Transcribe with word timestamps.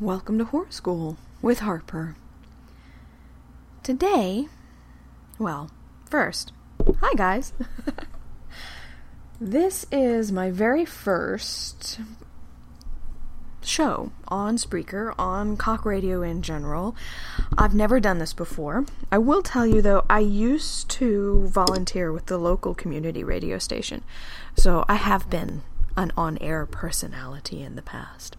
Welcome 0.00 0.38
to 0.38 0.46
Whore 0.46 0.72
School 0.72 1.18
with 1.42 1.58
Harper. 1.58 2.16
Today, 3.82 4.48
well, 5.38 5.70
first, 6.06 6.52
hi 7.02 7.12
guys. 7.16 7.52
this 9.40 9.84
is 9.92 10.32
my 10.32 10.50
very 10.50 10.86
first 10.86 12.00
show 13.60 14.10
on 14.28 14.56
Spreaker, 14.56 15.14
on 15.18 15.58
Cock 15.58 15.84
Radio 15.84 16.22
in 16.22 16.40
general. 16.40 16.96
I've 17.58 17.74
never 17.74 18.00
done 18.00 18.20
this 18.20 18.32
before. 18.32 18.86
I 19.12 19.18
will 19.18 19.42
tell 19.42 19.66
you 19.66 19.82
though, 19.82 20.06
I 20.08 20.20
used 20.20 20.88
to 20.92 21.46
volunteer 21.48 22.10
with 22.10 22.24
the 22.24 22.38
local 22.38 22.74
community 22.74 23.22
radio 23.22 23.58
station, 23.58 24.02
so 24.56 24.82
I 24.88 24.94
have 24.94 25.28
been 25.28 25.60
an 25.94 26.10
on 26.16 26.38
air 26.38 26.64
personality 26.64 27.62
in 27.62 27.76
the 27.76 27.82
past. 27.82 28.38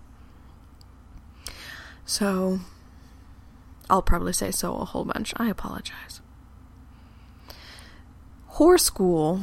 So, 2.12 2.60
I'll 3.90 4.02
probably 4.02 4.34
say 4.34 4.52
so 4.52 4.76
a 4.76 4.84
whole 4.84 5.06
bunch. 5.06 5.34
I 5.38 5.48
apologize. 5.48 6.20
Whore 8.56 8.78
School 8.78 9.40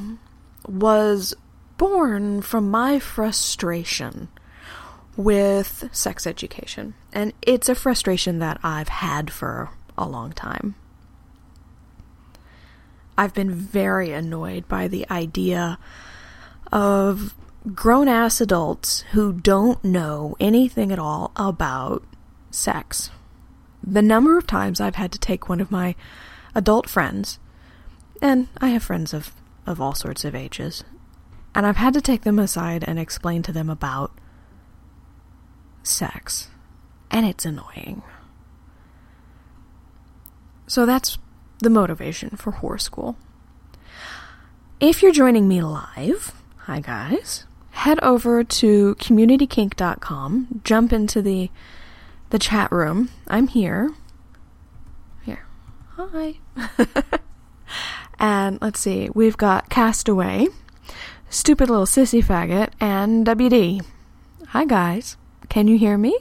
was 0.68 1.32
born 1.78 2.42
from 2.42 2.70
my 2.70 2.98
frustration 2.98 4.28
with 5.16 5.88
sex 5.92 6.26
education. 6.26 6.92
And 7.10 7.32
it's 7.40 7.70
a 7.70 7.74
frustration 7.74 8.38
that 8.40 8.60
I've 8.62 8.90
had 8.90 9.30
for 9.30 9.70
a 9.96 10.06
long 10.06 10.32
time. 10.32 10.74
I've 13.16 13.32
been 13.32 13.50
very 13.50 14.12
annoyed 14.12 14.68
by 14.68 14.88
the 14.88 15.06
idea 15.10 15.78
of 16.70 17.34
grown 17.74 18.08
ass 18.08 18.42
adults 18.42 19.00
who 19.12 19.32
don't 19.32 19.82
know 19.82 20.36
anything 20.38 20.92
at 20.92 20.98
all 20.98 21.32
about 21.34 22.04
sex. 22.50 23.10
The 23.82 24.02
number 24.02 24.36
of 24.36 24.46
times 24.46 24.80
I've 24.80 24.96
had 24.96 25.12
to 25.12 25.18
take 25.18 25.48
one 25.48 25.60
of 25.60 25.70
my 25.70 25.94
adult 26.54 26.88
friends, 26.88 27.38
and 28.20 28.48
I 28.58 28.68
have 28.68 28.82
friends 28.82 29.14
of, 29.14 29.32
of 29.66 29.80
all 29.80 29.94
sorts 29.94 30.24
of 30.24 30.34
ages, 30.34 30.84
and 31.54 31.66
I've 31.66 31.76
had 31.76 31.94
to 31.94 32.00
take 32.00 32.22
them 32.22 32.38
aside 32.38 32.84
and 32.86 32.98
explain 32.98 33.42
to 33.44 33.52
them 33.52 33.70
about 33.70 34.12
sex. 35.82 36.48
And 37.10 37.24
it's 37.24 37.44
annoying. 37.44 38.02
So 40.66 40.84
that's 40.84 41.18
the 41.60 41.70
motivation 41.70 42.30
for 42.30 42.52
Whore 42.52 42.80
School. 42.80 43.16
If 44.80 45.02
you're 45.02 45.12
joining 45.12 45.48
me 45.48 45.62
live, 45.62 46.34
hi 46.58 46.80
guys, 46.80 47.46
head 47.70 47.98
over 48.02 48.44
to 48.44 48.94
communitykink.com, 48.96 50.60
jump 50.62 50.92
into 50.92 51.22
the 51.22 51.50
the 52.30 52.38
chat 52.38 52.70
room. 52.70 53.10
I'm 53.26 53.48
here. 53.48 53.90
Here. 55.24 55.46
Hi. 55.96 56.34
and 58.18 58.58
let's 58.60 58.80
see, 58.80 59.10
we've 59.14 59.36
got 59.36 59.70
Castaway, 59.70 60.48
Stupid 61.30 61.68
Little 61.70 61.86
Sissy 61.86 62.22
Faggot, 62.22 62.70
and 62.80 63.26
WD. 63.26 63.84
Hi, 64.48 64.64
guys. 64.64 65.16
Can 65.48 65.68
you 65.68 65.78
hear 65.78 65.96
me? 65.98 66.18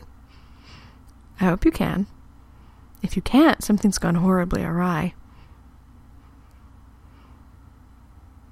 I 1.40 1.46
hope 1.46 1.66
you 1.66 1.72
can. 1.72 2.08
If 3.02 3.16
you 3.16 3.22
can't, 3.22 3.64
something's 3.64 3.98
gone 4.00 4.16
horribly 4.16 4.64
awry. 4.64 5.14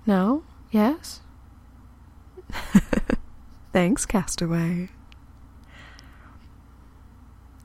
No? 0.05 0.43
Yes? 0.71 1.21
Thanks, 3.73 4.05
Castaway. 4.05 4.89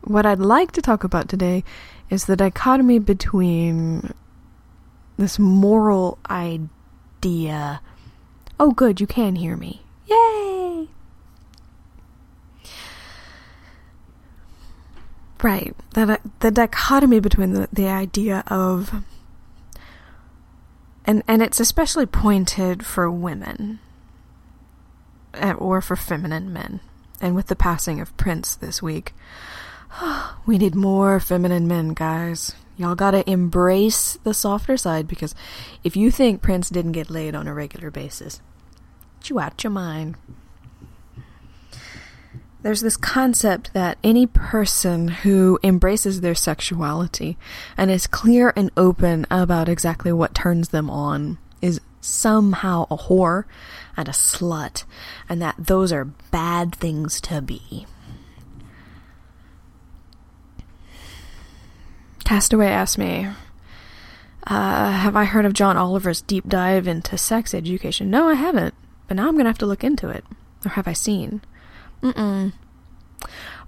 What 0.03 0.27
I'd 0.27 0.38
like 0.38 0.72
to 0.72 0.83
talk 0.83 1.05
about 1.05 1.28
today 1.28 1.62
is 2.09 2.25
the 2.25 2.37
dichotomy 2.37 2.99
between 2.99 4.15
this 5.16 5.38
moral 5.38 6.19
idea. 6.28 7.81
Oh, 8.59 8.71
good, 8.71 9.00
you 9.00 9.06
can 9.06 9.37
hear 9.37 9.56
me. 9.56 9.83
Yay! 10.06 10.89
Right, 15.43 15.75
the, 15.94 16.19
the 16.41 16.50
dichotomy 16.50 17.21
between 17.21 17.53
the, 17.53 17.69
the 17.72 17.89
idea 17.89 18.44
of. 18.49 19.03
And, 21.06 21.22
and 21.27 21.43
it's 21.43 21.60
especially 21.60 22.06
pointed 22.06 22.84
for 22.84 23.10
women 23.10 23.78
eh, 25.34 25.53
or 25.55 25.81
for 25.81 25.97
feminine 25.97 26.53
men. 26.53 26.81
And 27.22 27.34
with 27.34 27.47
the 27.47 27.56
passing 27.56 28.00
of 28.00 28.16
Prince 28.16 28.55
this 28.55 28.83
week, 28.83 29.15
we 30.47 30.59
need 30.59 30.75
more 30.75 31.21
feminine 31.21 31.69
men, 31.69 31.91
guys. 31.91 32.55
Y'all 32.77 32.95
gotta 32.95 33.28
embrace 33.31 34.19
the 34.25 34.33
softer 34.33 34.77
side 34.77 35.06
because 35.06 35.34
if 35.84 35.97
you 35.97 36.11
think 36.11 36.41
Prince 36.41 36.71
didn't 36.71 36.93
get 36.93 37.11
laid 37.11 37.34
on 37.34 37.47
a 37.47 37.55
regular 37.55 37.91
basis, 37.91 38.41
you 39.25 39.39
out 39.39 39.62
your 39.62 39.71
mind. 39.71 40.17
There's 42.62 42.83
this 42.83 42.97
concept 42.97 43.73
that 43.73 43.97
any 44.05 44.27
person 44.27 45.09
who 45.09 45.59
embraces 45.62 46.21
their 46.21 46.34
sexuality 46.34 47.39
and 47.77 47.91
is 47.91 48.07
clear 48.07 48.53
and 48.55 48.71
open 48.77 49.27
about 49.31 49.69
exactly 49.69 50.12
what 50.12 50.34
turns 50.34 50.69
them 50.69 50.91
on 50.91 51.39
is 51.62 51.81
somehow 52.03 52.87
a 52.91 52.97
whore 52.97 53.45
and 53.97 54.09
a 54.09 54.12
slut, 54.12 54.84
and 55.28 55.41
that 55.41 55.55
those 55.59 55.93
are 55.93 56.05
bad 56.05 56.75
things 56.75 57.21
to 57.22 57.41
be. 57.41 57.87
Castaway 62.31 62.69
asked 62.69 62.97
me, 62.97 63.27
uh, 64.47 64.93
Have 64.93 65.17
I 65.17 65.25
heard 65.25 65.45
of 65.45 65.53
John 65.53 65.77
Oliver's 65.77 66.23
deep 66.23 66.47
dive 66.47 66.87
into 66.87 67.19
sex 67.19 67.53
education? 67.53 68.09
No, 68.09 68.29
I 68.29 68.35
haven't, 68.35 68.73
but 69.09 69.17
now 69.17 69.27
I'm 69.27 69.35
going 69.35 69.47
to 69.47 69.51
have 69.51 69.59
to 69.59 69.67
look 69.67 69.83
into 69.83 70.09
it. 70.09 70.25
Or 70.65 70.69
have 70.69 70.87
I 70.87 70.93
seen? 70.93 71.41
Mm-mm. 72.05 72.53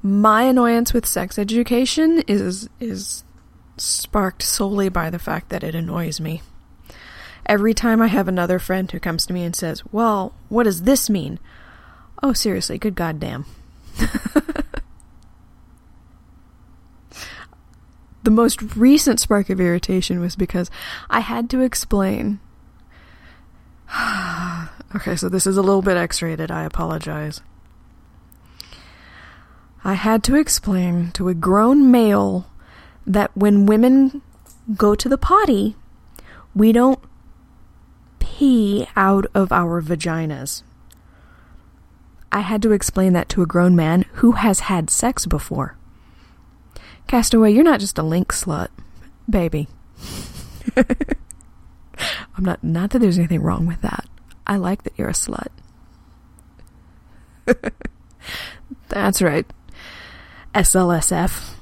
My 0.01 0.45
annoyance 0.45 0.93
with 0.93 1.06
sex 1.06 1.41
education 1.41 2.22
is 2.28 2.69
is 2.78 3.25
sparked 3.78 4.45
solely 4.45 4.89
by 4.89 5.11
the 5.11 5.19
fact 5.19 5.49
that 5.49 5.65
it 5.65 5.75
annoys 5.75 6.21
me. 6.21 6.41
Every 7.47 7.75
time 7.75 8.01
I 8.01 8.06
have 8.06 8.28
another 8.28 8.61
friend 8.61 8.89
who 8.89 9.01
comes 9.01 9.27
to 9.27 9.33
me 9.33 9.43
and 9.43 9.56
says, 9.56 9.83
"Well, 9.91 10.37
what 10.49 10.65
does 10.65 10.83
this 10.83 11.11
mean?" 11.11 11.41
Oh, 12.22 12.33
seriously, 12.33 12.78
good 12.78 12.95
goddamn. 12.95 13.45
the 18.22 18.31
most 18.31 18.77
recent 18.77 19.21
spark 19.21 19.50
of 19.50 19.60
irritation 19.60 20.21
was 20.21 20.37
because 20.37 20.71
I 21.10 21.21
had 21.21 21.50
to 21.50 21.60
explain. 21.60 22.41
okay, 24.97 25.16
so 25.16 25.28
this 25.28 25.47
is 25.47 25.56
a 25.56 25.62
little 25.62 25.83
bit 25.83 25.97
X 25.97 26.22
rated. 26.22 26.50
I 26.50 26.65
apologize. 26.65 27.41
I 29.84 29.94
had 29.94 30.22
to 30.25 30.37
explain 30.37 31.10
to 31.12 31.28
a 31.28 31.34
grown 31.34 31.91
male 31.91 32.47
that 33.05 33.37
when 33.37 33.66
women 33.66 34.22
go 34.77 34.94
to 34.94 35.09
the 35.09 35.19
potty, 35.19 35.77
we 36.54 36.71
don't 36.71 37.00
pee 38.21 38.87
out 38.94 39.27
of 39.34 39.50
our 39.50 39.83
vaginas. 39.83 40.62
I 42.31 42.41
had 42.41 42.62
to 42.62 42.72
explain 42.72 43.12
that 43.12 43.28
to 43.31 43.43
a 43.43 43.47
grown 43.47 43.75
man 43.75 44.06
who 44.15 44.33
has 44.33 44.60
had 44.60 44.89
sex 44.89 45.27
before. 45.27 45.77
Castaway, 47.07 47.53
you're 47.53 47.65
not 47.65 47.81
just 47.81 47.99
a 47.99 48.03
link 48.03 48.33
slut, 48.33 48.69
baby. 49.29 49.69
I'm 50.77 52.45
not 52.45 52.65
not 52.65 52.91
that 52.91 53.01
there's 53.01 53.19
anything 53.19 53.43
wrong 53.43 53.66
with 53.66 53.83
that. 53.83 54.07
I 54.47 54.57
like 54.57 54.83
that 54.84 54.95
you're 54.97 55.09
a 55.09 55.13
slut. 55.13 55.49
That's 58.89 59.22
right. 59.22 59.47
SLSF. 60.54 61.54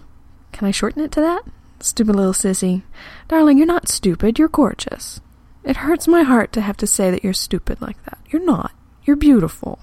Can 0.52 0.68
I 0.68 0.70
shorten 0.70 1.02
it 1.02 1.12
to 1.12 1.20
that? 1.20 1.42
Stupid 1.80 2.16
little 2.16 2.32
sissy. 2.32 2.82
Darling, 3.28 3.56
you're 3.58 3.66
not 3.66 3.88
stupid, 3.88 4.38
you're 4.38 4.48
gorgeous. 4.48 5.20
It 5.64 5.78
hurts 5.78 6.08
my 6.08 6.22
heart 6.22 6.52
to 6.52 6.60
have 6.60 6.76
to 6.78 6.86
say 6.86 7.10
that 7.10 7.22
you're 7.24 7.32
stupid 7.32 7.80
like 7.80 8.02
that. 8.04 8.18
You're 8.30 8.44
not. 8.44 8.72
You're 9.04 9.16
beautiful. 9.16 9.78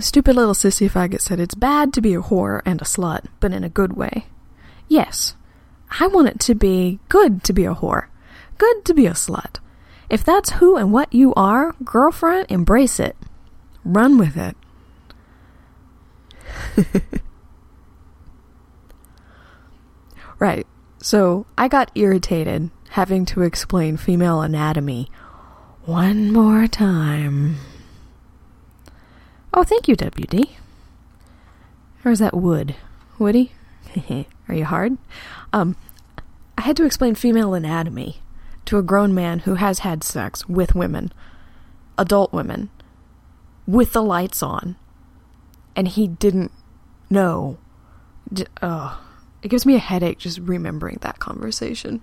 Stupid 0.00 0.34
little 0.34 0.54
sissy 0.54 0.90
faggot 0.90 1.20
said 1.20 1.38
it's 1.38 1.54
bad 1.54 1.92
to 1.92 2.00
be 2.00 2.14
a 2.14 2.22
whore 2.22 2.62
and 2.64 2.80
a 2.80 2.84
slut, 2.84 3.26
but 3.38 3.52
in 3.52 3.64
a 3.64 3.68
good 3.68 3.92
way. 3.92 4.26
Yes, 4.88 5.34
I 6.00 6.06
want 6.06 6.28
it 6.28 6.40
to 6.40 6.54
be 6.54 7.00
good 7.08 7.44
to 7.44 7.52
be 7.52 7.66
a 7.66 7.74
whore, 7.74 8.06
good 8.56 8.84
to 8.86 8.94
be 8.94 9.06
a 9.06 9.12
slut. 9.12 9.58
If 10.08 10.24
that's 10.24 10.52
who 10.52 10.76
and 10.76 10.92
what 10.92 11.12
you 11.12 11.34
are, 11.34 11.74
girlfriend, 11.84 12.46
embrace 12.50 12.98
it. 12.98 13.16
Run 13.84 14.16
with 14.16 14.36
it. 14.36 14.56
right, 20.38 20.66
so 20.98 21.46
I 21.58 21.68
got 21.68 21.90
irritated 21.94 22.70
having 22.90 23.26
to 23.26 23.42
explain 23.42 23.96
female 23.96 24.40
anatomy 24.40 25.10
one 25.84 26.32
more 26.32 26.66
time. 26.66 27.56
Oh, 29.56 29.62
thank 29.62 29.86
you, 29.86 29.94
WD. 29.94 30.50
Or 32.04 32.10
is 32.10 32.18
that 32.18 32.34
wood? 32.34 32.74
Woody? 33.20 33.52
Are 34.48 34.54
you 34.54 34.64
hard? 34.64 34.98
Um, 35.52 35.76
I 36.58 36.62
had 36.62 36.76
to 36.78 36.84
explain 36.84 37.14
female 37.14 37.54
anatomy 37.54 38.20
to 38.64 38.78
a 38.78 38.82
grown 38.82 39.14
man 39.14 39.38
who 39.40 39.54
has 39.54 39.78
had 39.78 40.02
sex 40.02 40.48
with 40.48 40.74
women, 40.74 41.12
adult 41.96 42.32
women, 42.32 42.68
with 43.64 43.92
the 43.92 44.02
lights 44.02 44.42
on, 44.42 44.74
and 45.76 45.86
he 45.86 46.08
didn't 46.08 46.50
know. 47.08 47.56
D- 48.32 48.46
oh, 48.60 49.00
it 49.40 49.48
gives 49.48 49.64
me 49.64 49.76
a 49.76 49.78
headache 49.78 50.18
just 50.18 50.40
remembering 50.40 50.98
that 51.02 51.20
conversation. 51.20 52.02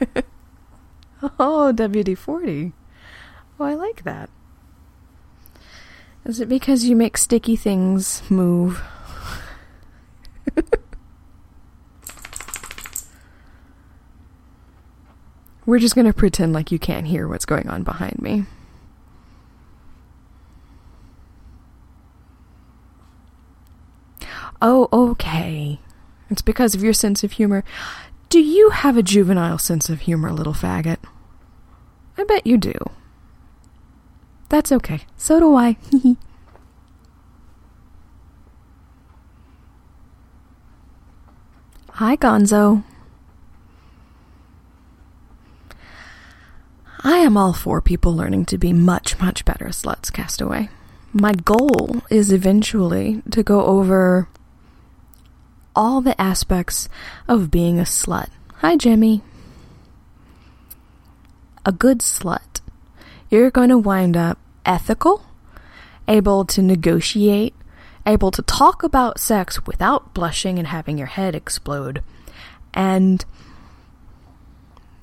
oh, 1.38 1.72
WD 1.72 2.18
40. 2.18 2.72
Oh, 3.60 3.66
I 3.66 3.74
like 3.74 4.04
that. 4.04 4.30
Is 6.24 6.40
it 6.40 6.48
because 6.48 6.84
you 6.84 6.96
make 6.96 7.18
sticky 7.18 7.56
things 7.56 8.22
move? 8.30 8.82
We're 15.66 15.78
just 15.78 15.94
gonna 15.94 16.14
pretend 16.14 16.54
like 16.54 16.72
you 16.72 16.78
can't 16.78 17.06
hear 17.06 17.28
what's 17.28 17.44
going 17.44 17.68
on 17.68 17.82
behind 17.82 18.22
me. 18.22 18.46
Oh, 24.62 24.88
okay. 24.90 25.80
It's 26.30 26.40
because 26.40 26.74
of 26.74 26.82
your 26.82 26.94
sense 26.94 27.22
of 27.22 27.32
humor. 27.32 27.62
Do 28.30 28.40
you 28.40 28.70
have 28.70 28.96
a 28.96 29.02
juvenile 29.02 29.58
sense 29.58 29.90
of 29.90 30.00
humor, 30.00 30.32
little 30.32 30.54
faggot? 30.54 30.96
I 32.16 32.24
bet 32.24 32.46
you 32.46 32.56
do. 32.56 32.72
That's 34.50 34.70
okay. 34.72 35.00
So 35.16 35.40
do 35.40 35.54
I. 35.54 35.76
Hi, 41.92 42.16
Gonzo. 42.16 42.82
I 47.02 47.18
am 47.18 47.36
all 47.36 47.52
for 47.52 47.80
people 47.80 48.14
learning 48.14 48.46
to 48.46 48.58
be 48.58 48.72
much, 48.72 49.18
much 49.20 49.44
better 49.44 49.66
sluts, 49.66 50.12
Castaway. 50.12 50.68
My 51.12 51.32
goal 51.32 52.02
is 52.10 52.32
eventually 52.32 53.22
to 53.30 53.42
go 53.42 53.64
over 53.64 54.28
all 55.76 56.00
the 56.00 56.20
aspects 56.20 56.88
of 57.28 57.50
being 57.50 57.78
a 57.78 57.84
slut. 57.84 58.30
Hi, 58.56 58.76
Jimmy. 58.76 59.22
A 61.64 61.72
good 61.72 62.00
slut. 62.00 62.59
You're 63.30 63.50
going 63.52 63.68
to 63.68 63.78
wind 63.78 64.16
up 64.16 64.38
ethical, 64.66 65.24
able 66.08 66.44
to 66.46 66.60
negotiate, 66.60 67.54
able 68.04 68.32
to 68.32 68.42
talk 68.42 68.82
about 68.82 69.20
sex 69.20 69.64
without 69.66 70.12
blushing 70.12 70.58
and 70.58 70.66
having 70.66 70.98
your 70.98 71.06
head 71.06 71.36
explode. 71.36 72.02
And 72.74 73.24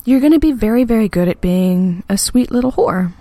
you're 0.04 0.20
going 0.20 0.34
to 0.34 0.40
be 0.40 0.52
very, 0.52 0.84
very 0.84 1.08
good 1.08 1.30
at 1.30 1.40
being 1.40 2.04
a 2.10 2.18
sweet 2.18 2.52
little 2.52 2.74
whore. 2.74 3.14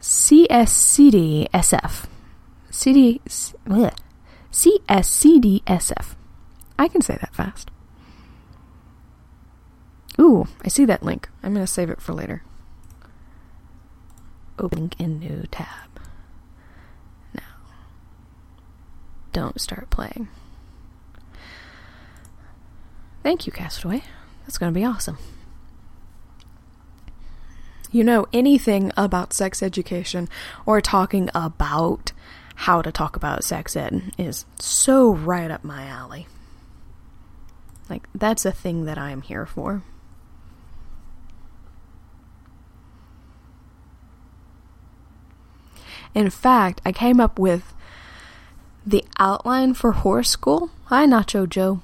CSCDSF. 0.00 2.06
CD. 2.70 3.20
CSCDSF. 4.52 6.14
I 6.76 6.88
can 6.88 7.00
say 7.00 7.16
that 7.20 7.34
fast. 7.34 7.70
Ooh, 10.20 10.46
I 10.64 10.68
see 10.68 10.84
that 10.84 11.02
link. 11.02 11.28
I'm 11.42 11.54
going 11.54 11.66
to 11.66 11.72
save 11.72 11.90
it 11.90 12.00
for 12.00 12.12
later. 12.12 12.42
Opening 14.58 14.92
in 14.98 15.18
new 15.18 15.44
tab. 15.50 16.00
Now, 17.34 17.42
don't 19.32 19.60
start 19.60 19.90
playing. 19.90 20.28
Thank 23.22 23.46
you, 23.46 23.52
Castaway. 23.52 24.02
That's 24.44 24.58
going 24.58 24.72
to 24.72 24.78
be 24.78 24.84
awesome 24.84 25.18
you 27.94 28.02
know 28.02 28.26
anything 28.32 28.90
about 28.96 29.32
sex 29.32 29.62
education 29.62 30.28
or 30.66 30.80
talking 30.80 31.30
about 31.32 32.12
how 32.56 32.82
to 32.82 32.90
talk 32.90 33.14
about 33.14 33.44
sex 33.44 33.76
ed 33.76 34.12
is 34.18 34.44
so 34.58 35.12
right 35.12 35.50
up 35.50 35.62
my 35.62 35.84
alley. 35.84 36.26
Like, 37.88 38.08
that's 38.12 38.44
a 38.44 38.50
thing 38.50 38.86
that 38.86 38.98
I 38.98 39.10
am 39.10 39.22
here 39.22 39.46
for. 39.46 39.82
In 46.14 46.30
fact, 46.30 46.80
I 46.84 46.92
came 46.92 47.20
up 47.20 47.38
with 47.38 47.74
the 48.86 49.04
outline 49.18 49.74
for 49.74 49.92
Whore 49.94 50.24
School. 50.24 50.70
Hi, 50.84 51.06
Nacho 51.06 51.48
Joe. 51.48 51.80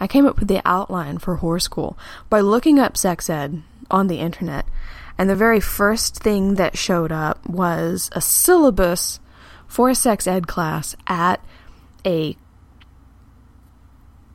I 0.00 0.06
came 0.06 0.26
up 0.26 0.38
with 0.38 0.48
the 0.48 0.62
outline 0.64 1.18
for 1.18 1.38
Whore 1.38 1.60
School 1.60 1.98
by 2.30 2.40
looking 2.40 2.78
up 2.78 2.96
sex 2.96 3.28
ed 3.28 3.62
on 3.90 4.06
the 4.06 4.20
internet 4.20 4.64
and 5.18 5.28
the 5.28 5.36
very 5.36 5.58
first 5.58 6.22
thing 6.22 6.54
that 6.54 6.78
showed 6.78 7.10
up 7.10 7.44
was 7.46 8.08
a 8.12 8.20
syllabus 8.20 9.18
for 9.66 9.90
a 9.90 9.94
sex 9.94 10.28
ed 10.28 10.46
class 10.46 10.94
at 11.08 11.44
a 12.06 12.36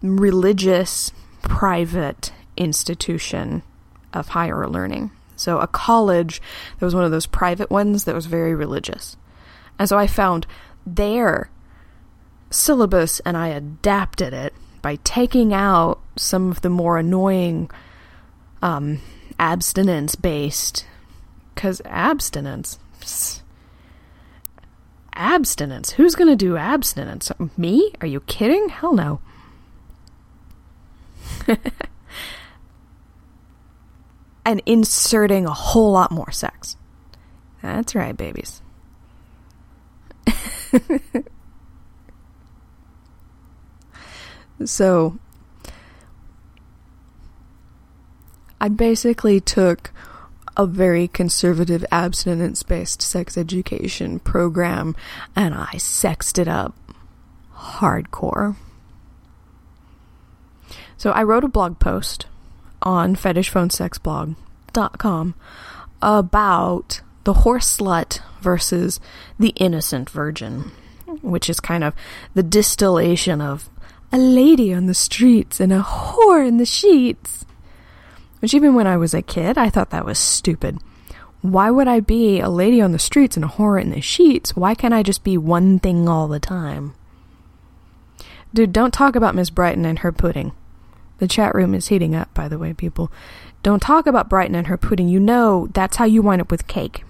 religious 0.02 1.12
private 1.42 2.34
institution 2.58 3.64
of 4.12 4.30
higher 4.30 4.68
learning. 4.68 5.10
So, 5.44 5.60
a 5.60 5.68
college 5.68 6.42
that 6.80 6.86
was 6.86 6.96
one 6.96 7.04
of 7.04 7.12
those 7.12 7.26
private 7.26 7.70
ones 7.70 8.06
that 8.06 8.16
was 8.16 8.28
very 8.28 8.56
religious. 8.56 9.18
And 9.78 9.90
so 9.90 9.98
I 9.98 10.08
found 10.08 10.48
their 10.86 11.50
syllabus 12.50 13.20
and 13.22 13.36
I 13.36 13.50
adapted 13.50 14.34
it 14.34 14.54
by 14.82 14.98
taking 15.04 15.54
out 15.54 16.00
some 16.16 16.50
of 16.52 16.62
the 16.62 16.70
more 16.70 16.98
annoying 16.98 17.70
um, 18.62 19.00
abstinence 19.40 20.16
based. 20.16 20.86
Because 21.54 21.82
abstinence. 21.86 22.80
Abstinence? 25.14 25.92
Who's 25.92 26.16
going 26.16 26.30
to 26.30 26.36
do 26.36 26.58
abstinence? 26.58 27.32
Me? 27.58 27.92
Are 28.02 28.08
you 28.08 28.22
kidding? 28.22 28.70
Hell 28.70 28.94
no. 28.94 29.20
and 34.46 34.62
inserting 34.66 35.46
a 35.46 35.54
whole 35.54 35.92
lot 35.92 36.12
more 36.12 36.32
sex. 36.32 36.76
That's 37.62 37.96
right, 37.96 38.16
babies. 38.16 38.62
so, 44.66 45.18
I 48.60 48.70
basically 48.70 49.40
took 49.40 49.92
a 50.56 50.66
very 50.66 51.08
conservative 51.08 51.84
abstinence 51.92 52.64
based 52.64 53.02
sex 53.02 53.38
education 53.38 54.20
program 54.20 54.96
and 55.36 55.54
I 55.54 55.78
sexed 55.78 56.38
it 56.38 56.48
up 56.48 56.76
hardcore. 57.56 58.56
So 60.98 61.12
I 61.12 61.24
wrote 61.24 61.44
a 61.44 61.50
blog 61.50 61.80
post 61.80 62.28
on 62.84 63.16
fetishphonesexblog.com 63.16 65.36
about 66.02 67.02
the 67.24 67.34
horse 67.34 67.78
slut 67.78 68.20
versus 68.42 69.00
the 69.40 69.50
innocent 69.50 70.10
virgin, 70.10 70.72
which 71.22 71.50
is 71.50 71.60
kind 71.60 71.84
of 71.84 71.94
the 72.34 72.44
distillation 72.44 73.42
of 73.42 73.70
a 74.12 74.18
lady 74.18 74.74
on 74.74 74.86
the 74.86 74.94
streets 74.94 75.60
and 75.60 75.74
a 75.74 75.82
whore 75.82 76.48
in 76.48 76.58
the 76.58 76.66
sheets. 76.66 77.46
Which, 78.40 78.54
even 78.54 78.76
when 78.76 78.88
I 78.88 78.98
was 78.98 79.14
a 79.14 79.22
kid, 79.22 79.58
I 79.58 79.70
thought 79.70 79.92
that 79.92 80.06
was 80.06 80.20
stupid. 80.20 80.78
Why 81.42 81.72
would 81.72 81.88
I 81.88 82.02
be 82.02 82.40
a 82.40 82.50
lady 82.50 82.82
on 82.82 82.92
the 82.92 83.00
streets 83.00 83.38
and 83.38 83.46
a 83.46 83.50
whore 83.50 83.82
in 83.82 83.90
the 83.90 84.02
sheets? 84.02 84.56
Why 84.56 84.76
can't 84.76 84.94
I 84.94 85.02
just 85.02 85.24
be 85.24 85.38
one 85.38 85.80
thing 85.80 86.08
all 86.08 86.28
the 86.28 86.40
time? 86.40 86.94
Dude, 88.54 88.72
don't 88.72 88.94
talk 88.94 89.16
about 89.16 89.36
Miss 89.36 89.50
Brighton 89.50 89.86
and 89.86 90.00
her 90.00 90.12
pudding. 90.12 90.52
The 91.20 91.28
chat 91.28 91.56
room 91.56 91.74
is 91.74 91.88
heating 91.88 92.16
up, 92.16 92.34
by 92.34 92.48
the 92.48 92.58
way, 92.58 92.74
people. 92.74 93.12
Don't 93.62 93.82
talk 93.82 94.08
about 94.08 94.30
Brighton 94.30 94.56
and 94.56 94.68
her 94.68 94.78
pudding. 94.78 95.08
You 95.08 95.20
know 95.20 95.70
that's 95.74 95.98
how 95.98 96.06
you 96.06 96.22
wind 96.22 96.42
up 96.42 96.52
with 96.52 96.68
cake. 96.68 97.04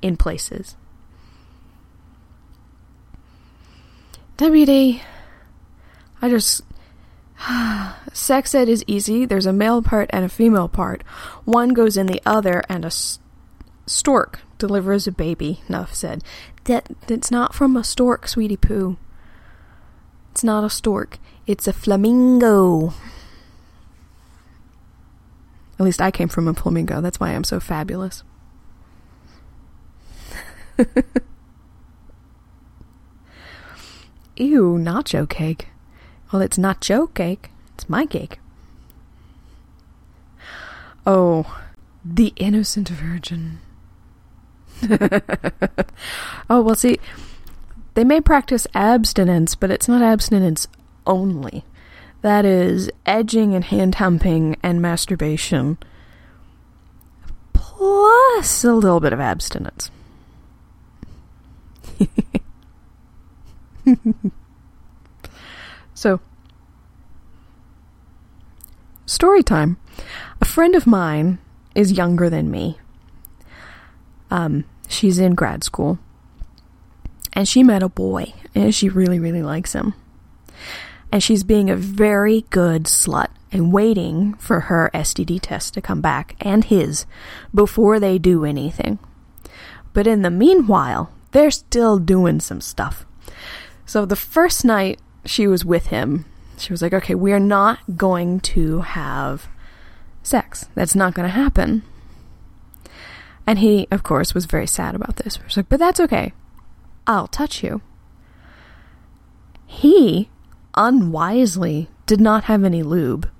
In 0.00 0.16
places. 0.16 0.76
WD. 4.38 5.00
I 6.22 6.28
just 6.28 6.62
Sex 8.12 8.54
ed 8.54 8.68
is 8.68 8.84
easy. 8.86 9.26
There's 9.26 9.46
a 9.46 9.52
male 9.52 9.82
part 9.82 10.08
and 10.12 10.24
a 10.24 10.28
female 10.28 10.68
part. 10.68 11.02
One 11.44 11.70
goes 11.70 11.96
in 11.96 12.06
the 12.06 12.22
other, 12.24 12.62
and 12.68 12.84
a 12.84 12.86
s- 12.86 13.18
stork 13.86 14.40
delivers 14.58 15.06
a 15.06 15.12
baby. 15.12 15.60
Nuff 15.68 15.94
said. 15.94 16.22
That 16.64 16.88
it's 17.08 17.30
not 17.30 17.54
from 17.54 17.76
a 17.76 17.84
stork, 17.84 18.26
sweetie 18.26 18.56
poo. 18.56 18.96
It's 20.32 20.42
not 20.42 20.64
a 20.64 20.70
stork. 20.70 21.18
It's 21.46 21.68
a 21.68 21.72
flamingo. 21.72 22.92
At 25.78 25.84
least 25.84 26.00
I 26.00 26.10
came 26.10 26.28
from 26.28 26.48
a 26.48 26.54
flamingo. 26.54 27.00
That's 27.00 27.20
why 27.20 27.30
I'm 27.30 27.44
so 27.44 27.60
fabulous. 27.60 28.24
Ew, 34.36 34.78
nacho 34.78 35.28
cake. 35.28 35.68
Well, 36.32 36.42
it's 36.42 36.58
nacho 36.58 37.14
cake. 37.14 37.50
It's 37.74 37.88
my 37.88 38.06
cake. 38.06 38.40
Oh, 41.06 41.60
the 42.04 42.32
innocent 42.36 42.88
virgin. 42.88 43.60
oh, 46.50 46.60
well, 46.60 46.74
see, 46.74 46.98
they 47.94 48.02
may 48.02 48.20
practice 48.20 48.66
abstinence, 48.74 49.54
but 49.54 49.70
it's 49.70 49.86
not 49.88 50.02
abstinence 50.02 50.66
only. 51.06 51.64
That 52.22 52.44
is 52.44 52.90
edging 53.04 53.54
and 53.54 53.64
hand 53.64 53.96
humping 53.96 54.56
and 54.62 54.82
masturbation, 54.82 55.78
plus 57.52 58.64
a 58.64 58.72
little 58.72 59.00
bit 59.00 59.12
of 59.12 59.20
abstinence. 59.20 59.90
so, 65.94 66.20
story 69.06 69.42
time. 69.42 69.76
A 70.40 70.44
friend 70.44 70.74
of 70.74 70.86
mine 70.86 71.38
is 71.74 71.92
younger 71.92 72.28
than 72.28 72.50
me. 72.50 72.78
Um, 74.30 74.64
she's 74.88 75.18
in 75.18 75.34
grad 75.34 75.62
school. 75.64 75.98
And 77.32 77.46
she 77.46 77.62
met 77.62 77.82
a 77.82 77.88
boy, 77.88 78.32
and 78.54 78.74
she 78.74 78.88
really, 78.88 79.18
really 79.18 79.42
likes 79.42 79.74
him. 79.74 79.94
And 81.16 81.22
she's 81.22 81.44
being 81.44 81.70
a 81.70 81.76
very 81.76 82.42
good 82.50 82.84
slut 82.84 83.28
and 83.50 83.72
waiting 83.72 84.34
for 84.34 84.60
her 84.60 84.90
STD 84.92 85.40
test 85.40 85.72
to 85.72 85.80
come 85.80 86.02
back 86.02 86.36
and 86.42 86.62
his 86.62 87.06
before 87.54 87.98
they 87.98 88.18
do 88.18 88.44
anything. 88.44 88.98
But 89.94 90.06
in 90.06 90.20
the 90.20 90.30
meanwhile, 90.30 91.10
they're 91.32 91.50
still 91.50 91.98
doing 91.98 92.40
some 92.40 92.60
stuff. 92.60 93.06
So 93.86 94.04
the 94.04 94.14
first 94.14 94.62
night 94.62 95.00
she 95.24 95.46
was 95.46 95.64
with 95.64 95.86
him, 95.86 96.26
she 96.58 96.70
was 96.70 96.82
like, 96.82 96.92
okay, 96.92 97.14
we're 97.14 97.38
not 97.38 97.78
going 97.96 98.40
to 98.40 98.82
have 98.82 99.48
sex. 100.22 100.66
That's 100.74 100.94
not 100.94 101.14
going 101.14 101.26
to 101.26 101.34
happen. 101.34 101.82
And 103.46 103.60
he, 103.60 103.88
of 103.90 104.02
course, 104.02 104.34
was 104.34 104.44
very 104.44 104.66
sad 104.66 104.94
about 104.94 105.16
this. 105.16 105.38
He 105.38 105.44
was 105.44 105.56
like, 105.56 105.70
but 105.70 105.80
that's 105.80 105.98
okay. 105.98 106.34
I'll 107.06 107.26
touch 107.26 107.64
you. 107.64 107.80
He 109.64 110.28
unwisely 110.76 111.88
did 112.06 112.20
not 112.20 112.44
have 112.44 112.64
any 112.64 112.82
lube. 112.82 113.30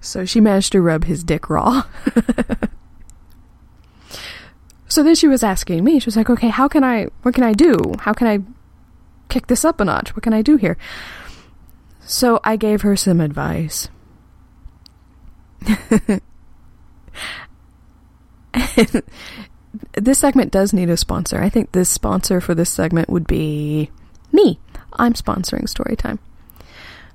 so 0.00 0.24
she 0.24 0.40
managed 0.40 0.72
to 0.72 0.80
rub 0.80 1.04
his 1.04 1.22
dick 1.24 1.50
raw. 1.50 1.82
so 4.88 5.02
then 5.02 5.14
she 5.14 5.28
was 5.28 5.42
asking 5.42 5.84
me, 5.84 5.98
she 5.98 6.06
was 6.06 6.16
like, 6.16 6.30
okay, 6.30 6.48
how 6.48 6.68
can 6.68 6.82
I, 6.84 7.08
what 7.22 7.34
can 7.34 7.44
I 7.44 7.52
do? 7.52 7.76
How 8.00 8.12
can 8.12 8.26
I 8.26 8.40
kick 9.28 9.48
this 9.48 9.64
up 9.64 9.80
a 9.80 9.84
notch? 9.84 10.14
What 10.16 10.22
can 10.22 10.32
I 10.32 10.42
do 10.42 10.56
here? 10.56 10.78
So 12.00 12.40
I 12.44 12.56
gave 12.56 12.82
her 12.82 12.96
some 12.96 13.20
advice. 13.20 13.88
this 19.94 20.18
segment 20.18 20.52
does 20.52 20.72
need 20.72 20.90
a 20.90 20.96
sponsor. 20.96 21.42
I 21.42 21.48
think 21.48 21.72
this 21.72 21.88
sponsor 21.88 22.40
for 22.40 22.54
this 22.54 22.70
segment 22.70 23.08
would 23.08 23.26
be 23.26 23.90
me. 24.32 24.58
I'm 24.94 25.14
sponsoring 25.14 25.64
Storytime. 25.64 26.18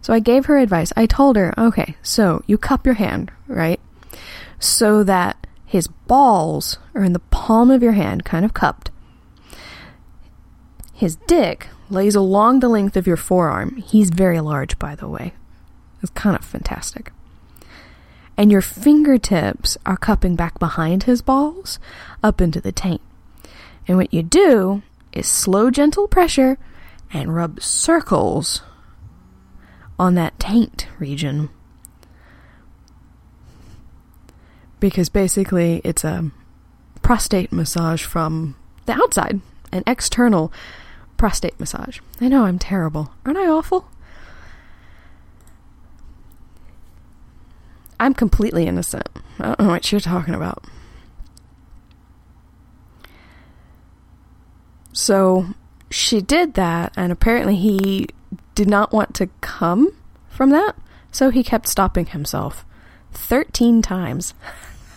So 0.02 0.14
I 0.14 0.20
gave 0.20 0.46
her 0.46 0.58
advice. 0.58 0.92
I 0.96 1.06
told 1.06 1.36
her, 1.36 1.54
okay, 1.58 1.96
so 2.02 2.44
you 2.48 2.58
cup 2.58 2.86
your 2.86 2.96
hand, 2.96 3.32
right? 3.48 3.80
So 4.60 5.04
that 5.04 5.48
his 5.66 5.88
balls 5.88 6.80
are 6.96 7.04
in 7.04 7.14
the 7.14 7.20
palm 7.20 7.72
of 7.72 7.84
your 7.84 7.94
hand, 7.94 8.26
kind 8.26 8.44
of 8.44 8.54
cupped. 8.54 8.90
His 10.94 11.16
dick 11.28 11.68
lays 11.90 12.16
along 12.16 12.60
the 12.60 12.70
length 12.70 12.98
of 12.98 13.08
your 13.08 13.18
forearm. 13.18 13.78
He's 13.78 14.10
very 14.10 14.40
large, 14.40 14.78
by 14.78 14.96
the 14.96 15.08
way. 15.08 15.34
It's 16.02 16.12
kind 16.12 16.36
of 16.36 16.44
fantastic. 16.44 17.12
And 18.42 18.52
your 18.52 18.62
fingertips 18.62 19.78
are 19.86 19.96
cupping 19.96 20.36
back 20.36 20.58
behind 20.58 21.04
his 21.04 21.22
balls 21.22 21.78
up 22.24 22.42
into 22.42 22.60
the 22.60 22.72
taint. 22.72 23.02
And 23.88 23.98
what 23.98 24.12
you 24.12 24.24
do 24.24 24.82
is 25.14 25.28
slow, 25.28 25.70
gentle 25.70 26.08
pressure 26.08 26.58
and 27.14 27.36
rub 27.36 27.62
circles 27.62 28.64
on 30.00 30.16
that 30.16 30.40
taint 30.40 30.88
region. 30.98 31.52
Because 34.80 35.10
basically, 35.10 35.80
it's 35.84 36.04
a 36.04 36.32
prostate 37.04 37.52
massage 37.52 38.04
from 38.04 38.56
the 38.88 38.94
outside, 38.94 39.40
an 39.72 39.84
external 39.86 40.52
prostate 41.16 41.60
massage. 41.60 42.00
I 42.20 42.28
know 42.28 42.46
I'm 42.46 42.58
terrible. 42.58 43.14
Aren't 43.24 43.38
I 43.38 43.46
awful? 43.46 43.88
I'm 48.02 48.14
completely 48.16 48.66
innocent. 48.66 49.08
I 49.40 49.46
don't 49.46 49.60
know 49.60 49.68
what 49.68 49.92
you're 49.92 50.02
talking 50.02 50.34
about. 50.34 50.66
So 54.92 55.46
she 55.92 56.20
did 56.20 56.56
that, 56.56 56.94
and 56.98 57.12
apparently 57.12 57.56
he 57.56 58.08
did 58.56 58.68
not 58.68 58.92
want 58.92 59.14
to 59.16 59.28
come 59.42 59.94
from 60.30 60.50
that, 60.50 60.76
so 61.12 61.30
he 61.30 61.44
kept 61.44 61.68
stopping 61.68 62.08
himself 62.08 62.66
13 63.12 63.84
times. 63.84 64.34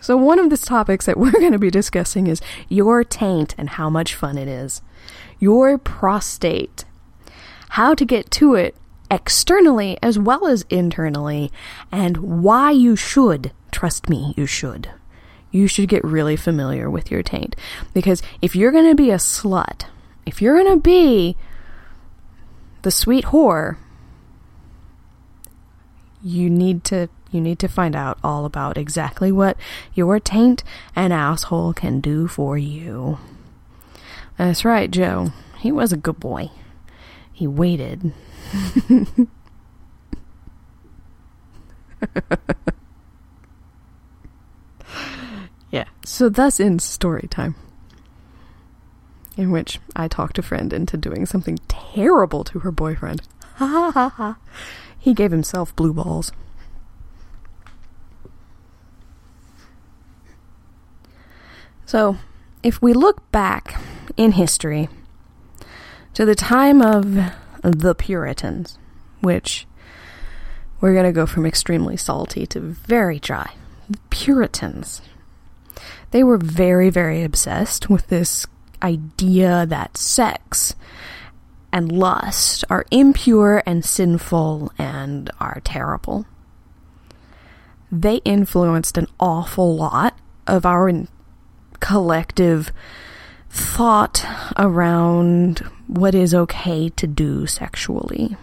so, 0.01 0.17
one 0.17 0.39
of 0.39 0.49
the 0.49 0.57
topics 0.57 1.05
that 1.05 1.17
we're 1.19 1.29
going 1.31 1.51
to 1.51 1.59
be 1.59 1.69
discussing 1.69 2.25
is 2.25 2.41
your 2.67 3.03
taint 3.03 3.53
and 3.59 3.69
how 3.69 3.91
much 3.91 4.15
fun 4.15 4.39
it 4.39 4.47
is. 4.47 4.81
Your 5.39 5.77
prostate. 5.77 6.83
How 7.69 7.93
to 7.93 8.05
get 8.05 8.31
to 8.31 8.55
it 8.55 8.75
externally 9.15 9.97
as 10.01 10.19
well 10.19 10.45
as 10.45 10.65
internally, 10.69 11.51
and 11.91 12.43
why 12.43 12.71
you 12.71 12.95
should. 12.95 13.51
Trust 13.71 14.09
me, 14.09 14.33
you 14.37 14.45
should 14.45 14.89
you 15.55 15.67
should 15.69 15.87
get 15.87 16.03
really 16.03 16.35
familiar 16.35 16.89
with 16.89 17.09
your 17.09 17.23
taint. 17.23 17.55
Because 17.93 18.21
if 18.41 18.57
you're 18.57 18.73
going 18.73 18.89
to 18.89 18.95
be 18.95 19.09
a 19.09 19.15
slut, 19.15 19.85
if 20.25 20.41
you're 20.41 20.61
going 20.61 20.75
to 20.75 20.81
be 20.81 21.37
the 22.81 22.91
sweet 22.91 23.25
whore, 23.25 23.77
you 26.21 26.49
need 26.49 26.83
to 26.83 27.07
you 27.31 27.39
need 27.39 27.59
to 27.59 27.67
find 27.67 27.95
out 27.95 28.17
all 28.23 28.45
about 28.45 28.77
exactly 28.77 29.31
what 29.31 29.57
your 29.93 30.19
taint 30.19 30.63
and 30.95 31.13
asshole 31.13 31.73
can 31.73 32.01
do 32.01 32.27
for 32.27 32.57
you. 32.57 33.17
That's 34.37 34.65
right, 34.65 34.91
Joe. 34.91 35.31
He 35.59 35.71
was 35.71 35.93
a 35.93 35.97
good 35.97 36.19
boy. 36.19 36.51
He 37.31 37.47
waited. 37.47 38.13
Yeah. 45.75 45.89
So 46.05 46.29
thus 46.29 46.61
ends 46.61 46.85
story 46.85 47.27
time. 47.29 47.55
In 49.35 49.51
which 49.51 49.81
I 49.93 50.07
talked 50.07 50.39
a 50.39 50.41
friend 50.41 50.71
into 50.71 50.95
doing 50.95 51.25
something 51.25 51.59
terrible 51.67 52.45
to 52.45 52.59
her 52.59 52.71
boyfriend. 52.71 53.21
Ha 53.55 53.67
ha 53.67 53.91
ha 53.91 54.07
ha. 54.07 54.37
He 54.97 55.13
gave 55.13 55.31
himself 55.31 55.75
blue 55.75 55.93
balls. 55.93 56.31
So, 61.85 62.17
if 62.63 62.81
we 62.81 62.93
look 62.93 63.29
back 63.33 63.81
in 64.15 64.31
history 64.31 64.87
to 66.13 66.23
the 66.23 66.35
time 66.35 66.81
of 66.81 67.33
the 67.65 67.95
Puritans, 67.95 68.77
which 69.21 69.67
we're 70.81 70.93
going 70.93 71.05
to 71.05 71.11
go 71.11 71.25
from 71.25 71.45
extremely 71.45 71.97
salty 71.97 72.45
to 72.47 72.59
very 72.59 73.19
dry. 73.19 73.53
Puritans 74.09 75.01
they 76.11 76.23
were 76.23 76.37
very, 76.37 76.89
very 76.89 77.23
obsessed 77.23 77.89
with 77.89 78.07
this 78.07 78.45
idea 78.81 79.65
that 79.65 79.97
sex 79.97 80.75
and 81.71 81.91
lust 81.91 82.63
are 82.69 82.85
impure 82.89 83.61
and 83.65 83.83
sinful 83.83 84.71
and 84.77 85.29
are 85.39 85.61
terrible. 85.63 86.25
They 87.91 88.17
influenced 88.17 88.97
an 88.97 89.07
awful 89.19 89.75
lot 89.75 90.17
of 90.47 90.65
our 90.65 90.89
collective 91.79 92.71
thought 93.55 94.25
around 94.57 95.59
what 95.87 96.13
is 96.13 96.35
okay 96.35 96.89
to 96.89 97.07
do 97.07 97.47
sexually. 97.47 98.35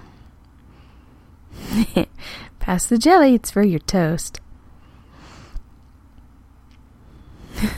Pass 2.59 2.87
the 2.87 2.97
jelly, 2.97 3.35
it's 3.35 3.50
for 3.50 3.62
your 3.62 3.81
toast. 3.81 4.40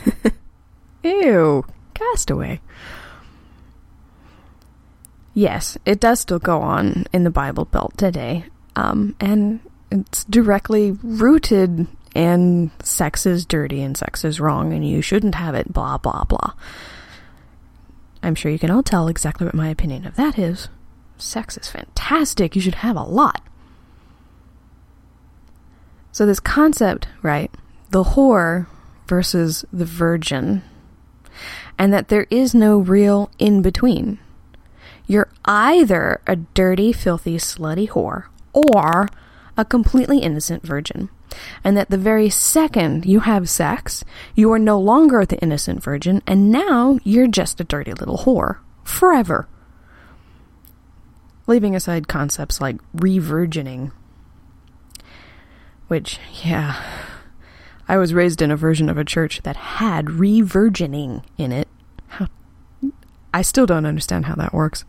Ew, 1.03 1.65
castaway. 1.93 2.61
Yes, 5.33 5.77
it 5.85 5.99
does 5.99 6.21
still 6.21 6.39
go 6.39 6.61
on 6.61 7.05
in 7.11 7.25
the 7.25 7.29
Bible 7.29 7.65
Belt 7.65 7.97
today. 7.97 8.45
Um, 8.77 9.13
and 9.19 9.59
it's 9.91 10.23
directly 10.23 10.91
rooted 11.03 11.87
in 12.15 12.71
sex 12.81 13.25
is 13.25 13.45
dirty 13.45 13.81
and 13.81 13.97
sex 13.97 14.23
is 14.23 14.39
wrong 14.39 14.71
and 14.71 14.87
you 14.87 15.01
shouldn't 15.01 15.35
have 15.35 15.53
it, 15.53 15.73
blah, 15.73 15.97
blah, 15.97 16.23
blah. 16.23 16.53
I'm 18.23 18.35
sure 18.35 18.51
you 18.51 18.59
can 18.59 18.71
all 18.71 18.83
tell 18.83 19.07
exactly 19.07 19.45
what 19.45 19.55
my 19.55 19.69
opinion 19.69 20.05
of 20.05 20.15
that 20.15 20.39
is. 20.39 20.69
Sex 21.17 21.57
is 21.57 21.69
fantastic. 21.69 22.55
You 22.55 22.61
should 22.61 22.75
have 22.75 22.95
a 22.95 23.03
lot. 23.03 23.41
So, 26.11 26.25
this 26.25 26.39
concept, 26.39 27.07
right? 27.21 27.51
The 27.91 28.03
whore 28.03 28.67
versus 29.07 29.65
the 29.71 29.85
virgin, 29.85 30.63
and 31.77 31.93
that 31.93 32.07
there 32.07 32.27
is 32.29 32.55
no 32.55 32.77
real 32.77 33.29
in 33.37 33.61
between. 33.61 34.19
You're 35.07 35.29
either 35.45 36.21
a 36.25 36.37
dirty, 36.37 36.91
filthy, 36.91 37.37
slutty 37.37 37.89
whore 37.89 38.25
or 38.53 39.07
a 39.57 39.65
completely 39.65 40.19
innocent 40.19 40.63
virgin. 40.65 41.09
And 41.63 41.75
that 41.77 41.89
the 41.89 41.97
very 41.97 42.29
second 42.29 43.05
you 43.05 43.21
have 43.21 43.49
sex, 43.49 44.03
you 44.35 44.51
are 44.51 44.59
no 44.59 44.79
longer 44.79 45.25
the 45.25 45.39
innocent 45.39 45.83
virgin, 45.83 46.21
and 46.27 46.51
now 46.51 46.99
you're 47.03 47.27
just 47.27 47.59
a 47.59 47.63
dirty 47.63 47.93
little 47.93 48.19
whore. 48.19 48.59
Forever. 48.83 49.47
Leaving 51.47 51.75
aside 51.75 52.07
concepts 52.07 52.59
like 52.59 52.77
re-virgining. 52.93 53.91
Which, 55.87 56.19
yeah. 56.43 56.81
I 57.87 57.97
was 57.97 58.13
raised 58.13 58.41
in 58.41 58.49
a 58.49 58.57
version 58.57 58.89
of 58.89 58.97
a 58.97 59.05
church 59.05 59.41
that 59.43 59.55
had 59.55 60.11
re-virgining 60.11 61.23
in 61.37 61.51
it. 61.51 61.67
I 63.33 63.41
still 63.41 63.65
don't 63.65 63.85
understand 63.85 64.25
how 64.25 64.35
that 64.35 64.53
works. 64.53 64.85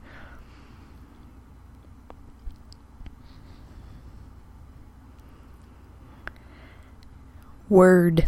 Word. 7.69 8.27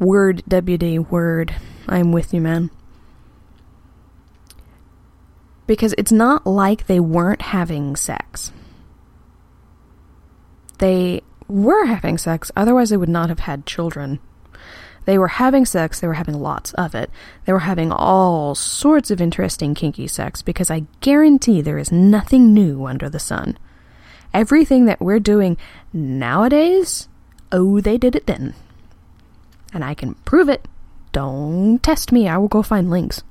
Word, 0.00 0.42
WD, 0.48 1.10
word. 1.10 1.54
I'm 1.86 2.10
with 2.10 2.34
you, 2.34 2.40
man. 2.40 2.70
Because 5.66 5.94
it's 5.96 6.10
not 6.10 6.46
like 6.46 6.86
they 6.86 6.98
weren't 6.98 7.42
having 7.42 7.94
sex. 7.94 8.50
They 10.78 11.22
were 11.46 11.84
having 11.84 12.18
sex, 12.18 12.50
otherwise, 12.56 12.90
they 12.90 12.96
would 12.96 13.08
not 13.08 13.28
have 13.28 13.40
had 13.40 13.66
children. 13.66 14.18
They 15.04 15.18
were 15.18 15.28
having 15.28 15.66
sex, 15.66 16.00
they 16.00 16.06
were 16.06 16.14
having 16.14 16.40
lots 16.40 16.72
of 16.74 16.94
it. 16.94 17.10
They 17.44 17.52
were 17.52 17.60
having 17.60 17.92
all 17.92 18.54
sorts 18.54 19.10
of 19.10 19.20
interesting 19.20 19.74
kinky 19.74 20.08
sex 20.08 20.42
because 20.42 20.70
I 20.70 20.86
guarantee 21.00 21.60
there 21.60 21.78
is 21.78 21.92
nothing 21.92 22.52
new 22.52 22.86
under 22.86 23.08
the 23.08 23.18
sun. 23.18 23.58
Everything 24.32 24.86
that 24.86 25.00
we're 25.00 25.20
doing 25.20 25.56
nowadays, 25.92 27.08
oh, 27.52 27.80
they 27.80 27.98
did 27.98 28.16
it 28.16 28.26
then 28.26 28.54
and 29.72 29.84
I 29.84 29.94
can 29.94 30.14
prove 30.24 30.48
it. 30.48 30.66
Don't 31.12 31.82
test 31.82 32.12
me, 32.12 32.28
I 32.28 32.38
will 32.38 32.48
go 32.48 32.62
find 32.62 32.90
links. 32.90 33.22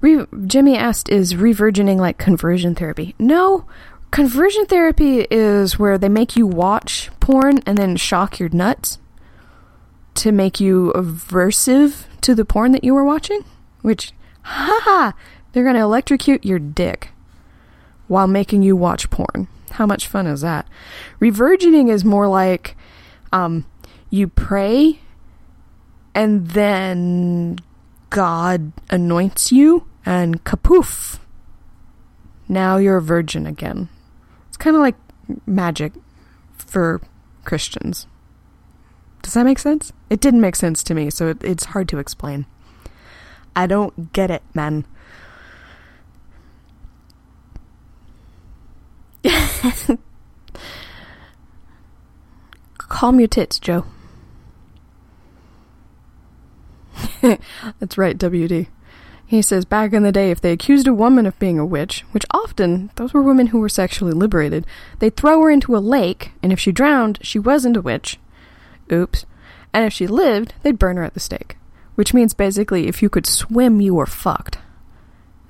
Re- 0.00 0.26
Jimmy 0.46 0.76
asked, 0.76 1.08
Is 1.08 1.34
revirgining 1.34 1.96
like 1.96 2.18
conversion 2.18 2.74
therapy? 2.74 3.14
No, 3.18 3.66
conversion 4.10 4.66
therapy 4.66 5.26
is 5.30 5.78
where 5.78 5.98
they 5.98 6.08
make 6.08 6.36
you 6.36 6.46
watch 6.46 7.10
porn 7.20 7.60
and 7.66 7.78
then 7.78 7.96
shock 7.96 8.38
your 8.38 8.50
nuts 8.50 8.98
to 10.14 10.30
make 10.30 10.60
you 10.60 10.92
aversive 10.94 12.04
to 12.20 12.34
the 12.34 12.44
porn 12.44 12.72
that 12.72 12.84
you 12.84 12.94
were 12.94 13.04
watching. 13.04 13.44
Which, 13.82 14.12
haha, 14.42 15.12
they're 15.52 15.64
going 15.64 15.76
to 15.76 15.80
electrocute 15.80 16.44
your 16.44 16.58
dick 16.58 17.10
while 18.06 18.26
making 18.26 18.62
you 18.62 18.76
watch 18.76 19.10
porn. 19.10 19.48
How 19.72 19.86
much 19.86 20.06
fun 20.06 20.26
is 20.26 20.42
that? 20.42 20.68
Revirgining 21.20 21.90
is 21.90 22.04
more 22.04 22.28
like 22.28 22.76
um, 23.32 23.66
you 24.10 24.28
pray 24.28 25.00
and 26.14 26.48
then 26.48 27.58
God 28.10 28.72
anoints 28.90 29.50
you 29.50 29.86
and 30.06 30.44
kapoof. 30.44 31.18
Now 32.48 32.76
you're 32.76 32.98
a 32.98 33.02
virgin 33.02 33.46
again. 33.46 33.88
It's 34.48 34.56
kind 34.56 34.76
of 34.76 34.82
like 34.82 34.96
magic 35.46 35.92
for 36.56 37.00
Christians. 37.44 38.06
Does 39.22 39.34
that 39.34 39.44
make 39.44 39.58
sense? 39.58 39.92
It 40.10 40.20
didn't 40.20 40.42
make 40.42 40.54
sense 40.54 40.82
to 40.84 40.94
me, 40.94 41.10
so 41.10 41.28
it, 41.28 41.42
it's 41.42 41.64
hard 41.64 41.88
to 41.88 41.98
explain. 41.98 42.46
I 43.56 43.66
don't 43.66 44.12
get 44.12 44.30
it, 44.30 44.42
man. 44.52 44.84
Calm 52.78 53.18
your 53.18 53.28
tits, 53.28 53.58
Joe. 53.58 53.86
That's 57.80 57.98
right, 57.98 58.18
WD. 58.18 58.68
He 59.26 59.40
says 59.40 59.64
back 59.64 59.92
in 59.92 60.02
the 60.02 60.12
day, 60.12 60.30
if 60.30 60.40
they 60.40 60.52
accused 60.52 60.86
a 60.86 60.94
woman 60.94 61.26
of 61.26 61.38
being 61.38 61.58
a 61.58 61.64
witch, 61.64 62.04
which 62.12 62.26
often 62.30 62.90
those 62.96 63.14
were 63.14 63.22
women 63.22 63.48
who 63.48 63.58
were 63.58 63.68
sexually 63.68 64.12
liberated, 64.12 64.66
they'd 64.98 65.16
throw 65.16 65.40
her 65.40 65.50
into 65.50 65.76
a 65.76 65.78
lake, 65.78 66.32
and 66.42 66.52
if 66.52 66.60
she 66.60 66.72
drowned, 66.72 67.18
she 67.22 67.38
wasn't 67.38 67.76
a 67.76 67.82
witch. 67.82 68.18
Oops. 68.92 69.24
And 69.72 69.84
if 69.84 69.92
she 69.92 70.06
lived, 70.06 70.54
they'd 70.62 70.78
burn 70.78 70.98
her 70.98 71.02
at 71.02 71.14
the 71.14 71.20
stake. 71.20 71.56
Which 71.94 72.12
means 72.12 72.34
basically, 72.34 72.86
if 72.86 73.02
you 73.02 73.08
could 73.08 73.26
swim, 73.26 73.80
you 73.80 73.94
were 73.94 74.06
fucked. 74.06 74.58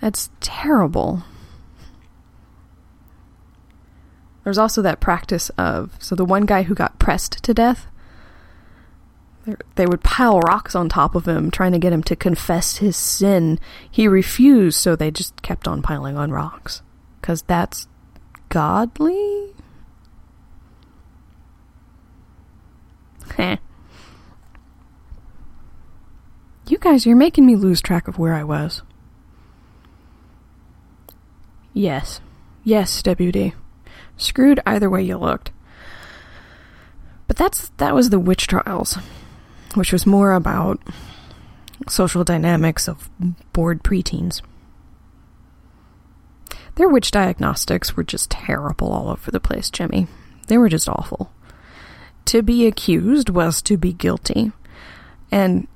That's 0.00 0.30
terrible. 0.40 1.24
There's 4.44 4.58
also 4.58 4.82
that 4.82 5.00
practice 5.00 5.50
of 5.56 5.96
so 5.98 6.14
the 6.14 6.24
one 6.24 6.44
guy 6.44 6.64
who 6.64 6.74
got 6.74 6.98
pressed 6.98 7.42
to 7.42 7.54
death, 7.54 7.86
they 9.74 9.86
would 9.86 10.02
pile 10.02 10.40
rocks 10.40 10.74
on 10.74 10.88
top 10.88 11.14
of 11.14 11.28
him, 11.28 11.50
trying 11.50 11.72
to 11.72 11.78
get 11.78 11.92
him 11.92 12.02
to 12.04 12.16
confess 12.16 12.78
his 12.78 12.96
sin. 12.96 13.58
He 13.90 14.08
refused, 14.08 14.78
so 14.78 14.96
they 14.96 15.10
just 15.10 15.42
kept 15.42 15.68
on 15.68 15.82
piling 15.82 16.16
on 16.16 16.30
rocks. 16.30 16.82
Because 17.20 17.42
that's 17.42 17.86
godly? 18.48 19.54
Heh. 23.36 23.56
You 26.66 26.78
guys, 26.78 27.04
you're 27.04 27.16
making 27.16 27.44
me 27.44 27.56
lose 27.56 27.82
track 27.82 28.08
of 28.08 28.18
where 28.18 28.34
I 28.34 28.44
was. 28.44 28.82
Yes. 31.74 32.20
Yes, 32.62 33.02
WD. 33.02 33.52
Screwed 34.16 34.60
either 34.64 34.88
way 34.88 35.02
you 35.02 35.18
looked. 35.18 35.50
But 37.26 37.36
that's 37.36 37.70
that 37.78 37.94
was 37.94 38.10
the 38.10 38.18
witch 38.18 38.46
trials 38.46 38.98
which 39.74 39.92
was 39.92 40.06
more 40.06 40.32
about 40.32 40.80
social 41.88 42.24
dynamics 42.24 42.88
of 42.88 43.10
bored 43.52 43.82
preteens. 43.82 44.40
Their 46.76 46.88
witch 46.88 47.10
diagnostics 47.10 47.96
were 47.96 48.04
just 48.04 48.30
terrible 48.30 48.92
all 48.92 49.08
over 49.08 49.30
the 49.30 49.40
place, 49.40 49.70
Jimmy. 49.70 50.06
They 50.48 50.58
were 50.58 50.68
just 50.68 50.88
awful. 50.88 51.30
To 52.26 52.42
be 52.42 52.66
accused 52.66 53.28
was 53.28 53.62
to 53.62 53.76
be 53.76 53.92
guilty. 53.92 54.50
And 55.30 55.68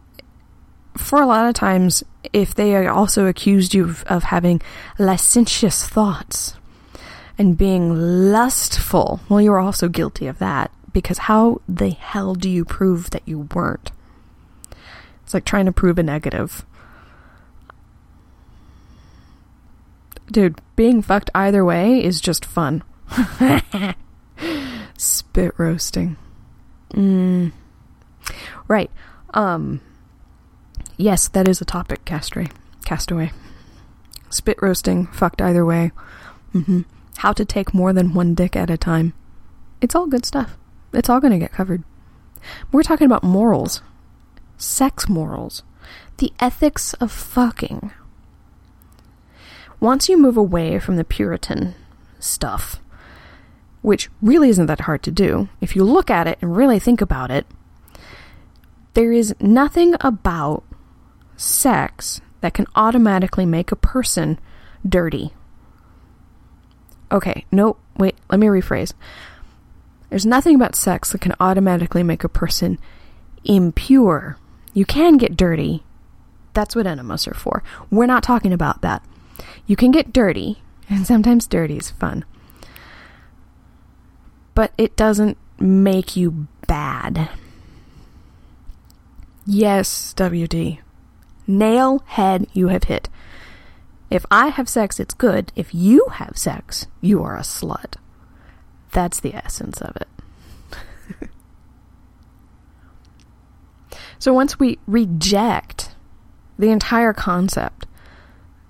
for 0.97 1.21
a 1.21 1.27
lot 1.27 1.47
of 1.47 1.55
times, 1.55 2.03
if 2.33 2.55
they 2.55 2.87
also 2.87 3.27
accused 3.27 3.75
you 3.75 3.95
of, 4.07 4.25
having 4.25 4.61
licentious 4.99 5.87
thoughts 5.87 6.55
and 7.37 7.57
being 7.57 8.33
lustful, 8.33 9.21
well, 9.29 9.41
you 9.41 9.51
were 9.51 9.59
also 9.59 9.89
guilty 9.89 10.27
of 10.27 10.39
that 10.39 10.73
because 10.99 11.19
how 11.19 11.61
the 11.69 11.91
hell 11.91 12.35
do 12.35 12.49
you 12.49 12.65
prove 12.65 13.11
that 13.11 13.23
you 13.27 13.49
weren't? 13.55 13.91
It's 15.23 15.35
like 15.35 15.45
trying 15.45 15.67
to 15.67 15.73
prove 15.73 15.99
a 15.99 16.03
negative. 16.03 16.65
Dude, 20.31 20.61
being 20.77 21.03
fucked 21.03 21.31
either 21.35 21.65
way 21.65 22.03
is 22.03 22.21
just 22.21 22.45
fun. 22.45 22.83
Spit 24.97 25.55
roasting. 25.57 26.17
Mm. 26.93 27.53
Right. 28.67 28.91
Um 29.35 29.81
Yes, 30.97 31.29
that 31.29 31.47
is 31.47 31.61
a 31.61 31.65
topic, 31.65 32.05
Castray. 32.05 32.51
Castaway. 32.85 33.31
Spit 34.31 34.61
roasting, 34.61 35.07
fucked 35.07 35.41
either 35.41 35.65
way. 35.65 35.93
Mm-hmm. 36.55 36.83
How 37.19 37.33
to 37.33 37.45
take 37.45 37.73
more 37.73 37.93
than 37.93 38.15
one 38.15 38.35
dick 38.35 38.57
at 38.57 38.71
a 38.71 38.77
time. 38.77 39.15
It's 39.81 39.95
all 39.95 40.07
good 40.07 40.27
stuff. 40.27 40.57
It's 40.93 41.09
all 41.09 41.21
going 41.21 41.33
to 41.33 41.39
get 41.39 41.53
covered. 41.53 41.83
We're 42.73 42.83
talking 42.83 43.07
about 43.07 43.23
morals, 43.23 43.83
sex 44.57 45.09
morals, 45.09 45.63
the 46.19 46.33
ethics 46.41 46.95
of 46.95 47.13
fucking. 47.13 47.93
Once 49.81 50.09
you 50.09 50.17
move 50.17 50.37
away 50.37 50.79
from 50.79 50.97
the 50.97 51.05
Puritan 51.05 51.75
stuff, 52.19 52.81
which 53.83 54.09
really 54.21 54.49
isn't 54.49 54.67
that 54.67 54.81
hard 54.83 55.03
to 55.05 55.11
do, 55.11 55.49
if 55.61 55.77
you 55.77 55.85
look 55.85 56.11
at 56.11 56.27
it 56.27 56.39
and 56.41 56.57
really 56.57 56.79
think 56.79 57.01
about 57.01 57.31
it, 57.31 57.47
there 58.95 59.13
is 59.13 59.35
nothing 59.41 59.95
about 60.01 60.65
sex 61.37 62.21
that 62.41 62.55
can 62.55 62.67
automatically 62.75 63.47
make 63.47 63.71
a 63.71 63.77
person 63.77 64.39
dirty. 64.87 65.33
Okay, 67.11 67.45
no, 67.53 67.77
wait, 67.97 68.17
let 68.29 68.41
me 68.41 68.49
rephrase. 68.49 68.93
There's 70.11 70.27
nothing 70.27 70.55
about 70.55 70.75
sex 70.75 71.13
that 71.13 71.21
can 71.21 71.35
automatically 71.39 72.03
make 72.03 72.25
a 72.25 72.29
person 72.29 72.79
impure. 73.45 74.39
You 74.73 74.85
can 74.85 75.17
get 75.17 75.37
dirty. 75.37 75.83
That's 76.55 76.75
what 76.75 76.87
enemas 76.87 77.29
are 77.29 77.35
for. 77.35 77.63
We're 77.91 78.07
not 78.07 78.23
talking 78.23 78.53
about 78.53 78.81
that. 78.83 79.03
You 79.67 79.77
can 79.77 79.91
get 79.91 80.13
dirty, 80.13 80.63
and 80.89 81.07
sometimes 81.07 81.47
dirty 81.47 81.77
is 81.77 81.91
fun. 81.91 82.25
But 84.55 84.73
it 84.79 84.97
doesn't 84.97 85.37
make 85.61 86.17
you 86.17 86.49
bad. 86.67 87.29
Yes, 89.47 90.15
WD. 90.17 90.79
Nail 91.47 92.03
head 92.07 92.47
you 92.53 92.69
have 92.69 92.85
hit. 92.85 93.09
If 94.11 94.25
I 94.31 94.49
have 94.49 94.69
sex, 94.69 94.99
it's 94.99 95.15
good. 95.15 95.53
If 95.55 95.75
you 95.75 96.07
have 96.13 96.37
sex, 96.37 96.87
you 97.01 97.23
are 97.23 97.37
a 97.37 97.41
slut. 97.43 97.95
That's 98.93 99.21
the 99.21 99.35
essence 99.35 99.81
of 99.81 99.97
it. 99.97 100.09
so 104.19 104.33
once 104.33 104.59
we 104.59 104.79
reject 104.87 105.95
the 106.59 106.71
entire 106.71 107.13
concept 107.13 107.87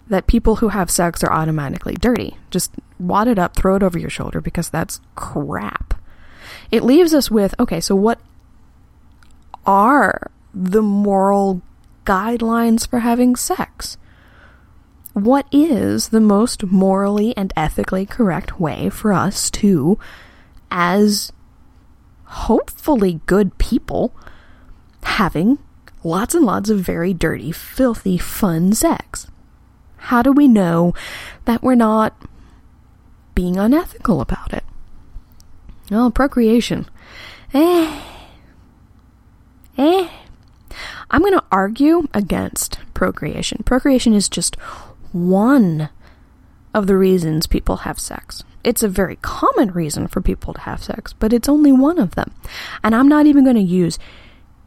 that 0.08 0.26
people 0.26 0.56
who 0.56 0.68
have 0.68 0.90
sex 0.90 1.22
are 1.22 1.32
automatically 1.32 1.94
dirty, 1.94 2.36
just 2.50 2.72
wad 2.98 3.28
it 3.28 3.38
up, 3.38 3.54
throw 3.54 3.76
it 3.76 3.82
over 3.82 3.98
your 3.98 4.10
shoulder 4.10 4.40
because 4.40 4.70
that's 4.70 5.00
crap. 5.14 5.94
It 6.70 6.82
leaves 6.82 7.14
us 7.14 7.30
with 7.30 7.54
okay, 7.58 7.80
so 7.80 7.94
what 7.94 8.20
are 9.66 10.30
the 10.54 10.82
moral 10.82 11.62
guidelines 12.04 12.88
for 12.88 13.00
having 13.00 13.36
sex? 13.36 13.98
What 15.24 15.46
is 15.52 16.08
the 16.08 16.20
most 16.20 16.64
morally 16.64 17.36
and 17.36 17.52
ethically 17.56 18.06
correct 18.06 18.60
way 18.60 18.88
for 18.90 19.12
us 19.12 19.50
to, 19.50 19.98
as 20.70 21.32
hopefully 22.24 23.20
good 23.26 23.56
people, 23.58 24.14
having 25.02 25.58
lots 26.04 26.34
and 26.34 26.44
lots 26.44 26.70
of 26.70 26.80
very 26.80 27.12
dirty, 27.14 27.52
filthy, 27.52 28.18
fun 28.18 28.72
sex? 28.72 29.28
How 29.96 30.22
do 30.22 30.32
we 30.32 30.48
know 30.48 30.94
that 31.44 31.62
we're 31.62 31.74
not 31.74 32.14
being 33.34 33.56
unethical 33.56 34.20
about 34.20 34.52
it? 34.52 34.64
Well, 35.90 36.10
procreation. 36.10 36.88
Eh. 37.54 38.00
Eh. 39.76 40.08
I'm 41.10 41.20
going 41.20 41.32
to 41.32 41.44
argue 41.50 42.08
against 42.12 42.78
procreation. 42.94 43.62
Procreation 43.64 44.12
is 44.12 44.28
just 44.28 44.56
one 45.12 45.90
of 46.74 46.86
the 46.86 46.96
reasons 46.96 47.46
people 47.46 47.78
have 47.78 47.98
sex. 47.98 48.44
It's 48.64 48.82
a 48.82 48.88
very 48.88 49.16
common 49.16 49.70
reason 49.72 50.08
for 50.08 50.20
people 50.20 50.52
to 50.54 50.60
have 50.60 50.82
sex, 50.82 51.12
but 51.12 51.32
it's 51.32 51.48
only 51.48 51.72
one 51.72 51.98
of 51.98 52.14
them. 52.14 52.34
And 52.82 52.94
I'm 52.94 53.08
not 53.08 53.26
even 53.26 53.44
going 53.44 53.56
to 53.56 53.62
use 53.62 53.98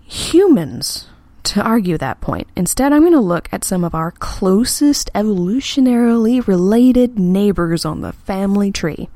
humans 0.04 1.08
to 1.44 1.62
argue 1.62 1.98
that 1.98 2.22
point. 2.22 2.48
Instead, 2.56 2.94
I'm 2.94 3.02
going 3.02 3.14
to 3.14 3.20
look 3.20 3.50
at 3.52 3.64
some 3.64 3.84
of 3.84 3.96
our 3.96 4.12
closest 4.12 5.12
evolutionarily 5.14 6.46
related 6.46 7.18
neighbors 7.18 7.86
on 7.86 8.02
the 8.02 8.14
family 8.14 8.72
tree 8.72 9.10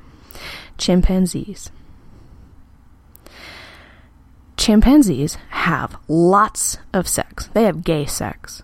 chimpanzees. 0.77 1.71
Chimpanzees 4.57 5.35
have 5.49 5.97
lots 6.07 6.77
of 6.93 7.07
sex, 7.07 7.49
they 7.53 7.63
have 7.63 7.83
gay 7.83 8.05
sex. 8.05 8.63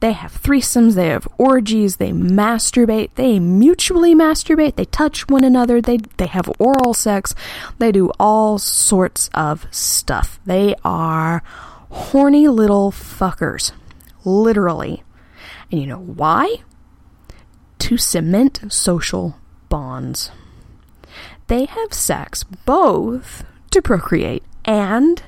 They 0.00 0.12
have 0.12 0.40
threesomes, 0.40 0.94
they 0.94 1.08
have 1.08 1.26
orgies, 1.38 1.96
they 1.96 2.12
masturbate, 2.12 3.10
they 3.16 3.40
mutually 3.40 4.14
masturbate, 4.14 4.76
they 4.76 4.84
touch 4.84 5.28
one 5.28 5.42
another, 5.42 5.80
they 5.80 5.98
they 6.18 6.26
have 6.26 6.50
oral 6.60 6.94
sex, 6.94 7.34
they 7.78 7.90
do 7.90 8.10
all 8.20 8.58
sorts 8.58 9.28
of 9.34 9.66
stuff. 9.72 10.38
They 10.46 10.76
are 10.84 11.42
horny 11.90 12.46
little 12.46 12.92
fuckers. 12.92 13.72
Literally. 14.24 15.02
And 15.70 15.80
you 15.80 15.86
know 15.86 15.98
why? 16.00 16.62
To 17.80 17.96
cement 17.96 18.60
social 18.72 19.36
bonds. 19.68 20.30
They 21.48 21.64
have 21.64 21.92
sex 21.92 22.44
both 22.44 23.44
to 23.70 23.82
procreate 23.82 24.44
and 24.64 25.22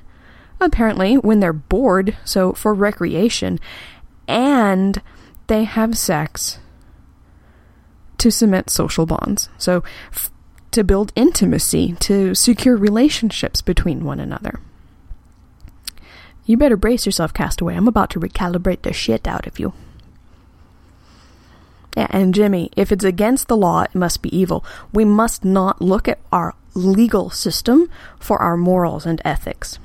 apparently 0.61 1.17
when 1.17 1.41
they're 1.41 1.53
bored, 1.53 2.17
so 2.25 2.53
for 2.53 2.75
recreation, 2.75 3.59
and 4.31 5.03
they 5.49 5.65
have 5.65 5.99
sex 5.99 6.59
to 8.19 8.31
cement 8.31 8.71
social 8.71 9.05
bonds. 9.05 9.49
So, 9.59 9.83
f- 10.13 10.31
to 10.71 10.85
build 10.85 11.13
intimacy, 11.17 11.97
to 12.01 12.35
secure 12.35 12.77
relationships 12.77 13.61
between 13.61 14.05
one 14.05 14.21
another. 14.21 14.61
You 16.45 16.57
better 16.57 16.77
brace 16.77 17.07
yourself, 17.07 17.35
Castaway. 17.35 17.75
I'm 17.75 17.89
about 17.89 18.11
to 18.11 18.21
recalibrate 18.21 18.83
the 18.83 18.93
shit 18.93 19.27
out 19.27 19.49
of 19.49 19.59
you. 19.59 19.73
Yeah, 21.97 22.07
and 22.11 22.33
Jimmy, 22.33 22.71
if 22.77 22.93
it's 22.93 23.05
against 23.05 23.49
the 23.49 23.57
law, 23.57 23.83
it 23.83 23.95
must 23.97 24.23
be 24.23 24.37
evil. 24.37 24.65
We 24.93 25.05
must 25.05 25.45
not 25.45 25.83
look 25.83 26.07
at 26.07 26.21
our 26.31 26.55
legal 26.75 27.31
system 27.31 27.91
for 28.21 28.39
our 28.39 28.57
morals 28.57 29.07
and 29.07 29.21
ethics. 29.25 29.81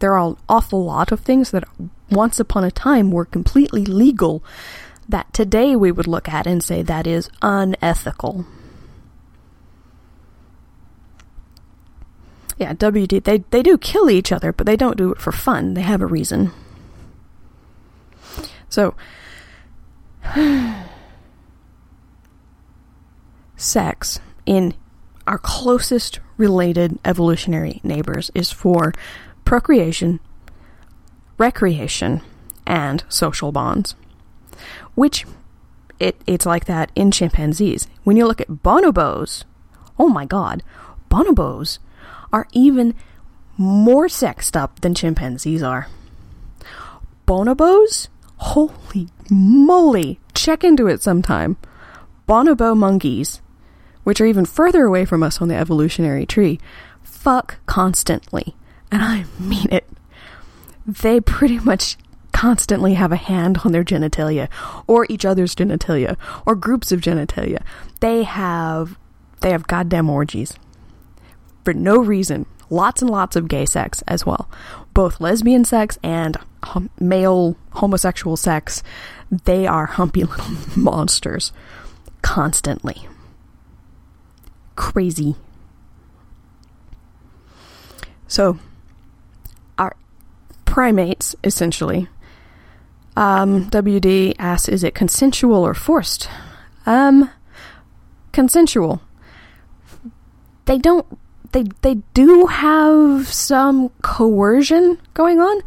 There 0.00 0.16
are 0.16 0.30
an 0.30 0.36
awful 0.48 0.84
lot 0.84 1.12
of 1.12 1.20
things 1.20 1.52
that 1.52 1.64
once 2.10 2.40
upon 2.40 2.64
a 2.64 2.70
time 2.70 3.10
were 3.10 3.24
completely 3.24 3.84
legal 3.84 4.42
that 5.08 5.32
today 5.32 5.74
we 5.74 5.90
would 5.90 6.06
look 6.06 6.28
at 6.28 6.46
and 6.46 6.62
say 6.62 6.82
that 6.82 7.06
is 7.06 7.30
unethical. 7.40 8.46
Yeah, 12.58 12.74
WD, 12.74 13.24
they, 13.24 13.38
they 13.50 13.62
do 13.62 13.78
kill 13.78 14.10
each 14.10 14.32
other, 14.32 14.52
but 14.52 14.66
they 14.66 14.76
don't 14.76 14.96
do 14.96 15.12
it 15.12 15.20
for 15.20 15.32
fun. 15.32 15.74
They 15.74 15.82
have 15.82 16.02
a 16.02 16.06
reason. 16.06 16.50
So, 18.68 18.94
sex 23.56 24.20
in 24.44 24.74
our 25.26 25.38
closest 25.38 26.20
related 26.36 26.98
evolutionary 27.04 27.80
neighbors 27.84 28.30
is 28.34 28.50
for 28.50 28.92
procreation, 29.44 30.20
recreation, 31.38 32.20
and 32.66 33.04
social 33.08 33.52
bonds. 33.52 33.94
Which 34.94 35.24
it, 35.98 36.20
it's 36.26 36.46
like 36.46 36.66
that 36.66 36.92
in 36.94 37.10
chimpanzees. 37.10 37.88
When 38.04 38.16
you 38.16 38.26
look 38.26 38.40
at 38.40 38.48
bonobos, 38.48 39.44
oh 39.98 40.08
my 40.08 40.26
god, 40.26 40.62
bonobos 41.10 41.78
are 42.32 42.46
even 42.52 42.94
more 43.56 44.08
sexed 44.08 44.56
up 44.56 44.80
than 44.80 44.94
chimpanzees 44.94 45.62
are. 45.62 45.88
Bonobos? 47.26 48.08
Holy 48.36 49.08
moly! 49.30 50.20
Check 50.34 50.62
into 50.62 50.86
it 50.86 51.02
sometime. 51.02 51.56
Bonobo 52.28 52.76
monkeys, 52.76 53.40
which 54.04 54.20
are 54.20 54.26
even 54.26 54.44
further 54.44 54.84
away 54.84 55.04
from 55.04 55.22
us 55.22 55.40
on 55.42 55.48
the 55.48 55.56
evolutionary 55.56 56.24
tree, 56.24 56.60
fuck 57.02 57.56
constantly. 57.66 58.54
And 58.92 59.02
I 59.02 59.24
mean 59.40 59.68
it 59.72 59.84
they 60.88 61.20
pretty 61.20 61.58
much 61.58 61.98
constantly 62.32 62.94
have 62.94 63.12
a 63.12 63.16
hand 63.16 63.58
on 63.64 63.72
their 63.72 63.84
genitalia 63.84 64.48
or 64.86 65.06
each 65.10 65.24
other's 65.24 65.54
genitalia 65.54 66.16
or 66.46 66.54
groups 66.54 66.90
of 66.90 67.00
genitalia. 67.00 67.62
They 68.00 68.22
have 68.22 68.98
they 69.40 69.50
have 69.50 69.66
goddamn 69.68 70.08
orgies 70.08 70.54
for 71.64 71.74
no 71.74 71.98
reason. 71.98 72.46
Lots 72.70 73.02
and 73.02 73.10
lots 73.10 73.36
of 73.36 73.48
gay 73.48 73.66
sex 73.66 74.02
as 74.08 74.24
well. 74.24 74.50
Both 74.94 75.20
lesbian 75.20 75.64
sex 75.64 75.98
and 76.02 76.36
hum- 76.62 76.90
male 76.98 77.56
homosexual 77.72 78.36
sex. 78.36 78.82
They 79.44 79.66
are 79.66 79.86
humpy 79.86 80.24
little 80.24 80.56
monsters 80.76 81.52
constantly. 82.22 83.06
Crazy. 84.76 85.34
So, 88.26 88.58
primates, 90.78 91.34
essentially. 91.42 92.06
Um, 93.16 93.68
WD 93.68 94.36
asks, 94.38 94.68
is 94.68 94.84
it 94.84 94.94
consensual 94.94 95.66
or 95.66 95.74
forced? 95.74 96.28
Um, 96.86 97.30
consensual. 98.30 99.02
They 100.66 100.78
don't, 100.78 101.04
they, 101.50 101.64
they 101.82 101.96
do 102.14 102.46
have 102.46 103.26
some 103.26 103.88
coercion 104.02 105.00
going 105.14 105.40
on. 105.40 105.62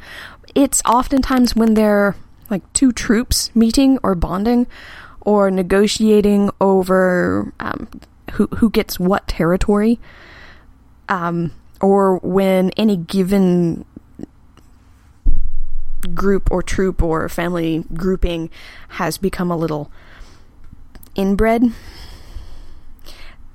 It's 0.56 0.82
oftentimes 0.86 1.58
when 1.58 1.74
they're 1.74 2.16
like 2.50 2.64
two 2.72 2.94
troops 2.94 3.54
meeting 3.54 4.00
or 4.04 4.16
bonding 4.16 4.66
or 5.20 5.52
negotiating 5.52 6.52
over 6.62 7.52
um, 7.60 7.90
who, 8.32 8.48
who 8.48 8.70
gets 8.70 8.98
what 8.98 9.28
territory. 9.28 10.00
Um, 11.10 11.52
or 11.82 12.20
when 12.20 12.70
any 12.78 12.96
given 12.96 13.84
group 16.08 16.50
or 16.52 16.62
troop 16.62 17.02
or 17.02 17.28
family 17.30 17.86
grouping 17.94 18.50
has 18.90 19.18
become 19.18 19.52
a 19.52 19.58
little 19.58 19.92
inbred, 21.16 21.64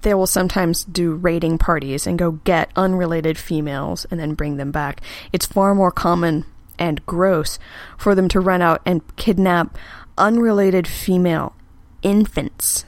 they 0.03 0.15
will 0.15 0.27
sometimes 0.27 0.85
do 0.85 1.15
raiding 1.15 1.59
parties 1.59 2.07
and 2.07 2.19
go 2.19 2.33
get 2.33 2.71
unrelated 2.77 3.37
females 3.37 4.07
and 4.11 4.21
then 4.21 4.35
bring 4.35 4.57
them 4.57 4.71
back. 4.71 5.01
It's 5.33 5.47
far 5.47 5.75
more 5.75 5.91
common 5.91 6.45
and 6.79 7.05
gross 7.07 7.59
for 7.99 8.15
them 8.15 8.29
to 8.29 8.41
run 8.41 8.63
out 8.63 8.83
and 8.85 9.03
kidnap 9.17 9.77
unrelated 10.19 10.87
female 10.87 11.55
infants 12.03 12.85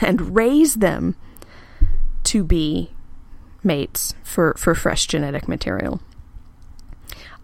and 0.00 0.36
raise 0.36 0.76
them 0.76 1.16
to 2.24 2.44
be 2.44 2.90
mates 3.62 4.14
for, 4.22 4.54
for 4.56 4.74
fresh 4.74 5.06
genetic 5.06 5.48
material. 5.48 6.00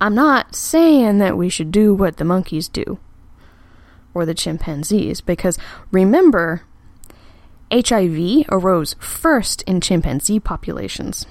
I'm 0.03 0.17
not 0.17 0.57
saying 0.57 1.19
that 1.19 1.37
we 1.37 1.49
should 1.49 1.71
do 1.71 1.95
what 1.95 2.17
the 2.17 2.25
monkeys 2.25 2.67
do 2.67 2.99
or 4.13 4.27
the 4.27 4.35
chimpanzees 4.35 5.21
because 5.21 5.57
remember, 5.93 6.63
HIV 7.71 8.47
arose 8.49 8.97
first 8.99 9.63
in 9.63 9.81
chimpanzee 9.81 10.41
populations 10.41 11.25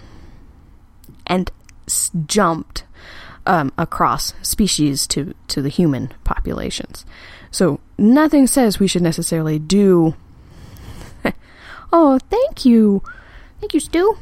and 1.27 1.51
s- 1.85 2.11
jumped 2.25 2.85
um, 3.45 3.73
across 3.77 4.33
species 4.41 5.05
to, 5.07 5.33
to 5.49 5.61
the 5.61 5.67
human 5.67 6.13
populations. 6.23 7.05
So 7.51 7.81
nothing 7.97 8.47
says 8.47 8.79
we 8.79 8.87
should 8.87 9.01
necessarily 9.01 9.59
do. 9.59 10.15
oh, 11.91 12.19
thank 12.29 12.63
you. 12.63 13.03
Thank 13.59 13.73
you, 13.73 13.81
Stu. 13.81 14.17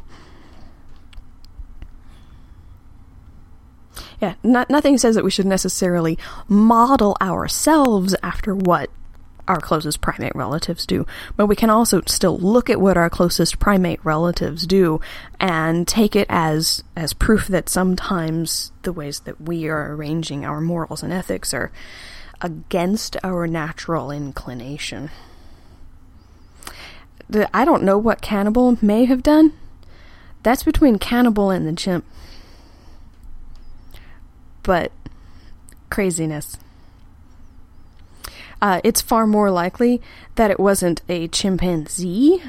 Yeah, 4.22 4.36
not, 4.44 4.70
nothing 4.70 4.98
says 4.98 5.16
that 5.16 5.24
we 5.24 5.32
should 5.32 5.46
necessarily 5.46 6.18
model 6.48 7.16
ourselves 7.22 8.16
after 8.22 8.56
what 8.56 8.90
our 9.50 9.60
closest 9.60 10.00
primate 10.00 10.36
relatives 10.36 10.86
do, 10.86 11.08
but 11.36 11.48
we 11.48 11.56
can 11.56 11.72
also 11.72 12.02
still 12.06 12.38
look 12.38 12.70
at 12.70 12.80
what 12.80 12.98
our 12.98 13.10
closest 13.10 13.60
primate 13.60 14.00
relatives 14.06 14.68
do 14.68 15.02
and 15.40 15.88
take 15.88 16.16
it 16.16 16.28
as 16.30 16.84
as 16.96 17.14
proof 17.14 17.48
that 17.48 17.68
sometimes 17.68 18.72
the 18.84 18.94
ways 18.94 19.22
that 19.22 19.42
we 19.42 19.68
are 19.68 19.96
arranging 19.96 20.46
our 20.46 20.62
morals 20.62 21.02
and 21.02 21.12
ethics 21.12 21.52
are 21.52 21.72
against 22.42 23.18
our 23.24 23.48
natural 23.48 24.12
inclination. 24.12 25.10
The, 27.28 27.50
I 27.56 27.66
don't 27.66 27.84
know 27.84 27.98
what 27.98 28.22
cannibal 28.22 28.78
may 28.82 29.06
have 29.06 29.24
done. 29.24 29.54
That's 30.44 30.64
between 30.64 31.00
cannibal 31.00 31.50
and 31.50 31.68
the 31.68 31.74
chimp. 31.74 32.06
But 34.64 34.92
craziness. 35.90 36.58
Uh, 38.62 38.82
it's 38.84 39.02
far 39.02 39.26
more 39.26 39.50
likely 39.52 40.02
that 40.36 40.52
it 40.52 40.60
wasn't 40.60 41.02
a 41.08 41.28
chimpanzee 41.30 42.42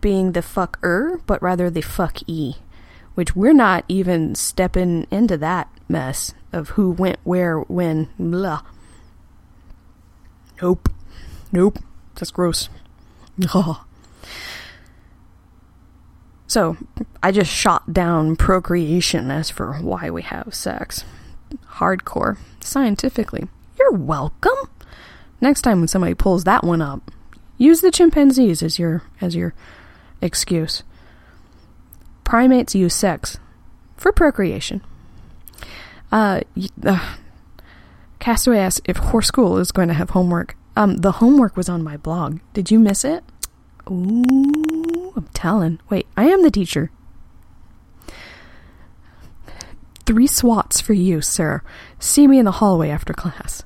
being 0.00 0.32
the 0.32 0.40
fucker, 0.40 1.20
but 1.26 1.42
rather 1.42 1.70
the 1.70 1.80
fuck 1.80 2.18
e, 2.26 2.56
which 3.14 3.34
we're 3.34 3.54
not 3.54 3.84
even 3.88 4.34
stepping 4.34 5.06
into 5.10 5.36
that 5.38 5.68
mess 5.88 6.34
of 6.52 6.70
who 6.70 6.90
went 6.90 7.18
where, 7.24 7.60
when, 7.60 8.08
blah. 8.18 8.62
Nope. 10.60 10.88
Nope. 11.52 11.78
That's 12.14 12.30
gross. 12.30 12.68
So, 16.48 16.78
I 17.22 17.30
just 17.30 17.50
shot 17.50 17.92
down 17.92 18.34
procreation 18.34 19.30
as 19.30 19.50
for 19.50 19.74
why 19.74 20.08
we 20.08 20.22
have 20.22 20.54
sex. 20.54 21.04
Hardcore. 21.78 22.38
Scientifically. 22.60 23.48
You're 23.78 23.92
welcome. 23.92 24.70
Next 25.40 25.62
time 25.62 25.78
when 25.78 25.88
somebody 25.88 26.14
pulls 26.14 26.44
that 26.44 26.64
one 26.64 26.82
up, 26.82 27.10
use 27.56 27.80
the 27.80 27.90
chimpanzees 27.90 28.62
as 28.62 28.78
your 28.78 29.02
as 29.20 29.36
your 29.36 29.54
excuse. 30.20 30.82
Primates 32.24 32.74
use 32.74 32.94
sex 32.94 33.38
for 33.96 34.12
procreation. 34.12 34.82
Uh, 36.10 36.40
uh 36.84 37.14
Castaway 38.18 38.58
asks 38.58 38.80
if 38.84 38.96
Whore 38.96 39.24
School 39.24 39.58
is 39.58 39.70
going 39.70 39.88
to 39.88 39.94
have 39.94 40.10
homework. 40.10 40.56
Um, 40.76 40.98
the 40.98 41.12
homework 41.12 41.56
was 41.56 41.68
on 41.68 41.84
my 41.84 41.96
blog. 41.96 42.40
Did 42.52 42.70
you 42.70 42.78
miss 42.80 43.04
it? 43.04 43.22
Ooh, 43.88 45.12
I'm 45.16 45.28
telling. 45.34 45.78
Wait, 45.88 46.06
I 46.16 46.24
am 46.24 46.42
the 46.42 46.50
teacher. 46.50 46.90
Three 50.08 50.26
swats 50.26 50.80
for 50.80 50.94
you, 50.94 51.20
sir. 51.20 51.60
See 51.98 52.26
me 52.26 52.38
in 52.38 52.46
the 52.46 52.50
hallway 52.50 52.88
after 52.88 53.12
class. 53.12 53.62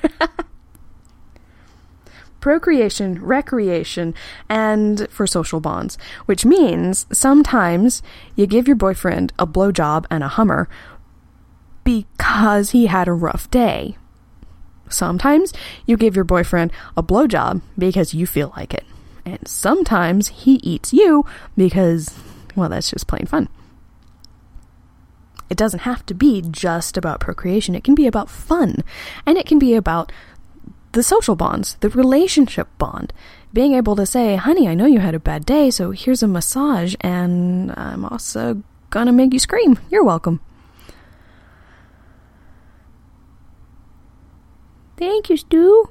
Procreation, 2.40 3.20
recreation, 3.20 4.14
and 4.48 5.08
for 5.10 5.26
social 5.26 5.58
bonds, 5.58 5.98
which 6.26 6.44
means 6.44 7.04
sometimes 7.10 8.00
you 8.36 8.46
give 8.46 8.68
your 8.68 8.76
boyfriend 8.76 9.32
a 9.40 9.44
blowjob 9.44 10.06
and 10.08 10.22
a 10.22 10.28
Hummer 10.28 10.68
because 11.82 12.70
he 12.70 12.86
had 12.86 13.08
a 13.08 13.12
rough 13.12 13.50
day. 13.50 13.96
Sometimes 14.88 15.52
you 15.84 15.96
give 15.96 16.14
your 16.14 16.24
boyfriend 16.24 16.70
a 16.96 17.02
blowjob 17.02 17.60
because 17.76 18.14
you 18.14 18.24
feel 18.24 18.52
like 18.56 18.72
it. 18.72 18.84
And 19.24 19.48
sometimes 19.48 20.28
he 20.28 20.60
eats 20.62 20.92
you 20.92 21.24
because, 21.56 22.14
well, 22.54 22.68
that's 22.68 22.92
just 22.92 23.08
plain 23.08 23.26
fun. 23.26 23.48
It 25.50 25.56
doesn't 25.56 25.80
have 25.80 26.04
to 26.06 26.14
be 26.14 26.42
just 26.42 26.96
about 26.96 27.20
procreation, 27.20 27.74
it 27.74 27.84
can 27.84 27.94
be 27.94 28.06
about 28.06 28.30
fun. 28.30 28.82
And 29.26 29.38
it 29.38 29.46
can 29.46 29.58
be 29.58 29.74
about 29.74 30.12
the 30.92 31.02
social 31.02 31.36
bonds, 31.36 31.76
the 31.80 31.88
relationship 31.88 32.68
bond. 32.78 33.12
Being 33.52 33.74
able 33.74 33.96
to 33.96 34.06
say, 34.06 34.36
honey, 34.36 34.68
I 34.68 34.74
know 34.74 34.86
you 34.86 35.00
had 35.00 35.14
a 35.14 35.20
bad 35.20 35.46
day, 35.46 35.70
so 35.70 35.90
here's 35.90 36.22
a 36.22 36.28
massage, 36.28 36.94
and 37.00 37.72
I'm 37.76 38.04
also 38.04 38.62
gonna 38.90 39.12
make 39.12 39.32
you 39.32 39.38
scream. 39.38 39.78
You're 39.90 40.04
welcome. 40.04 40.40
Thank 44.96 45.30
you, 45.30 45.36
Stu. 45.36 45.88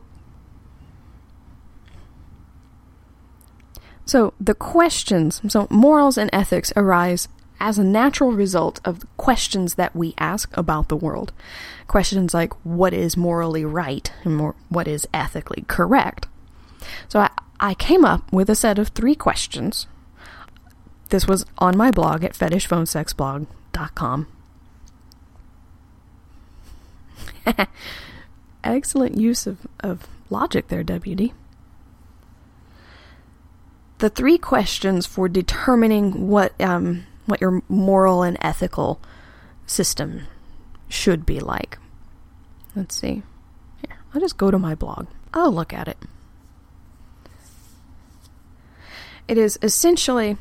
So, 4.06 4.34
the 4.40 4.54
questions, 4.54 5.42
so 5.48 5.68
morals 5.70 6.18
and 6.18 6.30
ethics 6.32 6.72
arise 6.76 7.28
as 7.60 7.78
a 7.78 7.84
natural 7.84 8.32
result 8.32 8.80
of 8.86 9.06
questions 9.18 9.76
that 9.76 9.96
we 9.96 10.14
ask 10.18 10.56
about 10.56 10.88
the 10.90 10.96
world. 10.96 11.32
Questions 11.88 12.34
like 12.34 12.54
what 12.66 12.94
is 12.94 13.18
morally 13.18 13.66
right 13.66 14.12
and 14.24 14.36
more, 14.36 14.56
what 14.70 14.88
is 14.88 15.08
ethically 15.14 15.66
correct. 15.68 16.28
So, 17.08 17.20
I, 17.22 17.30
I 17.60 17.74
came 17.74 18.06
up 18.06 18.32
with 18.32 18.50
a 18.50 18.56
set 18.56 18.78
of 18.78 18.90
three 18.90 19.16
questions. 19.16 19.88
This 21.10 21.28
was 21.28 21.46
on 21.58 21.76
my 21.78 21.92
blog 21.92 22.24
at 22.24 22.34
fetishphonesexblog.com. 22.34 24.28
Excellent 28.64 29.18
use 29.18 29.48
of, 29.48 29.66
of 29.80 30.08
logic 30.30 30.68
there, 30.68 30.84
WD. 30.84 31.32
The 34.00 34.10
three 34.10 34.38
questions 34.38 35.06
for 35.08 35.28
determining 35.28 36.28
what 36.28 36.60
um, 36.62 37.06
what 37.28 37.42
your 37.42 37.62
moral 37.70 38.24
and 38.24 38.38
ethical 38.42 39.00
system 39.68 40.24
should 40.90 41.26
be 41.26 41.40
like. 41.40 41.78
Let's 42.76 42.96
see. 42.96 43.22
Here, 43.86 44.00
I'll 44.14 44.22
just 44.22 44.38
go 44.38 44.50
to 44.50 44.58
my 44.58 44.74
blog. 44.74 45.08
I'll 45.34 45.52
look 45.52 45.74
at 45.74 45.88
it. 45.88 45.98
It 49.28 49.38
is 49.38 49.60
essentially 49.62 50.38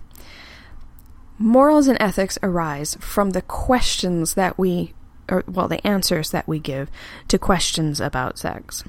morals 1.38 1.88
and 1.88 2.00
ethics 2.00 2.38
arise 2.42 2.96
from 3.00 3.30
the 3.30 3.42
questions 3.42 4.34
that 4.34 4.58
we 4.58 4.94
or 5.28 5.42
well 5.48 5.66
the 5.66 5.84
answers 5.84 6.30
that 6.30 6.46
we 6.46 6.58
give 6.58 6.88
to 7.28 7.38
questions 7.38 8.00
about 8.00 8.38
sex. 8.38 8.84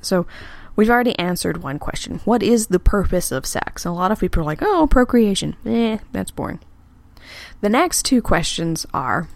So 0.00 0.26
we've 0.74 0.88
already 0.90 1.18
answered 1.18 1.62
one 1.62 1.78
question. 1.78 2.20
What 2.24 2.42
is 2.42 2.68
the 2.68 2.80
purpose 2.80 3.30
of 3.30 3.44
sex? 3.44 3.84
A 3.84 3.90
lot 3.90 4.10
of 4.10 4.20
people 4.20 4.40
are 4.40 4.46
like, 4.46 4.62
"Oh, 4.62 4.86
procreation." 4.86 5.54
Eh, 5.66 5.98
that's 6.12 6.30
boring. 6.30 6.60
The 7.60 7.68
next 7.68 8.04
two 8.04 8.20
questions 8.20 8.86
are 8.92 9.28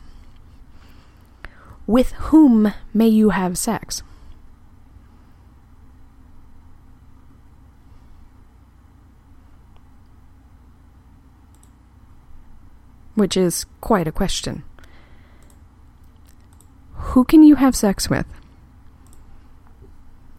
With 1.87 2.13
whom 2.13 2.73
may 2.93 3.09
you 3.09 3.31
have 3.31 3.57
sex? 3.57 4.03
Which 13.15 13.37
is 13.37 13.65
quite 13.81 14.07
a 14.07 14.13
question. 14.13 14.63
Who 16.95 17.25
can 17.25 17.43
you 17.43 17.55
have 17.55 17.75
sex 17.75 18.11
with? 18.11 18.27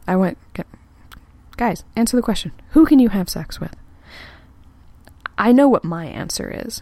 I 0.08 0.16
went, 0.16 0.38
guys, 1.58 1.84
answer 1.96 2.16
the 2.16 2.22
question. 2.22 2.52
Who 2.70 2.86
can 2.86 3.00
you 3.00 3.10
have 3.10 3.30
sex 3.30 3.60
with? 3.60 3.76
I 5.38 5.52
know 5.52 5.68
what 5.68 5.84
my 5.84 6.06
answer 6.06 6.52
is. 6.52 6.82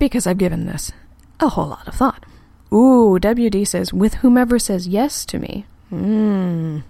Because 0.00 0.26
I've 0.26 0.38
given 0.38 0.66
this 0.66 0.90
a 1.38 1.50
whole 1.50 1.68
lot 1.68 1.86
of 1.86 1.94
thought. 1.94 2.24
Ooh, 2.72 3.18
WD 3.20 3.66
says, 3.66 3.92
with 3.92 4.14
whomever 4.14 4.58
says 4.58 4.88
yes 4.88 5.24
to 5.26 5.38
me. 5.38 5.66
Mmm. 5.92 6.82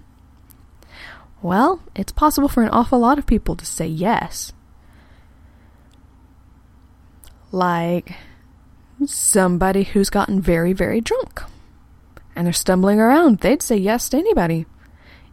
Well, 1.41 1.81
it's 1.95 2.11
possible 2.11 2.47
for 2.47 2.63
an 2.63 2.69
awful 2.69 2.99
lot 2.99 3.19
of 3.19 3.25
people 3.25 3.55
to 3.55 3.65
say 3.65 3.85
yes. 3.85 4.53
Like 7.51 8.13
somebody 9.05 9.83
who's 9.83 10.09
gotten 10.09 10.39
very, 10.39 10.71
very 10.71 11.01
drunk 11.01 11.41
and 12.35 12.45
they're 12.45 12.53
stumbling 12.53 12.99
around, 12.99 13.39
they'd 13.39 13.61
say 13.61 13.75
yes 13.75 14.07
to 14.09 14.17
anybody. 14.17 14.67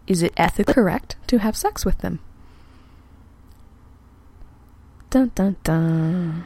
Is 0.07 0.23
it 0.23 0.33
ethically 0.37 0.75
correct 0.75 1.17
to 1.29 1.39
have 1.39 1.57
sex 1.57 1.85
with 1.85 1.99
them? 1.99 2.19
Dun 5.11 5.31
dun 5.35 5.57
dun. 5.63 6.45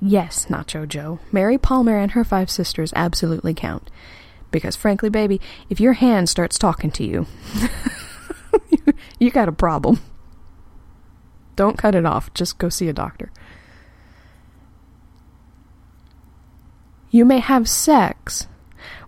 Yes, 0.00 0.46
Nacho 0.46 0.86
Joe. 0.86 1.18
Mary 1.32 1.58
Palmer 1.58 1.98
and 1.98 2.12
her 2.12 2.24
five 2.24 2.50
sisters 2.50 2.92
absolutely 2.94 3.54
count. 3.54 3.90
Because 4.50 4.76
frankly, 4.76 5.10
baby, 5.10 5.40
if 5.68 5.80
your 5.80 5.94
hand 5.94 6.28
starts 6.28 6.58
talking 6.58 6.90
to 6.92 7.04
you, 7.04 7.26
you 9.18 9.30
got 9.30 9.48
a 9.48 9.52
problem. 9.52 10.00
Don't 11.56 11.76
cut 11.76 11.94
it 11.94 12.06
off. 12.06 12.32
Just 12.34 12.58
go 12.58 12.68
see 12.68 12.88
a 12.88 12.92
doctor. 12.92 13.30
You 17.10 17.24
may 17.24 17.40
have 17.40 17.68
sex 17.68 18.46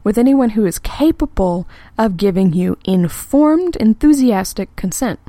with 0.02 0.18
anyone 0.18 0.50
who 0.50 0.66
is 0.66 0.78
capable 0.78 1.68
of 1.96 2.16
giving 2.16 2.52
you 2.52 2.76
informed, 2.84 3.76
enthusiastic 3.76 4.74
consent. 4.74 5.20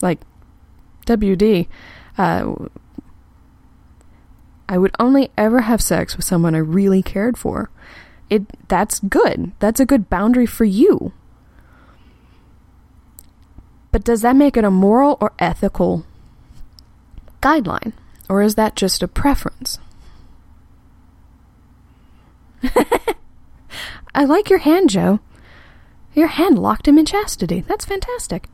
Like 0.00 0.20
WD, 1.06 1.66
uh, 2.18 2.54
I 4.68 4.78
would 4.78 4.94
only 4.98 5.30
ever 5.36 5.62
have 5.62 5.82
sex 5.82 6.16
with 6.16 6.24
someone 6.24 6.54
I 6.54 6.58
really 6.58 7.02
cared 7.02 7.36
for. 7.36 7.70
It 8.30 8.44
that's 8.68 9.00
good. 9.00 9.52
That's 9.58 9.80
a 9.80 9.86
good 9.86 10.08
boundary 10.08 10.46
for 10.46 10.64
you. 10.64 11.12
But 13.90 14.04
does 14.04 14.22
that 14.22 14.36
make 14.36 14.56
it 14.56 14.64
a 14.64 14.70
moral 14.70 15.18
or 15.20 15.32
ethical 15.38 16.06
guideline? 17.42 17.92
Or 18.28 18.40
is 18.40 18.54
that 18.54 18.74
just 18.76 19.02
a 19.02 19.08
preference? 19.08 19.78
I 24.14 24.24
like 24.24 24.48
your 24.48 24.60
hand, 24.60 24.88
Joe. 24.88 25.20
Your 26.14 26.28
hand 26.28 26.58
locked 26.58 26.88
him 26.88 26.98
in 26.98 27.04
chastity. 27.04 27.60
That's 27.60 27.84
fantastic. 27.84 28.48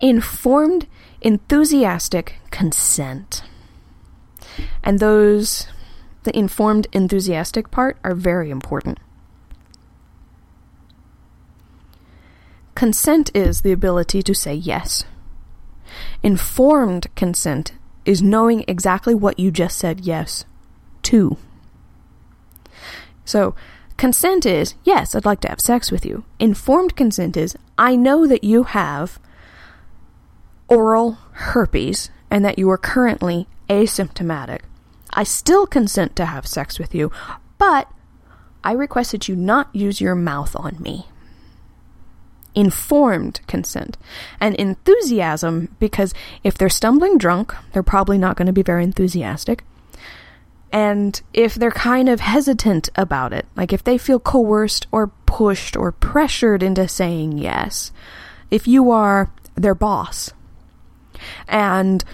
Informed, 0.00 0.86
enthusiastic 1.22 2.36
consent. 2.50 3.42
And 4.82 4.98
those, 5.00 5.68
the 6.24 6.36
informed, 6.36 6.86
enthusiastic 6.92 7.70
part, 7.70 7.96
are 8.04 8.14
very 8.14 8.50
important. 8.50 8.98
Consent 12.74 13.30
is 13.34 13.60
the 13.60 13.72
ability 13.72 14.22
to 14.22 14.34
say 14.34 14.54
yes. 14.54 15.04
Informed 16.22 17.06
consent 17.14 17.72
is 18.04 18.22
knowing 18.22 18.64
exactly 18.66 19.14
what 19.14 19.38
you 19.38 19.50
just 19.50 19.78
said 19.78 20.00
yes 20.00 20.44
to. 21.02 21.36
So, 23.24 23.54
consent 23.96 24.44
is, 24.44 24.74
yes, 24.84 25.14
I'd 25.14 25.24
like 25.24 25.40
to 25.42 25.48
have 25.48 25.60
sex 25.60 25.92
with 25.92 26.04
you. 26.04 26.24
Informed 26.40 26.96
consent 26.96 27.36
is, 27.36 27.56
I 27.78 27.94
know 27.94 28.26
that 28.26 28.42
you 28.42 28.64
have 28.64 29.20
oral 30.68 31.18
herpes 31.32 32.10
and 32.30 32.44
that 32.44 32.58
you 32.58 32.70
are 32.70 32.78
currently 32.78 33.46
asymptomatic. 33.68 34.60
I 35.12 35.24
still 35.24 35.66
consent 35.66 36.16
to 36.16 36.26
have 36.26 36.46
sex 36.46 36.78
with 36.78 36.94
you, 36.94 37.10
but 37.58 37.88
I 38.64 38.72
request 38.72 39.12
that 39.12 39.28
you 39.28 39.36
not 39.36 39.74
use 39.74 40.00
your 40.00 40.14
mouth 40.14 40.54
on 40.56 40.76
me. 40.80 41.08
Informed 42.54 43.40
consent. 43.46 43.96
And 44.40 44.54
enthusiasm, 44.56 45.74
because 45.78 46.14
if 46.42 46.56
they're 46.56 46.68
stumbling 46.68 47.18
drunk, 47.18 47.54
they're 47.72 47.82
probably 47.82 48.18
not 48.18 48.36
going 48.36 48.46
to 48.46 48.52
be 48.52 48.62
very 48.62 48.84
enthusiastic. 48.84 49.64
And 50.72 51.20
if 51.34 51.54
they're 51.54 51.70
kind 51.70 52.08
of 52.08 52.20
hesitant 52.20 52.88
about 52.96 53.34
it, 53.34 53.46
like 53.56 53.72
if 53.72 53.84
they 53.84 53.98
feel 53.98 54.18
coerced 54.18 54.86
or 54.90 55.08
pushed 55.26 55.76
or 55.76 55.92
pressured 55.92 56.62
into 56.62 56.88
saying 56.88 57.36
yes, 57.36 57.92
if 58.50 58.66
you 58.66 58.90
are 58.90 59.30
their 59.54 59.74
boss 59.74 60.32
and 61.48 62.04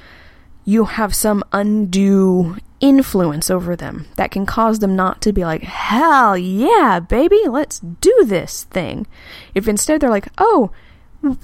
you 0.64 0.84
have 0.84 1.14
some 1.14 1.42
undue 1.52 2.56
influence 2.80 3.50
over 3.50 3.74
them 3.74 4.06
that 4.16 4.30
can 4.30 4.46
cause 4.46 4.78
them 4.78 4.94
not 4.94 5.20
to 5.22 5.32
be 5.32 5.44
like, 5.44 5.62
hell 5.62 6.36
yeah, 6.36 7.00
baby, 7.00 7.40
let's 7.48 7.80
do 7.80 8.24
this 8.26 8.64
thing. 8.64 9.06
If 9.54 9.66
instead 9.66 10.00
they're 10.00 10.10
like, 10.10 10.28
oh, 10.38 10.70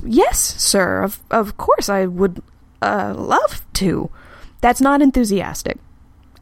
yes, 0.04 0.38
sir, 0.38 1.02
of, 1.02 1.20
of 1.30 1.56
course 1.56 1.88
I 1.88 2.06
would 2.06 2.42
uh, 2.82 3.14
love 3.16 3.64
to. 3.74 4.10
That's 4.60 4.80
not 4.80 5.02
enthusiastic. 5.02 5.78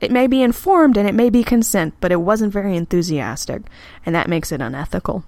It 0.00 0.10
may 0.10 0.26
be 0.26 0.42
informed 0.42 0.96
and 0.96 1.08
it 1.08 1.14
may 1.14 1.30
be 1.30 1.44
consent, 1.44 1.94
but 2.00 2.12
it 2.12 2.20
wasn't 2.20 2.52
very 2.52 2.76
enthusiastic, 2.76 3.62
and 4.04 4.14
that 4.14 4.28
makes 4.28 4.50
it 4.50 4.60
unethical. 4.60 5.24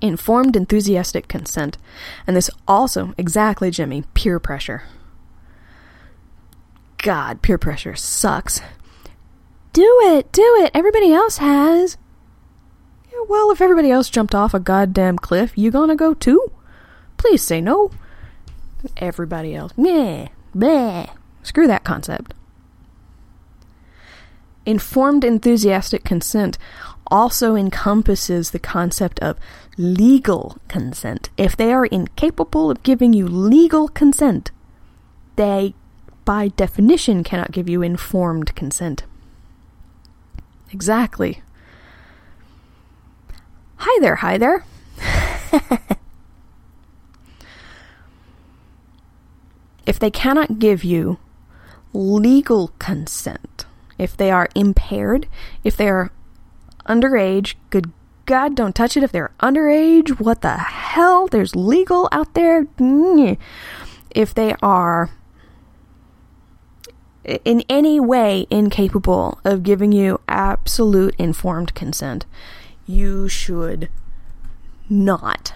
Informed, 0.00 0.56
enthusiastic 0.56 1.28
consent. 1.28 1.76
And 2.26 2.36
this 2.36 2.50
also, 2.66 3.14
exactly, 3.18 3.70
Jimmy, 3.70 4.04
peer 4.14 4.38
pressure. 4.38 4.84
God, 6.98 7.42
peer 7.42 7.58
pressure 7.58 7.94
sucks. 7.96 8.60
Do 9.72 10.00
it, 10.02 10.32
do 10.32 10.58
it. 10.62 10.70
Everybody 10.74 11.12
else 11.12 11.38
has. 11.38 11.96
Yeah, 13.12 13.24
well, 13.28 13.50
if 13.50 13.60
everybody 13.60 13.90
else 13.90 14.10
jumped 14.10 14.34
off 14.34 14.54
a 14.54 14.60
goddamn 14.60 15.18
cliff, 15.18 15.56
you 15.56 15.70
gonna 15.70 15.96
go 15.96 16.14
too? 16.14 16.50
Please 17.16 17.42
say 17.42 17.60
no. 17.60 17.90
Everybody 18.96 19.54
else. 19.54 19.72
Meh, 19.76 20.28
meh. 20.54 21.06
Screw 21.42 21.66
that 21.66 21.84
concept. 21.84 22.34
Informed 24.66 25.24
enthusiastic 25.24 26.04
consent 26.04 26.58
also 27.10 27.56
encompasses 27.56 28.50
the 28.50 28.58
concept 28.58 29.18
of 29.20 29.38
legal 29.76 30.58
consent. 30.68 31.30
If 31.36 31.56
they 31.56 31.72
are 31.72 31.86
incapable 31.86 32.70
of 32.70 32.82
giving 32.82 33.12
you 33.12 33.26
legal 33.26 33.88
consent, 33.88 34.50
they, 35.36 35.74
by 36.24 36.48
definition, 36.48 37.24
cannot 37.24 37.52
give 37.52 37.68
you 37.68 37.82
informed 37.82 38.54
consent. 38.54 39.04
Exactly. 40.72 41.42
Hi 43.76 43.98
there, 44.00 44.16
hi 44.16 44.36
there. 44.38 44.64
if 49.86 49.98
they 49.98 50.10
cannot 50.10 50.58
give 50.58 50.84
you 50.84 51.18
legal 51.92 52.68
consent, 52.78 53.64
if 53.98 54.16
they 54.16 54.30
are 54.30 54.48
impaired, 54.54 55.26
if 55.64 55.76
they 55.76 55.88
are 55.88 56.12
underage, 56.90 57.54
good 57.70 57.92
God, 58.26 58.54
don't 58.54 58.74
touch 58.74 58.96
it. 58.96 59.02
If 59.02 59.12
they're 59.12 59.32
underage, 59.40 60.20
what 60.20 60.42
the 60.42 60.56
hell? 60.56 61.26
There's 61.26 61.56
legal 61.56 62.08
out 62.12 62.34
there. 62.34 62.66
If 64.10 64.34
they 64.34 64.54
are 64.62 65.10
in 67.44 67.62
any 67.68 68.00
way 68.00 68.46
incapable 68.50 69.40
of 69.44 69.62
giving 69.62 69.92
you 69.92 70.20
absolute 70.28 71.14
informed 71.18 71.74
consent, 71.74 72.26
you 72.86 73.28
should 73.28 73.88
not 74.88 75.54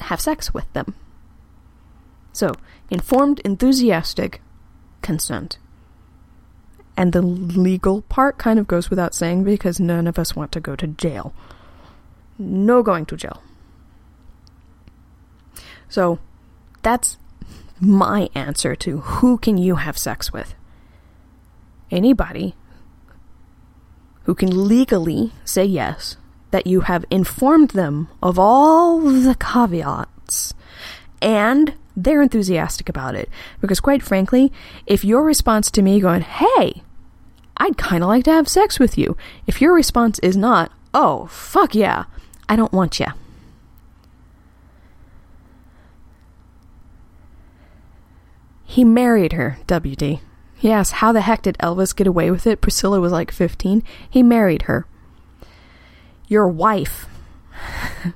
have 0.00 0.20
sex 0.20 0.52
with 0.52 0.72
them. 0.72 0.94
So, 2.32 2.54
informed, 2.90 3.40
enthusiastic 3.40 4.40
consent. 5.02 5.58
And 6.96 7.12
the 7.12 7.22
legal 7.22 8.02
part 8.02 8.38
kind 8.38 8.58
of 8.58 8.66
goes 8.66 8.90
without 8.90 9.14
saying 9.14 9.44
because 9.44 9.80
none 9.80 10.06
of 10.06 10.18
us 10.18 10.36
want 10.36 10.52
to 10.52 10.60
go 10.60 10.76
to 10.76 10.86
jail. 10.86 11.32
No 12.38 12.82
going 12.82 13.06
to 13.06 13.16
jail. 13.16 13.42
So, 15.88 16.18
that's 16.82 17.18
my 17.80 18.30
answer 18.34 18.74
to 18.76 18.98
who 18.98 19.38
can 19.38 19.58
you 19.58 19.76
have 19.76 19.98
sex 19.98 20.32
with? 20.32 20.54
Anybody 21.90 22.54
who 24.24 24.34
can 24.34 24.68
legally 24.68 25.32
say 25.44 25.64
yes, 25.64 26.16
that 26.50 26.66
you 26.66 26.82
have 26.82 27.04
informed 27.10 27.70
them 27.70 28.08
of 28.22 28.38
all 28.38 29.00
the 29.00 29.34
caveats, 29.34 30.54
and 31.22 31.74
they're 31.96 32.20
enthusiastic 32.20 32.88
about 32.88 33.14
it. 33.14 33.30
Because, 33.60 33.80
quite 33.80 34.02
frankly, 34.02 34.52
if 34.86 35.04
your 35.04 35.22
response 35.22 35.70
to 35.70 35.82
me 35.82 36.00
going, 36.00 36.22
hey, 36.22 36.82
I'd 37.56 37.78
kind 37.78 38.02
of 38.02 38.08
like 38.08 38.24
to 38.24 38.32
have 38.32 38.48
sex 38.48 38.78
with 38.78 38.98
you, 38.98 39.16
if 39.46 39.62
your 39.62 39.72
response 39.72 40.18
is 40.18 40.36
not, 40.36 40.72
oh, 40.92 41.26
fuck 41.26 41.74
yeah, 41.74 42.04
I 42.48 42.56
don't 42.56 42.72
want 42.72 42.98
you. 42.98 43.06
He 48.64 48.84
married 48.84 49.34
her, 49.34 49.58
WD. 49.66 50.20
Yes, 50.60 50.92
how 50.92 51.12
the 51.12 51.20
heck 51.20 51.42
did 51.42 51.58
Elvis 51.58 51.94
get 51.94 52.06
away 52.06 52.30
with 52.30 52.46
it? 52.46 52.60
Priscilla 52.60 53.00
was 53.00 53.12
like 53.12 53.30
15. 53.30 53.82
He 54.08 54.22
married 54.22 54.62
her. 54.62 54.86
Your 56.26 56.48
wife. 56.48 57.06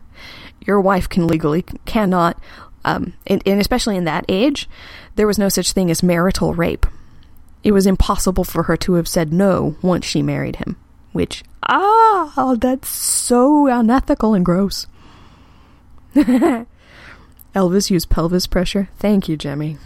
Your 0.67 0.81
wife 0.81 1.09
can 1.09 1.27
legally 1.27 1.63
cannot, 1.85 2.41
um, 2.87 3.15
and, 3.27 3.43
and 3.45 3.61
especially 3.61 3.97
in 3.97 4.05
that 4.05 4.25
age, 4.29 4.69
there 5.17 5.27
was 5.27 5.39
no 5.39 5.49
such 5.49 5.73
thing 5.73 5.91
as 5.91 6.05
marital 6.05 6.55
rape. 6.55 6.87
It 7.65 7.73
was 7.73 7.87
impossible 7.87 8.45
for 8.45 8.63
her 8.63 8.77
to 8.79 8.95
have 8.95 9.09
said 9.09 9.33
no 9.33 9.75
once 9.83 10.07
she 10.07 10.23
married 10.23 10.57
him. 10.57 10.77
Which, 11.13 11.43
ah, 11.65 12.55
that's 12.59 12.89
so 12.89 13.67
unethical 13.67 14.35
and 14.35 14.45
gross. 14.45 14.87
Elvis 16.15 17.91
used 17.91 18.09
pelvis 18.09 18.47
pressure. 18.47 18.89
Thank 18.99 19.29
you, 19.29 19.37
Jimmy. 19.37 19.79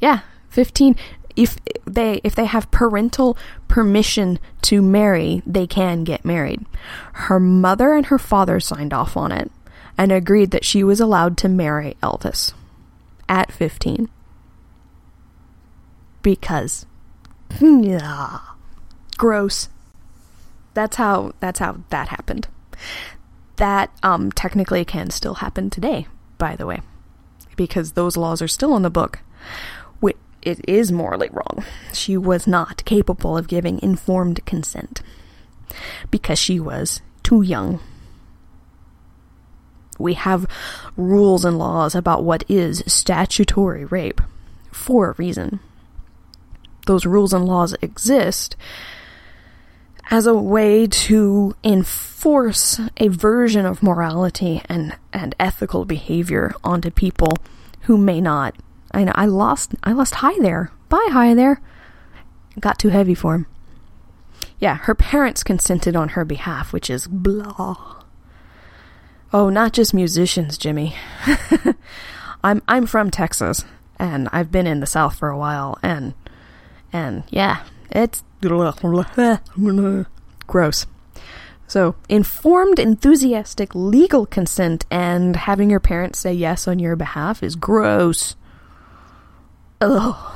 Yeah, 0.00 0.20
15 0.50 0.96
if 1.34 1.56
they 1.86 2.20
if 2.24 2.34
they 2.34 2.44
have 2.44 2.70
parental 2.70 3.38
permission 3.66 4.38
to 4.60 4.82
marry, 4.82 5.42
they 5.46 5.66
can 5.66 6.04
get 6.04 6.26
married. 6.26 6.66
Her 7.14 7.40
mother 7.40 7.94
and 7.94 8.06
her 8.06 8.18
father 8.18 8.60
signed 8.60 8.92
off 8.92 9.16
on 9.16 9.32
it 9.32 9.50
and 9.98 10.12
agreed 10.12 10.50
that 10.50 10.64
she 10.64 10.82
was 10.82 11.00
allowed 11.00 11.36
to 11.38 11.48
marry 11.48 11.96
Elvis 12.02 12.52
at 13.28 13.52
15. 13.52 14.08
Because 16.22 16.86
yeah. 17.60 18.38
Gross. 19.18 19.68
That's 20.74 20.96
how 20.96 21.32
that's 21.40 21.58
how 21.58 21.78
that 21.90 22.08
happened. 22.08 22.48
That 23.56 23.90
um 24.02 24.32
technically 24.32 24.84
can 24.84 25.10
still 25.10 25.34
happen 25.34 25.68
today, 25.68 26.06
by 26.38 26.56
the 26.56 26.66
way. 26.66 26.80
Because 27.56 27.92
those 27.92 28.16
laws 28.16 28.40
are 28.40 28.48
still 28.48 28.72
on 28.72 28.82
the 28.82 28.90
book 28.90 29.20
it 30.42 30.60
is 30.68 30.92
morally 30.92 31.30
wrong. 31.32 31.64
She 31.92 32.16
was 32.16 32.46
not 32.46 32.84
capable 32.84 33.38
of 33.38 33.48
giving 33.48 33.80
informed 33.80 34.44
consent 34.44 35.02
because 36.10 36.38
she 36.38 36.60
was 36.60 37.00
too 37.22 37.42
young. 37.42 37.80
We 40.02 40.14
have 40.14 40.46
rules 40.96 41.44
and 41.44 41.58
laws 41.58 41.94
about 41.94 42.24
what 42.24 42.44
is 42.48 42.82
statutory 42.86 43.84
rape 43.84 44.20
for 44.70 45.10
a 45.10 45.14
reason. 45.14 45.60
Those 46.86 47.06
rules 47.06 47.32
and 47.32 47.44
laws 47.44 47.74
exist 47.80 48.56
as 50.10 50.26
a 50.26 50.34
way 50.34 50.86
to 50.86 51.54
enforce 51.62 52.80
a 52.96 53.08
version 53.08 53.64
of 53.64 53.82
morality 53.82 54.60
and, 54.68 54.96
and 55.12 55.34
ethical 55.38 55.84
behavior 55.84 56.52
onto 56.64 56.90
people 56.90 57.32
who 57.82 57.96
may 57.96 58.20
not 58.20 58.54
I 58.94 59.04
know 59.04 59.12
I 59.14 59.26
lost 59.26 59.74
I 59.82 59.92
lost 59.92 60.16
Hi 60.16 60.38
there. 60.40 60.70
Bye 60.88 61.08
Hi 61.12 61.34
there. 61.34 61.60
got 62.60 62.78
too 62.78 62.90
heavy 62.90 63.14
for 63.14 63.34
him. 63.34 63.46
Yeah, 64.58 64.76
her 64.76 64.94
parents 64.94 65.42
consented 65.42 65.96
on 65.96 66.10
her 66.10 66.24
behalf, 66.24 66.72
which 66.72 66.90
is 66.90 67.08
blah. 67.08 68.01
Oh, 69.32 69.48
not 69.48 69.72
just 69.72 69.94
musicians, 69.94 70.58
Jimmy. 70.58 70.94
I'm 72.44 72.60
I'm 72.68 72.86
from 72.86 73.10
Texas 73.10 73.64
and 73.98 74.28
I've 74.32 74.50
been 74.50 74.66
in 74.66 74.80
the 74.80 74.86
South 74.86 75.16
for 75.16 75.30
a 75.30 75.38
while 75.38 75.78
and 75.82 76.14
and 76.92 77.24
yeah, 77.30 77.64
it's 77.90 78.24
gross. 80.46 80.86
So, 81.66 81.94
informed, 82.10 82.78
enthusiastic, 82.78 83.74
legal 83.74 84.26
consent 84.26 84.84
and 84.90 85.34
having 85.36 85.70
your 85.70 85.80
parents 85.80 86.18
say 86.18 86.34
yes 86.34 86.68
on 86.68 86.78
your 86.78 86.96
behalf 86.96 87.42
is 87.42 87.56
gross. 87.56 88.36
Ugh. 89.80 90.34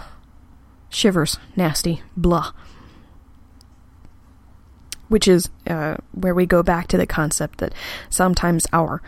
Shivers. 0.88 1.38
Nasty. 1.54 2.02
Blah. 2.16 2.52
Which 5.08 5.28
is 5.28 5.48
uh, 5.66 5.96
where 6.12 6.34
we 6.34 6.46
go 6.46 6.62
back 6.62 6.88
to 6.88 6.96
the 6.96 7.06
concept 7.06 7.58
that 7.58 7.72
sometimes 8.10 8.66
our 8.72 9.02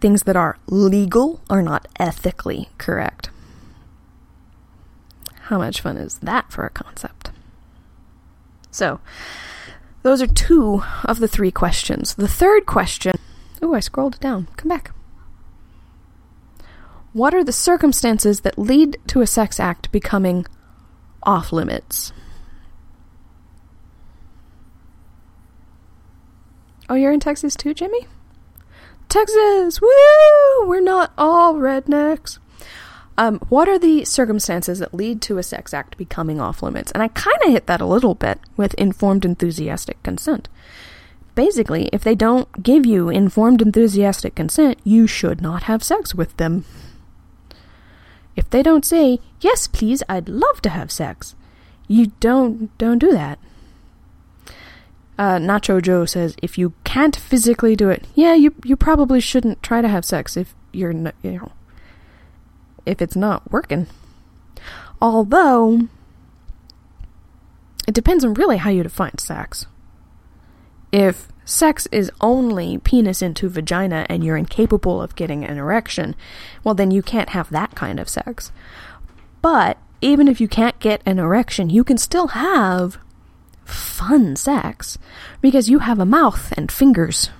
things 0.00 0.24
that 0.24 0.36
are 0.36 0.58
legal 0.66 1.40
are 1.48 1.62
not 1.62 1.88
ethically 1.98 2.68
correct. 2.76 3.30
How 5.42 5.58
much 5.58 5.80
fun 5.80 5.96
is 5.96 6.18
that 6.18 6.50
for 6.52 6.64
a 6.64 6.70
concept? 6.70 7.30
So, 8.70 9.00
those 10.02 10.20
are 10.20 10.26
two 10.26 10.82
of 11.04 11.20
the 11.20 11.28
three 11.28 11.50
questions. 11.50 12.14
The 12.14 12.28
third 12.28 12.66
question. 12.66 13.14
Oh, 13.60 13.74
I 13.74 13.80
scrolled 13.80 14.18
down. 14.18 14.48
Come 14.56 14.68
back. 14.68 14.92
What 17.12 17.34
are 17.34 17.44
the 17.44 17.52
circumstances 17.52 18.40
that 18.40 18.58
lead 18.58 18.98
to 19.08 19.20
a 19.20 19.26
sex 19.26 19.60
act 19.60 19.92
becoming 19.92 20.46
off 21.22 21.52
limits? 21.52 22.12
Oh, 26.92 26.94
you're 26.94 27.10
in 27.10 27.20
Texas 27.20 27.56
too, 27.56 27.72
Jimmy? 27.72 28.06
Texas! 29.08 29.80
Woo! 29.80 30.68
We're 30.68 30.82
not 30.82 31.14
all 31.16 31.54
rednecks. 31.54 32.38
Um, 33.16 33.38
what 33.48 33.66
are 33.66 33.78
the 33.78 34.04
circumstances 34.04 34.80
that 34.80 34.92
lead 34.92 35.22
to 35.22 35.38
a 35.38 35.42
sex 35.42 35.72
act 35.72 35.96
becoming 35.96 36.38
off 36.38 36.62
limits? 36.62 36.92
And 36.92 37.02
I 37.02 37.08
kind 37.08 37.38
of 37.46 37.50
hit 37.50 37.66
that 37.66 37.80
a 37.80 37.86
little 37.86 38.14
bit 38.14 38.40
with 38.58 38.74
informed 38.74 39.24
enthusiastic 39.24 40.02
consent. 40.02 40.50
Basically, 41.34 41.88
if 41.94 42.04
they 42.04 42.14
don't 42.14 42.62
give 42.62 42.84
you 42.84 43.08
informed 43.08 43.62
enthusiastic 43.62 44.34
consent, 44.34 44.78
you 44.84 45.06
should 45.06 45.40
not 45.40 45.62
have 45.62 45.82
sex 45.82 46.14
with 46.14 46.36
them. 46.36 46.66
If 48.36 48.50
they 48.50 48.62
don't 48.62 48.84
say, 48.84 49.18
"Yes, 49.40 49.66
please, 49.66 50.02
I'd 50.10 50.28
love 50.28 50.60
to 50.60 50.68
have 50.68 50.92
sex," 50.92 51.36
you 51.88 52.12
don't 52.20 52.76
don't 52.76 52.98
do 52.98 53.12
that. 53.12 53.38
Uh, 55.22 55.38
Nacho 55.38 55.80
Joe 55.80 56.04
says, 56.04 56.34
"If 56.42 56.58
you 56.58 56.72
can't 56.82 57.14
physically 57.14 57.76
do 57.76 57.90
it, 57.90 58.08
yeah, 58.16 58.34
you 58.34 58.56
you 58.64 58.74
probably 58.74 59.20
shouldn't 59.20 59.62
try 59.62 59.80
to 59.80 59.86
have 59.86 60.04
sex 60.04 60.36
if 60.36 60.52
you're 60.72 60.90
you 60.90 61.12
know 61.22 61.52
if 62.86 63.00
it's 63.00 63.14
not 63.14 63.48
working." 63.52 63.86
Although 65.00 65.86
it 67.86 67.94
depends 67.94 68.24
on 68.24 68.34
really 68.34 68.56
how 68.56 68.70
you 68.70 68.82
define 68.82 69.16
sex. 69.18 69.66
If 70.90 71.28
sex 71.44 71.86
is 71.92 72.10
only 72.20 72.78
penis 72.78 73.22
into 73.22 73.48
vagina 73.48 74.06
and 74.08 74.24
you're 74.24 74.36
incapable 74.36 75.00
of 75.00 75.14
getting 75.14 75.44
an 75.44 75.56
erection, 75.56 76.16
well, 76.64 76.74
then 76.74 76.90
you 76.90 77.00
can't 77.00 77.28
have 77.28 77.48
that 77.50 77.76
kind 77.76 78.00
of 78.00 78.08
sex. 78.08 78.50
But 79.40 79.78
even 80.00 80.26
if 80.26 80.40
you 80.40 80.48
can't 80.48 80.80
get 80.80 81.00
an 81.06 81.20
erection, 81.20 81.70
you 81.70 81.84
can 81.84 81.96
still 81.96 82.28
have 82.34 82.98
fun 83.64 84.36
sex 84.36 84.98
because 85.40 85.68
you 85.68 85.80
have 85.80 85.98
a 85.98 86.06
mouth 86.06 86.52
and 86.56 86.70
fingers. 86.70 87.30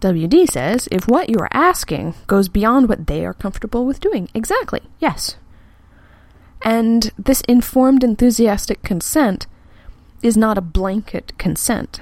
WD 0.00 0.48
says 0.48 0.88
if 0.90 1.06
what 1.06 1.28
you 1.28 1.36
are 1.38 1.48
asking 1.52 2.14
goes 2.26 2.48
beyond 2.48 2.88
what 2.88 3.06
they 3.06 3.24
are 3.24 3.34
comfortable 3.34 3.84
with 3.84 4.00
doing. 4.00 4.28
Exactly, 4.34 4.80
yes. 4.98 5.36
And 6.62 7.10
this 7.18 7.42
informed, 7.42 8.02
enthusiastic 8.02 8.82
consent 8.82 9.46
is 10.22 10.36
not 10.36 10.58
a 10.58 10.62
blanket 10.62 11.32
consent. 11.38 12.00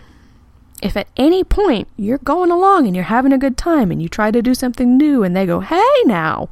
If 0.80 0.97
at 0.97 1.09
any 1.16 1.43
point 1.43 1.89
you're 1.97 2.18
going 2.18 2.51
along 2.53 2.86
and 2.86 2.95
you're 2.95 3.05
having 3.05 3.32
a 3.32 3.39
good 3.39 3.57
time 3.57 3.91
and 3.91 4.01
you 4.01 4.09
try 4.09 4.30
to 4.30 4.43
do 4.43 4.55
something 4.55 4.97
new 4.97 5.24
and 5.24 5.36
they 5.36 5.47
go, 5.47 5.61
hey 5.61 5.93
now, 6.05 6.51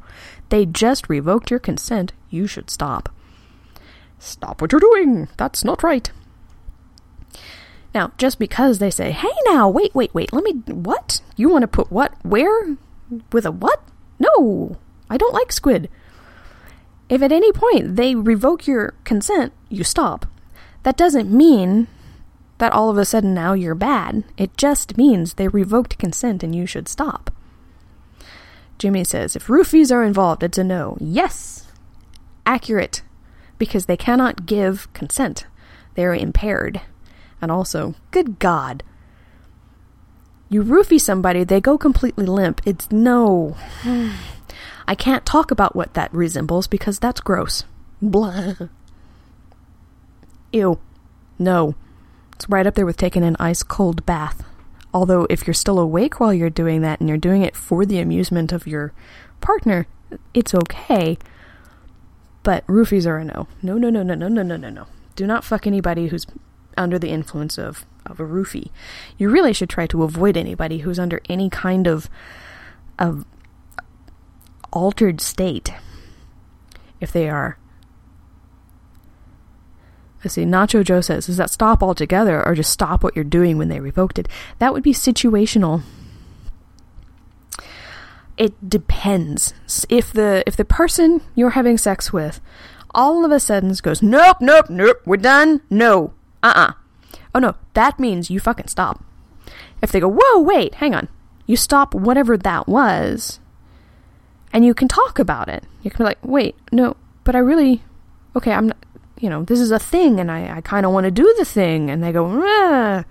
they 0.49 0.65
just 0.65 1.09
revoked 1.09 1.49
your 1.49 1.59
consent, 1.59 2.11
you 2.29 2.45
should 2.45 2.69
stop. 2.69 3.09
Stop 4.19 4.61
what 4.61 4.71
you're 4.71 4.79
doing. 4.79 5.27
That's 5.37 5.63
not 5.63 5.83
right. 5.83 6.11
Now, 7.93 8.11
just 8.17 8.37
because 8.39 8.79
they 8.79 8.91
say, 8.91 9.11
hey 9.11 9.33
now, 9.45 9.69
wait, 9.69 9.95
wait, 9.95 10.13
wait, 10.13 10.33
let 10.33 10.43
me, 10.43 10.51
what? 10.67 11.21
You 11.35 11.49
want 11.49 11.63
to 11.63 11.67
put 11.67 11.91
what? 11.91 12.13
Where? 12.23 12.77
With 13.31 13.45
a 13.45 13.51
what? 13.51 13.81
No, 14.19 14.77
I 15.09 15.17
don't 15.17 15.33
like 15.33 15.51
squid. 15.51 15.89
If 17.09 17.21
at 17.21 17.31
any 17.31 17.51
point 17.51 17.95
they 17.95 18.15
revoke 18.15 18.67
your 18.67 18.93
consent, 19.03 19.53
you 19.69 19.83
stop. 19.83 20.25
That 20.83 20.97
doesn't 20.97 21.31
mean 21.31 21.87
that 22.57 22.73
all 22.73 22.89
of 22.89 22.97
a 22.97 23.05
sudden 23.05 23.33
now 23.33 23.53
you're 23.53 23.75
bad. 23.75 24.23
It 24.37 24.57
just 24.57 24.97
means 24.97 25.33
they 25.33 25.47
revoked 25.47 25.97
consent 25.97 26.43
and 26.43 26.55
you 26.55 26.65
should 26.65 26.87
stop. 26.87 27.31
Jimmy 28.77 29.03
says, 29.03 29.35
if 29.35 29.47
roofies 29.47 29.91
are 29.91 30.03
involved, 30.03 30.43
it's 30.43 30.57
a 30.57 30.63
no. 30.63 30.97
Yes! 30.99 31.71
Accurate. 32.45 33.01
Because 33.57 33.85
they 33.85 33.97
cannot 33.97 34.45
give 34.45 34.91
consent. 34.93 35.45
They're 35.95 36.13
impaired. 36.13 36.81
And 37.41 37.51
also, 37.51 37.95
good 38.11 38.39
God. 38.39 38.83
You 40.49 40.63
roofie 40.63 41.01
somebody, 41.01 41.43
they 41.43 41.59
go 41.59 41.77
completely 41.77 42.25
limp. 42.25 42.61
It's 42.65 42.91
no. 42.91 43.57
I 44.87 44.95
can't 44.95 45.25
talk 45.25 45.51
about 45.51 45.75
what 45.75 45.93
that 45.95 46.13
resembles 46.13 46.67
because 46.67 46.99
that's 46.99 47.19
gross. 47.19 47.65
Blah. 48.01 48.53
Ew. 50.53 50.79
No. 51.37 51.75
It's 52.33 52.47
right 52.47 52.65
up 52.65 52.75
there 52.75 52.85
with 52.85 52.97
taking 52.97 53.23
an 53.23 53.35
ice 53.39 53.63
cold 53.63 54.05
bath. 54.05 54.45
Although, 54.93 55.27
if 55.29 55.45
you're 55.45 55.53
still 55.53 55.79
awake 55.79 56.19
while 56.19 56.33
you're 56.33 56.49
doing 56.49 56.81
that 56.81 56.99
and 56.99 57.09
you're 57.09 57.17
doing 57.17 57.41
it 57.41 57.55
for 57.55 57.85
the 57.85 57.99
amusement 57.99 58.53
of 58.53 58.65
your 58.65 58.93
partner, 59.41 59.87
it's 60.33 60.55
okay. 60.55 61.17
But 62.47 62.65
roofies 62.65 63.05
are 63.05 63.17
a 63.17 63.25
no. 63.25 63.49
No, 63.61 63.77
no, 63.77 63.89
no, 63.89 64.03
no, 64.03 64.15
no, 64.15 64.29
no, 64.29 64.41
no, 64.41 64.55
no, 64.55 64.69
no. 64.69 64.87
Do 65.17 65.27
not 65.27 65.43
fuck 65.43 65.67
anybody 65.67 66.07
who's 66.07 66.25
under 66.77 66.97
the 66.97 67.09
influence 67.09 67.57
of, 67.57 67.85
of 68.05 68.21
a 68.21 68.23
roofie. 68.23 68.69
You 69.17 69.29
really 69.29 69.51
should 69.51 69.69
try 69.69 69.85
to 69.87 70.03
avoid 70.03 70.37
anybody 70.37 70.77
who's 70.77 70.97
under 70.97 71.19
any 71.27 71.49
kind 71.49 71.87
of 71.87 72.09
of 72.97 73.25
altered 74.71 75.19
state. 75.19 75.73
If 77.01 77.11
they 77.11 77.29
are 77.29 77.57
Let's 80.23 80.35
see, 80.35 80.45
Nacho 80.45 80.85
Joe 80.85 81.01
says, 81.01 81.25
does 81.25 81.35
that 81.35 81.49
stop 81.49 81.83
altogether 81.83 82.47
or 82.47 82.55
just 82.55 82.71
stop 82.71 83.03
what 83.03 83.13
you're 83.13 83.25
doing 83.25 83.57
when 83.57 83.67
they 83.67 83.81
revoked 83.81 84.17
it? 84.17 84.29
That 84.59 84.71
would 84.71 84.83
be 84.83 84.93
situational. 84.93 85.81
It 88.37 88.69
depends. 88.69 89.53
If 89.89 90.13
the 90.13 90.43
if 90.45 90.55
the 90.55 90.65
person 90.65 91.21
you're 91.35 91.51
having 91.51 91.77
sex 91.77 92.13
with 92.13 92.39
all 92.93 93.25
of 93.25 93.31
a 93.31 93.39
sudden 93.39 93.73
goes, 93.81 94.01
Nope, 94.01 94.37
nope, 94.41 94.69
nope, 94.69 95.01
we're 95.05 95.17
done, 95.17 95.61
no. 95.69 96.13
Uh 96.43 96.53
uh 96.55 96.71
Oh 97.33 97.39
no, 97.39 97.55
that 97.73 97.99
means 97.99 98.29
you 98.29 98.39
fucking 98.39 98.67
stop. 98.67 99.03
If 99.81 99.91
they 99.91 99.99
go, 99.99 100.09
Whoa, 100.09 100.39
wait, 100.39 100.75
hang 100.75 100.93
on. 100.93 101.07
You 101.45 101.55
stop 101.55 101.95
whatever 101.95 102.37
that 102.37 102.67
was 102.67 103.39
and 104.53 104.65
you 104.65 104.73
can 104.73 104.87
talk 104.87 105.19
about 105.19 105.49
it. 105.49 105.63
You 105.83 105.91
can 105.91 105.99
be 105.99 106.03
like, 106.03 106.19
wait, 106.23 106.55
no, 106.71 106.95
but 107.23 107.35
I 107.35 107.39
really 107.39 107.83
okay, 108.35 108.51
I'm 108.51 108.67
not 108.67 108.77
you 109.19 109.29
know, 109.29 109.43
this 109.43 109.59
is 109.59 109.71
a 109.71 109.79
thing 109.79 110.19
and 110.19 110.31
I, 110.31 110.57
I 110.57 110.61
kind 110.61 110.85
of 110.85 110.91
want 110.91 111.05
to 111.05 111.11
do 111.11 111.33
the 111.37 111.45
thing. 111.45 111.89
And 111.89 112.03
they 112.03 112.11
go, 112.11 113.03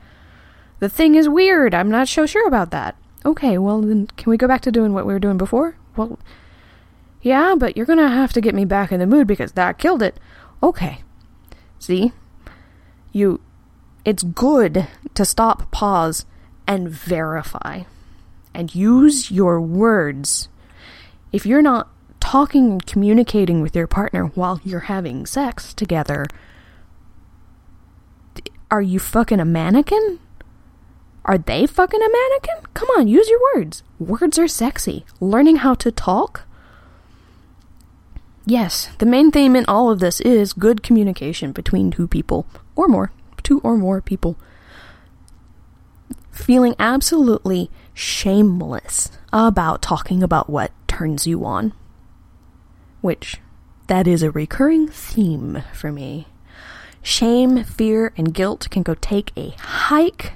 the 0.78 0.88
thing 0.88 1.14
is 1.16 1.28
weird. 1.28 1.74
I'm 1.74 1.90
not 1.90 2.08
so 2.08 2.26
sure 2.26 2.46
about 2.46 2.70
that. 2.70 2.94
Okay, 3.26 3.58
well, 3.58 3.80
then 3.80 4.06
can 4.16 4.30
we 4.30 4.36
go 4.36 4.46
back 4.46 4.60
to 4.62 4.70
doing 4.70 4.92
what 4.92 5.04
we 5.04 5.12
were 5.12 5.18
doing 5.18 5.36
before? 5.36 5.76
Well, 5.96 6.16
yeah, 7.22 7.56
but 7.58 7.76
you're 7.76 7.84
to 7.84 8.08
have 8.08 8.32
to 8.34 8.40
get 8.40 8.54
me 8.54 8.64
back 8.64 8.92
in 8.92 9.00
the 9.00 9.06
mood 9.06 9.26
because 9.26 9.52
that 9.52 9.78
killed 9.78 10.00
it. 10.00 10.20
Okay. 10.62 11.02
See? 11.80 12.12
You, 13.10 13.40
it's 14.04 14.22
good 14.22 14.86
to 15.14 15.24
stop, 15.24 15.72
pause, 15.72 16.24
and 16.68 16.88
verify. 16.88 17.82
And 18.54 18.72
use 18.72 19.28
your 19.32 19.60
words. 19.60 20.48
If 21.32 21.44
you're 21.44 21.62
not 21.62 21.90
talking 22.20 22.70
and 22.70 22.86
communicating 22.86 23.60
with 23.60 23.74
your 23.74 23.88
partner 23.88 24.26
while 24.26 24.60
you're 24.62 24.80
having 24.80 25.26
sex 25.26 25.74
together, 25.74 26.26
are 28.70 28.82
you 28.82 29.00
fucking 29.00 29.40
a 29.40 29.44
mannequin? 29.44 30.20
Are 31.26 31.36
they 31.36 31.66
fucking 31.66 32.00
a 32.00 32.08
mannequin? 32.08 32.72
Come 32.72 32.88
on, 32.96 33.08
use 33.08 33.28
your 33.28 33.40
words. 33.54 33.82
Words 33.98 34.38
are 34.38 34.48
sexy. 34.48 35.04
Learning 35.20 35.56
how 35.56 35.74
to 35.74 35.92
talk. 35.92 36.44
Yes, 38.46 38.88
the 38.98 39.06
main 39.06 39.30
theme 39.30 39.54
in 39.54 39.66
all 39.66 39.90
of 39.90 40.00
this 40.00 40.20
is 40.22 40.54
good 40.54 40.82
communication 40.82 41.52
between 41.52 41.90
two 41.90 42.08
people, 42.08 42.46
or 42.74 42.88
more, 42.88 43.12
two 43.42 43.60
or 43.60 43.76
more 43.76 44.00
people. 44.00 44.38
Feeling 46.30 46.74
absolutely 46.78 47.70
shameless 47.92 49.10
about 49.32 49.82
talking 49.82 50.22
about 50.22 50.48
what 50.48 50.72
turns 50.86 51.26
you 51.26 51.44
on 51.44 51.74
which 53.06 53.40
that 53.86 54.08
is 54.08 54.20
a 54.24 54.32
recurring 54.32 54.88
theme 54.88 55.62
for 55.72 55.92
me. 55.92 56.26
Shame, 57.02 57.62
fear, 57.62 58.12
and 58.16 58.34
guilt 58.34 58.68
can 58.68 58.82
go 58.82 58.94
take 58.94 59.30
a 59.36 59.50
hike, 59.60 60.32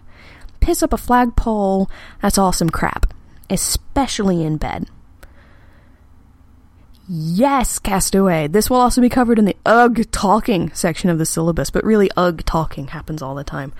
piss 0.71 0.85
up 0.85 0.93
a 0.93 0.97
flagpole. 0.97 1.91
That's 2.23 2.39
awesome 2.39 2.71
crap, 2.71 3.12
especially 3.51 4.45
in 4.45 4.57
bed. 4.57 4.87
Yes, 7.09 7.81
Castaway. 7.81 8.47
This 8.47 8.71
will 8.71 8.77
also 8.77 9.01
be 9.01 9.09
covered 9.09 9.41
in 9.41 9.47
the 9.47 9.57
UG 9.66 10.12
talking 10.12 10.71
section 10.73 11.11
of 11.11 11.18
the 11.18 11.27
syllabus, 11.27 11.71
but 11.71 11.83
really, 11.83 12.09
UG 12.16 12.45
talking 12.45 12.87
happens 12.87 13.21
all 13.21 13.35
the 13.35 13.43
time. 13.43 13.73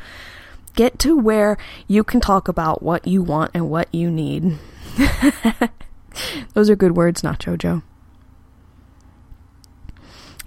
Get 0.75 0.99
to 0.99 1.17
where 1.17 1.57
you 1.87 2.03
can 2.03 2.21
talk 2.21 2.49
about 2.49 2.83
what 2.83 3.07
you 3.07 3.23
want 3.23 3.53
and 3.55 3.71
what 3.71 3.87
you 3.95 4.11
need. 4.11 4.59
Those 6.55 6.69
are 6.69 6.75
good 6.75 6.97
words, 6.97 7.23
Nacho 7.23 7.57
Joe. 7.57 7.83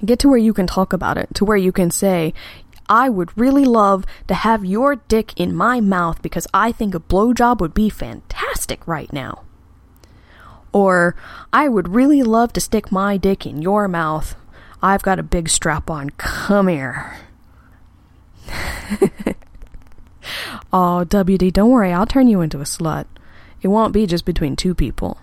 Get 0.04 0.20
to 0.20 0.28
where 0.28 0.38
you 0.38 0.52
can 0.52 0.68
talk 0.68 0.92
about 0.92 1.18
it, 1.18 1.34
to 1.36 1.46
where 1.46 1.56
you 1.56 1.72
can 1.72 1.90
say, 1.90 2.34
I 2.90 3.10
would 3.10 3.38
really 3.38 3.66
love 3.66 4.06
to 4.28 4.34
have 4.34 4.66
your 4.66 4.96
dick 4.96 5.34
in 5.40 5.56
my 5.56 5.80
mouth 5.80 6.22
because 6.22 6.48
I 6.54 6.72
think 6.72 6.94
a 6.94 7.00
blowjob 7.00 7.60
would 7.60 7.74
be 7.74 7.90
fantastic 7.90 8.88
right 8.88 9.12
now. 9.12 9.44
Or, 10.72 11.16
I 11.52 11.68
would 11.70 11.90
really 11.90 12.24
love 12.24 12.54
to 12.54 12.62
stick 12.62 12.92
my 12.92 13.18
dick 13.18 13.46
in 13.46 13.62
your 13.62 13.88
mouth. 13.88 14.36
I've 14.82 15.04
got 15.04 15.20
a 15.20 15.24
big 15.24 15.50
strap 15.50 15.90
on. 15.90 16.10
Come 16.12 16.68
here. 16.68 17.18
oh, 20.74 21.06
WD, 21.08 21.54
don't 21.54 21.70
worry, 21.70 21.94
I'll 21.94 22.06
turn 22.06 22.28
you 22.28 22.42
into 22.42 22.60
a 22.60 22.64
slut. 22.64 23.06
It 23.62 23.70
won't 23.70 23.94
be 23.94 24.06
just 24.06 24.26
between 24.26 24.56
two 24.56 24.76
people. 24.76 25.20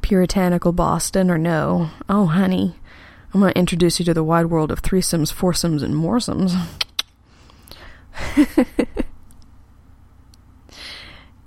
Puritanical 0.00 0.72
Boston 0.72 1.30
or 1.30 1.38
no. 1.38 1.90
Oh, 2.08 2.26
honey. 2.26 2.76
I'm 3.32 3.40
going 3.40 3.52
to 3.52 3.58
introduce 3.58 3.98
you 3.98 4.04
to 4.06 4.14
the 4.14 4.24
wide 4.24 4.46
world 4.46 4.72
of 4.72 4.82
threesomes, 4.82 5.32
foursomes, 5.32 5.82
and 5.82 5.94
moresomes. 5.94 6.56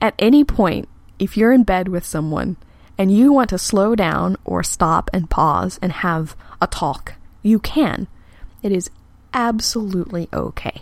At 0.02 0.16
any 0.18 0.44
point, 0.44 0.90
if 1.20 1.38
you're 1.38 1.52
in 1.52 1.64
bed 1.64 1.88
with 1.88 2.06
someone 2.06 2.58
and 2.98 3.16
you 3.16 3.32
want 3.32 3.50
to 3.52 3.58
slow 3.58 3.96
down 3.96 4.36
or 4.44 4.64
stop 4.64 5.10
and 5.14 5.30
pause 5.30 5.80
and 5.82 5.92
have 5.92 6.36
a 6.60 6.68
talk, 6.68 7.14
you 7.44 7.60
can. 7.60 8.08
It 8.64 8.72
is 8.72 8.90
absolutely 9.34 10.28
okay. 10.34 10.82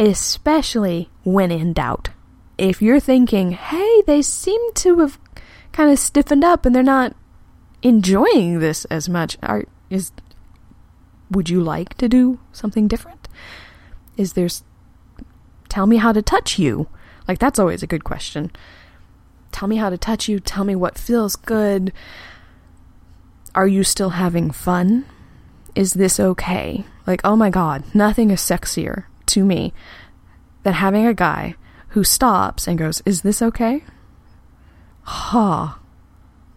Especially 0.00 1.10
when 1.24 1.50
in 1.50 1.72
doubt. 1.72 2.10
If 2.56 2.82
you're 2.82 3.00
thinking, 3.00 3.52
hey, 3.52 4.02
they 4.06 4.22
seem 4.22 4.60
to 4.74 4.98
have 4.98 5.18
kind 5.72 5.90
of 5.90 5.98
stiffened 5.98 6.44
up 6.44 6.66
and 6.66 6.74
they're 6.74 6.82
not 6.82 7.14
enjoying 7.82 8.58
this 8.58 8.84
as 8.86 9.08
much, 9.08 9.38
are 9.42 9.64
is 9.90 10.12
would 11.30 11.48
you 11.48 11.62
like 11.62 11.94
to 11.98 12.08
do 12.08 12.40
something 12.52 12.88
different? 12.88 13.28
Is 14.16 14.32
there 14.32 14.48
tell 15.68 15.86
me 15.86 15.96
how 15.96 16.12
to 16.12 16.22
touch 16.22 16.58
you? 16.58 16.88
Like 17.26 17.38
that's 17.38 17.58
always 17.58 17.82
a 17.82 17.86
good 17.86 18.04
question. 18.04 18.50
Tell 19.52 19.68
me 19.68 19.76
how 19.76 19.90
to 19.90 19.98
touch 19.98 20.28
you, 20.28 20.40
tell 20.40 20.64
me 20.64 20.74
what 20.74 20.98
feels 20.98 21.36
good. 21.36 21.92
Are 23.54 23.66
you 23.66 23.82
still 23.84 24.10
having 24.10 24.50
fun? 24.50 25.06
Is 25.74 25.94
this 25.94 26.20
okay? 26.20 26.84
Like, 27.06 27.20
oh 27.24 27.36
my 27.36 27.50
god, 27.50 27.84
nothing 27.94 28.30
is 28.30 28.40
sexier 28.40 29.04
to 29.26 29.44
me 29.44 29.72
than 30.62 30.74
having 30.74 31.06
a 31.06 31.14
guy 31.14 31.54
who 31.88 32.04
stops 32.04 32.66
and 32.66 32.78
goes, 32.78 33.02
Is 33.06 33.22
this 33.22 33.40
okay? 33.40 33.84
Huh. 35.02 35.74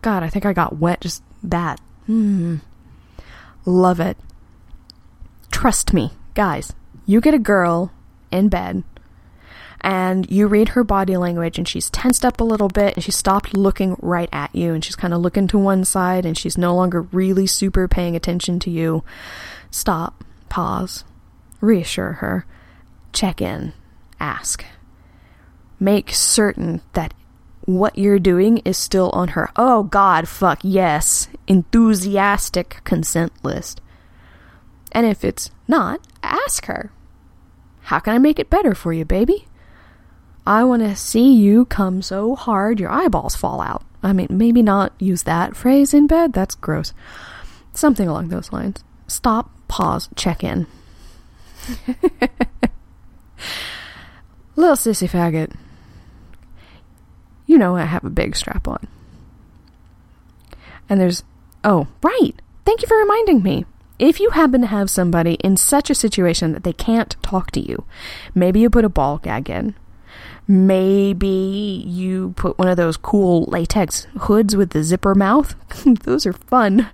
God, 0.01 0.23
I 0.23 0.29
think 0.29 0.45
I 0.45 0.53
got 0.53 0.77
wet 0.77 1.01
just 1.01 1.23
that. 1.43 1.79
Hmm. 2.05 2.57
Love 3.65 3.99
it. 3.99 4.17
Trust 5.51 5.93
me, 5.93 6.11
guys, 6.33 6.73
you 7.05 7.21
get 7.21 7.33
a 7.33 7.39
girl 7.39 7.93
in 8.31 8.49
bed 8.49 8.83
and 9.81 10.29
you 10.31 10.47
read 10.47 10.69
her 10.69 10.83
body 10.83 11.17
language 11.17 11.57
and 11.57 11.67
she's 11.67 11.89
tensed 11.89 12.23
up 12.23 12.39
a 12.39 12.43
little 12.43 12.67
bit 12.67 12.95
and 12.95 13.03
she 13.03 13.11
stopped 13.11 13.55
looking 13.55 13.95
right 13.99 14.29
at 14.31 14.55
you 14.55 14.73
and 14.73 14.85
she's 14.85 14.95
kind 14.95 15.13
of 15.13 15.21
looking 15.21 15.47
to 15.47 15.57
one 15.57 15.83
side 15.83 16.25
and 16.25 16.37
she's 16.37 16.57
no 16.57 16.75
longer 16.75 17.01
really 17.01 17.47
super 17.47 17.87
paying 17.87 18.15
attention 18.15 18.59
to 18.59 18.69
you. 18.69 19.03
Stop, 19.71 20.23
pause, 20.49 21.03
reassure 21.59 22.13
her, 22.13 22.45
check 23.11 23.41
in, 23.41 23.73
ask. 24.19 24.63
Make 25.79 26.11
certain 26.11 26.81
that 26.93 27.13
what 27.65 27.97
you're 27.97 28.19
doing 28.19 28.57
is 28.59 28.77
still 28.77 29.11
on 29.11 29.29
her 29.29 29.47
oh 29.55 29.83
god 29.83 30.27
fuck 30.27 30.59
yes 30.63 31.27
enthusiastic 31.47 32.81
consent 32.83 33.31
list. 33.43 33.81
And 34.91 35.05
if 35.05 35.23
it's 35.23 35.51
not, 35.67 36.01
ask 36.21 36.65
her. 36.65 36.91
How 37.83 37.99
can 37.99 38.13
I 38.13 38.17
make 38.17 38.39
it 38.39 38.49
better 38.49 38.75
for 38.75 38.93
you, 38.93 39.05
baby? 39.05 39.47
I 40.45 40.63
want 40.63 40.81
to 40.81 40.95
see 40.95 41.33
you 41.33 41.65
come 41.65 42.01
so 42.01 42.35
hard 42.35 42.79
your 42.79 42.89
eyeballs 42.89 43.35
fall 43.35 43.61
out. 43.61 43.83
I 44.03 44.13
mean, 44.13 44.27
maybe 44.29 44.61
not 44.61 44.93
use 44.99 45.23
that 45.23 45.55
phrase 45.55 45.93
in 45.93 46.07
bed, 46.07 46.33
that's 46.33 46.55
gross. 46.55 46.93
Something 47.73 48.07
along 48.07 48.29
those 48.29 48.51
lines. 48.51 48.83
Stop, 49.07 49.51
pause, 49.67 50.09
check 50.15 50.43
in. 50.43 50.67
Little 54.55 54.75
sissy 54.75 55.09
faggot. 55.09 55.53
You 57.45 57.57
know 57.57 57.75
I 57.75 57.85
have 57.85 58.03
a 58.03 58.09
big 58.09 58.35
strap 58.35 58.67
on. 58.67 58.87
And 60.89 60.99
there's 60.99 61.23
Oh, 61.63 61.87
right. 62.01 62.33
Thank 62.65 62.81
you 62.81 62.87
for 62.87 62.97
reminding 62.97 63.43
me. 63.43 63.65
If 63.99 64.19
you 64.19 64.31
happen 64.31 64.61
to 64.61 64.67
have 64.67 64.89
somebody 64.89 65.35
in 65.35 65.57
such 65.57 65.91
a 65.91 65.95
situation 65.95 66.53
that 66.53 66.63
they 66.63 66.73
can't 66.73 67.15
talk 67.21 67.51
to 67.51 67.59
you, 67.59 67.85
maybe 68.33 68.59
you 68.59 68.69
put 68.69 68.85
a 68.85 68.89
ball 68.89 69.19
gag 69.19 69.49
in. 69.49 69.75
Maybe 70.51 71.81
you 71.87 72.33
put 72.35 72.59
one 72.59 72.67
of 72.67 72.75
those 72.75 72.97
cool 72.97 73.45
latex 73.45 74.05
hoods 74.19 74.53
with 74.53 74.71
the 74.71 74.83
zipper 74.83 75.15
mouth. 75.15 75.55
those 75.85 76.25
are 76.25 76.33
fun 76.33 76.89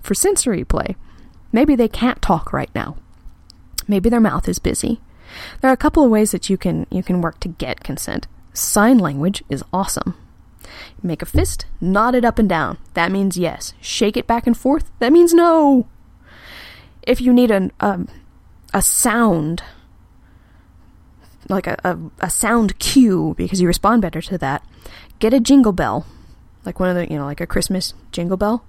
for 0.00 0.14
sensory 0.14 0.64
play. 0.64 0.96
Maybe 1.52 1.76
they 1.76 1.88
can't 1.88 2.22
talk 2.22 2.54
right 2.54 2.70
now. 2.74 2.96
Maybe 3.86 4.08
their 4.08 4.18
mouth 4.18 4.48
is 4.48 4.58
busy. 4.58 5.02
There 5.60 5.70
are 5.70 5.74
a 5.74 5.76
couple 5.76 6.04
of 6.04 6.10
ways 6.10 6.30
that 6.30 6.48
you 6.48 6.56
can 6.56 6.86
you 6.90 7.02
can 7.02 7.20
work 7.20 7.38
to 7.40 7.48
get 7.48 7.84
consent. 7.84 8.28
Sign 8.54 8.96
language 8.96 9.44
is 9.50 9.62
awesome. 9.74 10.14
Make 11.02 11.20
a 11.20 11.26
fist, 11.26 11.66
nod 11.82 12.14
it 12.14 12.24
up 12.24 12.38
and 12.38 12.48
down. 12.48 12.78
That 12.94 13.12
means 13.12 13.36
yes. 13.36 13.74
Shake 13.78 14.16
it 14.16 14.26
back 14.26 14.46
and 14.46 14.56
forth. 14.56 14.90
That 15.00 15.12
means 15.12 15.34
no. 15.34 15.86
If 17.02 17.20
you 17.20 17.34
need 17.34 17.50
an, 17.50 17.72
a, 17.78 18.06
a 18.72 18.80
sound, 18.80 19.62
like 21.48 21.66
a, 21.66 21.76
a, 21.84 21.98
a 22.20 22.30
sound 22.30 22.78
cue, 22.78 23.34
because 23.36 23.60
you 23.60 23.66
respond 23.66 24.02
better 24.02 24.20
to 24.22 24.38
that, 24.38 24.64
get 25.18 25.34
a 25.34 25.40
jingle 25.40 25.72
bell, 25.72 26.06
like 26.64 26.80
one 26.80 26.88
of 26.88 26.96
the, 26.96 27.10
you 27.10 27.18
know, 27.18 27.24
like 27.24 27.40
a 27.40 27.46
Christmas 27.46 27.94
jingle 28.12 28.36
bell. 28.36 28.64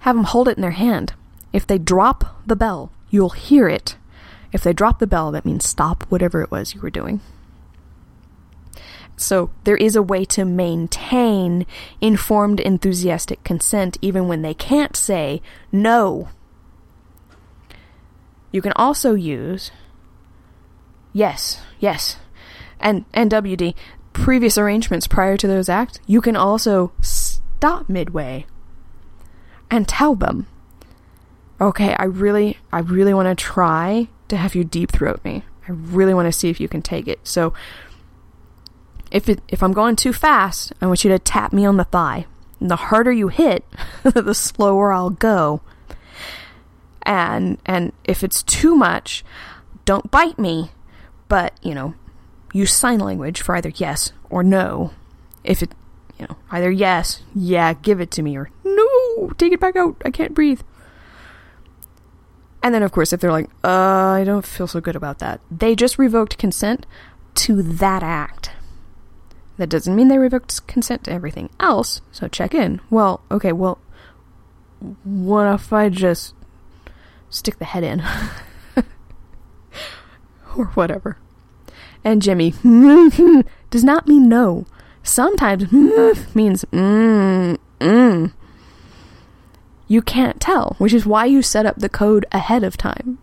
Have 0.00 0.16
them 0.16 0.24
hold 0.24 0.48
it 0.48 0.56
in 0.56 0.62
their 0.62 0.72
hand. 0.72 1.14
If 1.52 1.66
they 1.66 1.78
drop 1.78 2.42
the 2.46 2.56
bell, 2.56 2.92
you'll 3.10 3.30
hear 3.30 3.68
it. 3.68 3.96
If 4.52 4.62
they 4.62 4.72
drop 4.72 4.98
the 4.98 5.06
bell, 5.06 5.32
that 5.32 5.44
means 5.44 5.68
stop 5.68 6.04
whatever 6.08 6.42
it 6.42 6.50
was 6.50 6.74
you 6.74 6.80
were 6.80 6.90
doing. 6.90 7.20
So 9.16 9.50
there 9.64 9.76
is 9.76 9.96
a 9.96 10.02
way 10.02 10.24
to 10.26 10.44
maintain 10.44 11.66
informed, 12.00 12.60
enthusiastic 12.60 13.42
consent 13.44 13.96
even 14.02 14.28
when 14.28 14.42
they 14.42 14.54
can't 14.54 14.94
say 14.94 15.40
no. 15.72 16.28
You 18.52 18.60
can 18.62 18.72
also 18.76 19.14
use 19.14 19.70
yes, 21.16 21.62
yes, 21.80 22.18
and 22.78 23.06
and 23.14 23.30
WD 23.30 23.74
previous 24.12 24.58
arrangements 24.58 25.06
prior 25.06 25.36
to 25.38 25.46
those 25.46 25.68
acts. 25.68 25.98
You 26.06 26.20
can 26.20 26.36
also 26.36 26.92
stop 27.00 27.88
midway 27.88 28.46
and 29.70 29.88
tell 29.88 30.14
them, 30.14 30.46
"Okay, 31.58 31.94
I 31.94 32.04
really, 32.04 32.58
I 32.70 32.80
really 32.80 33.14
want 33.14 33.28
to 33.28 33.42
try 33.42 34.08
to 34.28 34.36
have 34.36 34.54
you 34.54 34.62
deep 34.62 34.92
throat 34.92 35.24
me. 35.24 35.42
I 35.66 35.72
really 35.72 36.12
want 36.12 36.26
to 36.26 36.38
see 36.38 36.50
if 36.50 36.60
you 36.60 36.68
can 36.68 36.82
take 36.82 37.08
it." 37.08 37.20
So 37.24 37.54
if 39.10 39.28
it, 39.28 39.40
if 39.48 39.62
I'm 39.62 39.72
going 39.72 39.96
too 39.96 40.12
fast, 40.12 40.74
I 40.82 40.86
want 40.86 41.02
you 41.02 41.10
to 41.10 41.18
tap 41.18 41.52
me 41.52 41.64
on 41.64 41.78
the 41.78 41.84
thigh. 41.84 42.26
And 42.60 42.70
the 42.70 42.76
harder 42.76 43.12
you 43.12 43.28
hit, 43.28 43.64
the 44.02 44.34
slower 44.34 44.92
I'll 44.92 45.10
go. 45.10 45.62
And 47.02 47.58
and 47.64 47.92
if 48.04 48.22
it's 48.22 48.42
too 48.42 48.74
much, 48.74 49.24
don't 49.86 50.10
bite 50.10 50.38
me, 50.38 50.72
but 51.28 51.54
you 51.62 51.74
know, 51.74 51.94
use 52.52 52.72
sign 52.72 53.00
language 53.00 53.40
for 53.40 53.56
either 53.56 53.72
yes 53.74 54.12
or 54.30 54.42
no. 54.42 54.92
If 55.44 55.62
it, 55.62 55.74
you 56.18 56.26
know, 56.26 56.36
either 56.50 56.70
yes, 56.70 57.22
yeah, 57.34 57.72
give 57.74 58.00
it 58.00 58.10
to 58.12 58.22
me, 58.22 58.36
or 58.36 58.50
no, 58.64 59.30
take 59.38 59.52
it 59.52 59.60
back 59.60 59.76
out. 59.76 59.96
I 60.04 60.10
can't 60.10 60.34
breathe. 60.34 60.60
And 62.62 62.74
then, 62.74 62.82
of 62.82 62.90
course, 62.90 63.12
if 63.12 63.20
they're 63.20 63.30
like, 63.30 63.48
uh, 63.62 63.68
I 63.68 64.24
don't 64.24 64.44
feel 64.44 64.66
so 64.66 64.80
good 64.80 64.96
about 64.96 65.20
that, 65.20 65.40
they 65.50 65.76
just 65.76 65.98
revoked 65.98 66.36
consent 66.36 66.84
to 67.34 67.62
that 67.62 68.02
act. 68.02 68.50
That 69.56 69.68
doesn't 69.68 69.94
mean 69.94 70.08
they 70.08 70.18
revoked 70.18 70.66
consent 70.66 71.04
to 71.04 71.12
everything 71.12 71.48
else, 71.60 72.00
so 72.10 72.26
check 72.26 72.54
in. 72.54 72.80
Well, 72.90 73.20
okay, 73.30 73.52
well, 73.52 73.78
what 75.04 75.46
if 75.54 75.72
I 75.72 75.88
just 75.88 76.34
stick 77.30 77.58
the 77.58 77.64
head 77.66 77.84
in? 77.84 78.02
or 80.58 80.66
whatever. 80.66 81.18
And 82.04 82.22
Jimmy 82.22 82.54
does 83.70 83.84
not 83.84 84.06
mean 84.06 84.28
no. 84.28 84.66
Sometimes 85.02 85.70
means 86.34 86.64
mm, 86.66 87.58
mm. 87.80 88.32
You 89.88 90.02
can't 90.02 90.40
tell, 90.40 90.74
which 90.78 90.92
is 90.92 91.06
why 91.06 91.26
you 91.26 91.42
set 91.42 91.66
up 91.66 91.78
the 91.78 91.88
code 91.88 92.26
ahead 92.32 92.64
of 92.64 92.76
time. 92.76 93.18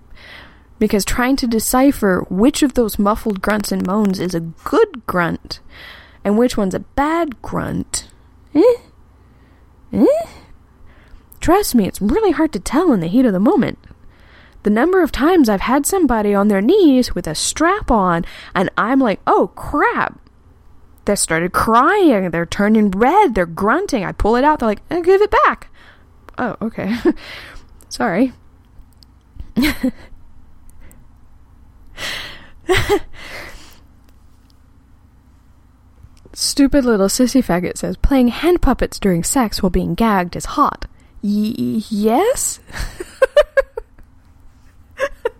Because 0.79 1.05
trying 1.05 1.35
to 1.37 1.47
decipher 1.47 2.25
which 2.29 2.63
of 2.63 2.73
those 2.73 2.99
muffled 2.99 3.41
grunts 3.41 3.71
and 3.71 3.85
moans 3.85 4.19
is 4.19 4.33
a 4.33 4.39
good 4.39 5.05
grunt 5.05 5.59
and 6.23 6.37
which 6.37 6.57
one's 6.57 6.73
a 6.73 6.79
bad 6.79 7.41
grunt. 7.41 8.07
Eh? 8.55 8.75
Eh? 9.91 10.05
Trust 11.39 11.75
me, 11.75 11.87
it's 11.87 12.01
really 12.01 12.31
hard 12.31 12.53
to 12.53 12.59
tell 12.59 12.93
in 12.93 13.01
the 13.01 13.07
heat 13.07 13.25
of 13.25 13.33
the 13.33 13.39
moment. 13.39 13.77
The 14.63 14.69
number 14.69 15.03
of 15.03 15.11
times 15.11 15.49
I've 15.49 15.61
had 15.61 15.85
somebody 15.85 16.33
on 16.33 16.47
their 16.47 16.61
knees 16.61 17.13
with 17.13 17.27
a 17.27 17.35
strap 17.35 17.91
on, 17.91 18.25
and 18.55 18.69
I'm 18.77 18.99
like, 18.99 19.19
oh 19.27 19.51
crap. 19.55 20.19
They 21.05 21.15
started 21.15 21.51
crying, 21.51 22.31
they're 22.31 22.45
turning 22.45 22.89
red, 22.91 23.35
they're 23.35 23.45
grunting. 23.45 24.05
I 24.05 24.13
pull 24.13 24.37
it 24.37 24.45
out, 24.45 24.59
they're 24.59 24.69
like, 24.69 24.81
eh, 24.89 25.01
give 25.01 25.21
it 25.21 25.31
back. 25.31 25.67
Oh, 26.37 26.55
okay. 26.61 26.95
Sorry. 27.89 28.31
Stupid 36.33 36.85
little 36.85 37.07
sissy 37.07 37.43
faggot 37.43 37.77
says 37.77 37.97
playing 37.97 38.29
hand 38.29 38.61
puppets 38.61 38.97
during 38.97 39.23
sex 39.23 39.61
while 39.61 39.69
being 39.69 39.93
gagged 39.93 40.35
is 40.35 40.45
hot. 40.45 40.87
Y- 41.21 41.83
yes? 41.89 42.59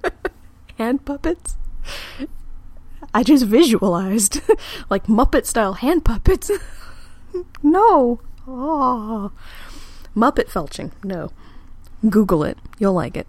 hand 0.78 1.06
puppets? 1.06 1.58
I 3.14 3.24
just 3.24 3.46
visualized 3.46 4.42
like 4.90 5.06
Muppet 5.06 5.46
style 5.46 5.74
hand 5.74 6.04
puppets. 6.04 6.50
no. 7.64 8.22
Oh. 8.48 9.32
Muppet 10.16 10.50
felching. 10.50 10.92
No. 11.04 11.30
Google 12.10 12.44
it. 12.44 12.58
You'll 12.80 12.94
like 12.94 13.16
it. 13.16 13.28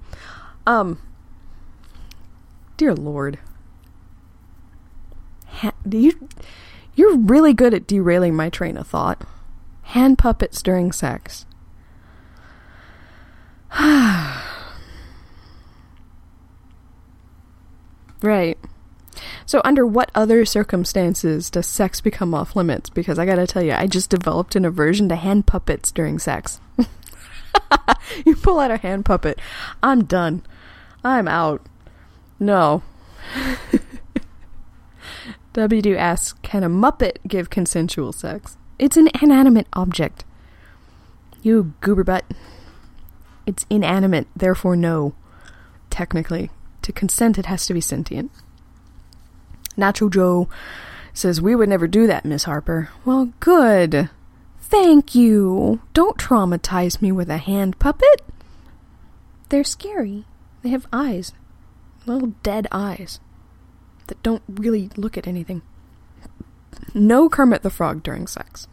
Um 0.66 0.98
Dear 2.76 2.94
Lord. 2.94 3.38
Ha- 5.46 5.72
you 5.88 6.28
you're 6.94 7.16
really 7.16 7.52
good 7.52 7.74
at 7.74 7.86
derailing 7.86 8.34
my 8.34 8.48
train 8.48 8.76
of 8.76 8.86
thought. 8.86 9.22
Hand 9.82 10.16
puppets 10.18 10.62
during 10.62 10.92
sex. 10.92 11.44
right. 18.24 18.58
So, 19.46 19.60
under 19.64 19.86
what 19.86 20.10
other 20.14 20.44
circumstances 20.44 21.50
does 21.50 21.66
sex 21.66 22.00
become 22.00 22.34
off 22.34 22.56
limits? 22.56 22.90
Because 22.90 23.18
I 23.18 23.26
gotta 23.26 23.46
tell 23.46 23.62
you, 23.62 23.72
I 23.72 23.86
just 23.86 24.10
developed 24.10 24.56
an 24.56 24.64
aversion 24.64 25.08
to 25.10 25.16
hand 25.16 25.46
puppets 25.46 25.92
during 25.92 26.18
sex. 26.18 26.60
you 28.26 28.34
pull 28.36 28.58
out 28.58 28.70
a 28.70 28.78
hand 28.78 29.04
puppet, 29.04 29.38
I'm 29.82 30.04
done. 30.04 30.42
I'm 31.04 31.28
out. 31.28 31.64
No. 32.40 32.82
WD 35.54 35.96
asks, 35.96 36.34
can 36.42 36.64
a 36.64 36.68
Muppet 36.68 37.18
give 37.28 37.50
consensual 37.50 38.12
sex? 38.12 38.56
It's 38.78 38.96
an 38.96 39.08
inanimate 39.22 39.68
object. 39.74 40.24
You 41.42 41.74
goober 41.80 42.02
butt. 42.02 42.24
It's 43.46 43.66
inanimate, 43.70 44.26
therefore 44.34 44.74
no. 44.74 45.14
Technically. 45.90 46.50
To 46.84 46.92
consent, 46.92 47.38
it 47.38 47.46
has 47.46 47.64
to 47.66 47.72
be 47.72 47.80
sentient. 47.80 48.30
Nacho 49.78 50.12
Joe 50.12 50.50
says, 51.14 51.40
We 51.40 51.56
would 51.56 51.70
never 51.70 51.86
do 51.86 52.06
that, 52.06 52.26
Miss 52.26 52.44
Harper. 52.44 52.90
Well, 53.06 53.32
good. 53.40 54.10
Thank 54.60 55.14
you. 55.14 55.80
Don't 55.94 56.18
traumatize 56.18 57.00
me 57.00 57.10
with 57.10 57.30
a 57.30 57.38
hand 57.38 57.78
puppet. 57.78 58.22
They're 59.48 59.64
scary. 59.64 60.26
They 60.62 60.68
have 60.68 60.86
eyes. 60.92 61.32
Little 62.04 62.34
dead 62.42 62.66
eyes 62.70 63.18
that 64.08 64.22
don't 64.22 64.42
really 64.46 64.90
look 64.98 65.16
at 65.16 65.26
anything. 65.26 65.62
No 66.92 67.30
Kermit 67.30 67.62
the 67.62 67.70
Frog 67.70 68.02
during 68.02 68.26
sex. 68.26 68.68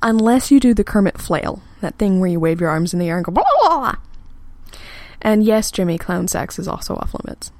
Unless 0.00 0.50
you 0.50 0.58
do 0.58 0.72
the 0.72 0.84
Kermit 0.84 1.20
flail, 1.20 1.60
that 1.82 1.98
thing 1.98 2.18
where 2.18 2.30
you 2.30 2.40
wave 2.40 2.62
your 2.62 2.70
arms 2.70 2.94
in 2.94 2.98
the 2.98 3.10
air 3.10 3.16
and 3.16 3.26
go 3.26 3.32
blah 3.32 3.44
blah 3.60 3.78
blah. 3.78 3.94
And 5.22 5.44
yes, 5.44 5.70
Jimmy, 5.70 5.98
clown 5.98 6.28
sex 6.28 6.58
is 6.58 6.68
also 6.68 6.94
off 6.96 7.14
limits. 7.14 7.52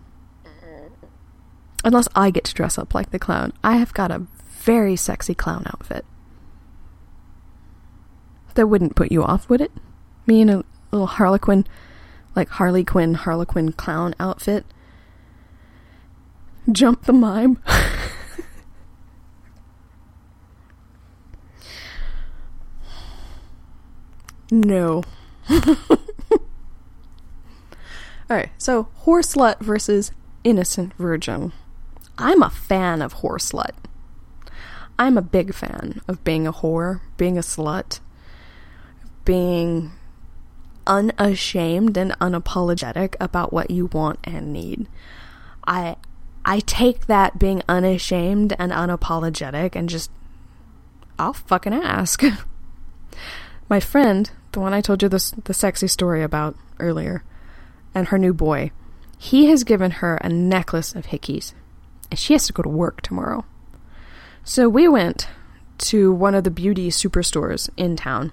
Unless 1.84 2.08
I 2.14 2.30
get 2.30 2.44
to 2.44 2.54
dress 2.54 2.78
up 2.78 2.94
like 2.94 3.10
the 3.10 3.18
clown. 3.18 3.52
I 3.62 3.76
have 3.76 3.94
got 3.94 4.10
a 4.10 4.26
very 4.48 4.96
sexy 4.96 5.34
clown 5.34 5.64
outfit. 5.66 6.04
That 8.54 8.66
wouldn't 8.66 8.96
put 8.96 9.12
you 9.12 9.22
off, 9.22 9.48
would 9.48 9.60
it? 9.60 9.72
Me 10.26 10.40
in 10.40 10.48
a 10.48 10.64
little 10.90 11.06
Harlequin, 11.06 11.66
like 12.34 12.48
Harley 12.48 12.84
Quinn, 12.84 13.14
Harlequin 13.14 13.72
clown 13.72 14.14
outfit 14.18 14.64
Jump 16.70 17.04
the 17.04 17.12
mime. 17.12 17.62
no. 24.50 25.02
Alright, 28.28 28.50
so 28.58 28.88
horse 28.94 29.34
slut 29.34 29.60
versus 29.60 30.10
innocent 30.42 30.94
virgin. 30.94 31.52
I'm 32.18 32.42
a 32.42 32.50
fan 32.50 33.02
of 33.02 33.14
horse 33.14 33.52
slut. 33.52 33.72
I'm 34.98 35.18
a 35.18 35.22
big 35.22 35.54
fan 35.54 36.00
of 36.08 36.24
being 36.24 36.46
a 36.46 36.52
whore, 36.52 37.00
being 37.16 37.36
a 37.36 37.42
slut, 37.42 38.00
being 39.24 39.92
unashamed 40.86 41.96
and 41.96 42.12
unapologetic 42.20 43.14
about 43.20 43.52
what 43.52 43.70
you 43.70 43.86
want 43.86 44.18
and 44.24 44.52
need. 44.52 44.88
I 45.66 45.96
I 46.44 46.60
take 46.60 47.06
that 47.06 47.38
being 47.38 47.62
unashamed 47.68 48.54
and 48.58 48.72
unapologetic 48.72 49.74
and 49.74 49.88
just 49.88 50.10
I'll 51.18 51.32
fucking 51.32 51.74
ask. 51.74 52.22
My 53.68 53.80
friend, 53.80 54.30
the 54.52 54.60
one 54.60 54.72
I 54.72 54.80
told 54.80 55.02
you 55.02 55.08
this 55.08 55.32
the 55.32 55.54
sexy 55.54 55.88
story 55.88 56.22
about 56.22 56.56
earlier, 56.78 57.24
and 57.96 58.08
her 58.08 58.18
new 58.18 58.34
boy, 58.34 58.70
he 59.16 59.46
has 59.46 59.64
given 59.64 59.90
her 59.90 60.16
a 60.16 60.28
necklace 60.28 60.94
of 60.94 61.06
hickeys, 61.06 61.54
and 62.10 62.20
she 62.20 62.34
has 62.34 62.46
to 62.46 62.52
go 62.52 62.62
to 62.62 62.68
work 62.68 63.00
tomorrow. 63.00 63.46
So 64.44 64.68
we 64.68 64.86
went 64.86 65.28
to 65.78 66.12
one 66.12 66.34
of 66.34 66.44
the 66.44 66.50
beauty 66.50 66.90
superstores 66.90 67.70
in 67.78 67.96
town. 67.96 68.32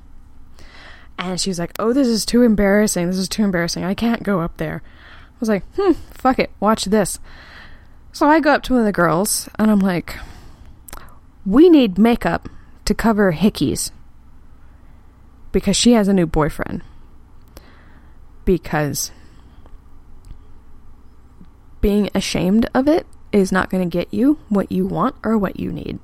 And 1.18 1.40
she 1.40 1.50
was 1.50 1.60
like, 1.60 1.72
Oh, 1.80 1.94
this 1.94 2.08
is 2.10 2.26
too 2.26 2.42
embarrassing. 2.42 3.08
This 3.08 3.18
is 3.18 3.30
too 3.30 3.44
embarrassing. 3.44 3.86
I 3.86 3.94
can't 3.94 4.24
go 4.24 4.42
up 4.42 4.58
there. 4.58 4.84
I 5.10 5.40
was 5.40 5.50
like, 5.50 5.64
Hmm, 5.78 5.94
fuck 6.12 6.40
it. 6.40 6.52
Watch 6.60 6.86
this. 6.86 7.20
So 8.12 8.28
I 8.28 8.42
go 8.42 8.52
up 8.52 8.64
to 8.64 8.74
one 8.74 8.82
of 8.82 8.86
the 8.86 8.92
girls 8.92 9.48
and 9.58 9.72
I'm 9.72 9.80
like, 9.80 10.18
We 11.46 11.70
need 11.70 11.98
makeup 11.98 12.50
to 12.86 12.94
cover 12.94 13.32
hickeys 13.34 13.92
because 15.52 15.78
she 15.78 15.94
has 15.94 16.08
a 16.08 16.14
new 16.14 16.26
boyfriend. 16.26 16.82
Because 18.46 19.12
being 21.84 22.10
ashamed 22.16 22.66
of 22.74 22.88
it 22.88 23.06
is 23.34 23.52
not 23.52 23.70
going 23.70 23.88
to 23.88 23.98
get 23.98 24.14
you 24.14 24.40
what 24.48 24.72
you 24.72 24.88
want 24.88 25.14
or 25.22 25.38
what 25.38 25.60
you 25.60 25.70
need. 25.70 26.00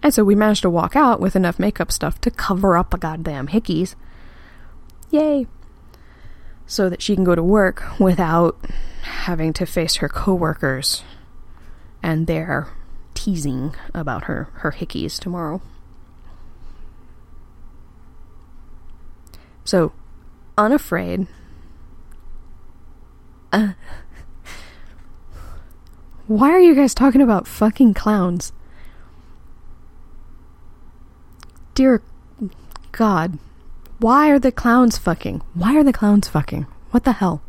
And 0.00 0.14
so 0.14 0.22
we 0.22 0.36
managed 0.36 0.62
to 0.62 0.70
walk 0.70 0.94
out 0.94 1.18
with 1.18 1.34
enough 1.34 1.58
makeup 1.58 1.90
stuff 1.90 2.20
to 2.20 2.30
cover 2.30 2.76
up 2.76 2.90
the 2.90 2.98
goddamn 2.98 3.48
hickeys. 3.48 3.96
Yay! 5.10 5.48
So 6.66 6.88
that 6.88 7.02
she 7.02 7.16
can 7.16 7.24
go 7.24 7.34
to 7.34 7.42
work 7.42 7.82
without 7.98 8.64
having 9.02 9.52
to 9.54 9.66
face 9.66 9.96
her 9.96 10.08
coworkers 10.08 11.02
and 12.00 12.28
their 12.28 12.68
teasing 13.14 13.74
about 13.92 14.24
her, 14.24 14.50
her 14.58 14.70
hickeys 14.70 15.18
tomorrow. 15.18 15.60
So, 19.64 19.92
unafraid. 20.56 21.26
Uh, 23.52 23.72
why 26.28 26.50
are 26.50 26.60
you 26.60 26.74
guys 26.74 26.94
talking 26.94 27.22
about 27.22 27.48
fucking 27.48 27.94
clowns? 27.94 28.52
Dear 31.74 32.02
God. 32.92 33.38
Why 33.98 34.28
are 34.28 34.38
the 34.38 34.52
clowns 34.52 34.98
fucking? 34.98 35.42
Why 35.54 35.74
are 35.74 35.82
the 35.82 35.92
clowns 35.92 36.28
fucking? 36.28 36.66
What 36.90 37.04
the 37.04 37.12
hell? 37.12 37.42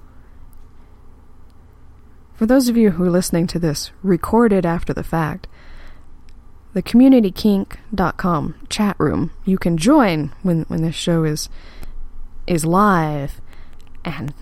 For 2.34 2.46
those 2.46 2.70
of 2.70 2.78
you 2.78 2.92
who 2.92 3.04
are 3.04 3.10
listening 3.10 3.48
to 3.48 3.60
this 3.60 3.92
recorded 4.02 4.66
after 4.66 4.94
the 4.94 5.04
fact, 5.04 5.48
the 6.74 6.82
communitykink.com 6.82 8.56
chat 8.70 8.96
room, 8.98 9.32
you 9.44 9.58
can 9.58 9.78
join 9.78 10.32
when, 10.42 10.62
when 10.64 10.82
this 10.82 10.96
show 10.96 11.26
is 11.26 11.50
is 12.48 12.66
live 12.66 13.42
and 14.06 14.34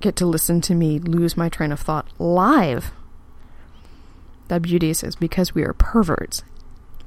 get 0.00 0.14
to 0.16 0.26
listen 0.26 0.60
to 0.60 0.74
me 0.74 0.98
lose 0.98 1.36
my 1.36 1.48
train 1.48 1.72
of 1.72 1.80
thought 1.80 2.06
live. 2.18 2.92
That 4.48 4.62
beauty 4.62 4.92
says 4.92 5.16
because 5.16 5.54
we 5.54 5.62
are 5.64 5.72
perverts. 5.72 6.42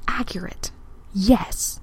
Accurate. 0.06 0.70
Yes. 1.14 1.80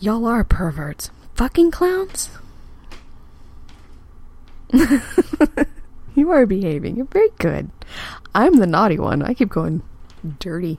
Y'all 0.00 0.26
are 0.26 0.44
perverts. 0.44 1.10
Fucking 1.34 1.70
clowns? 1.70 2.30
you 6.14 6.30
are 6.30 6.46
behaving. 6.46 6.96
You're 6.96 7.06
very 7.06 7.28
good. 7.38 7.70
I'm 8.34 8.56
the 8.56 8.66
naughty 8.66 8.98
one. 8.98 9.22
I 9.22 9.34
keep 9.34 9.50
going 9.50 9.82
dirty. 10.38 10.78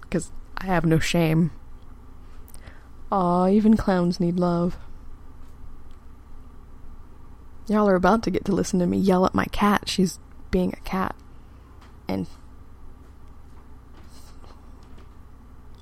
Because 0.00 0.32
I 0.56 0.66
have 0.66 0.84
no 0.84 0.98
shame. 0.98 1.50
Aw, 3.10 3.48
even 3.48 3.76
clowns 3.76 4.18
need 4.18 4.38
love. 4.38 4.76
Y'all 7.72 7.88
are 7.88 7.94
about 7.94 8.22
to 8.22 8.30
get 8.30 8.44
to 8.44 8.52
listen 8.52 8.78
to 8.80 8.86
me 8.86 8.98
yell 8.98 9.24
at 9.24 9.34
my 9.34 9.46
cat. 9.46 9.88
She's 9.88 10.18
being 10.50 10.74
a 10.74 10.80
cat. 10.80 11.16
And 12.06 12.26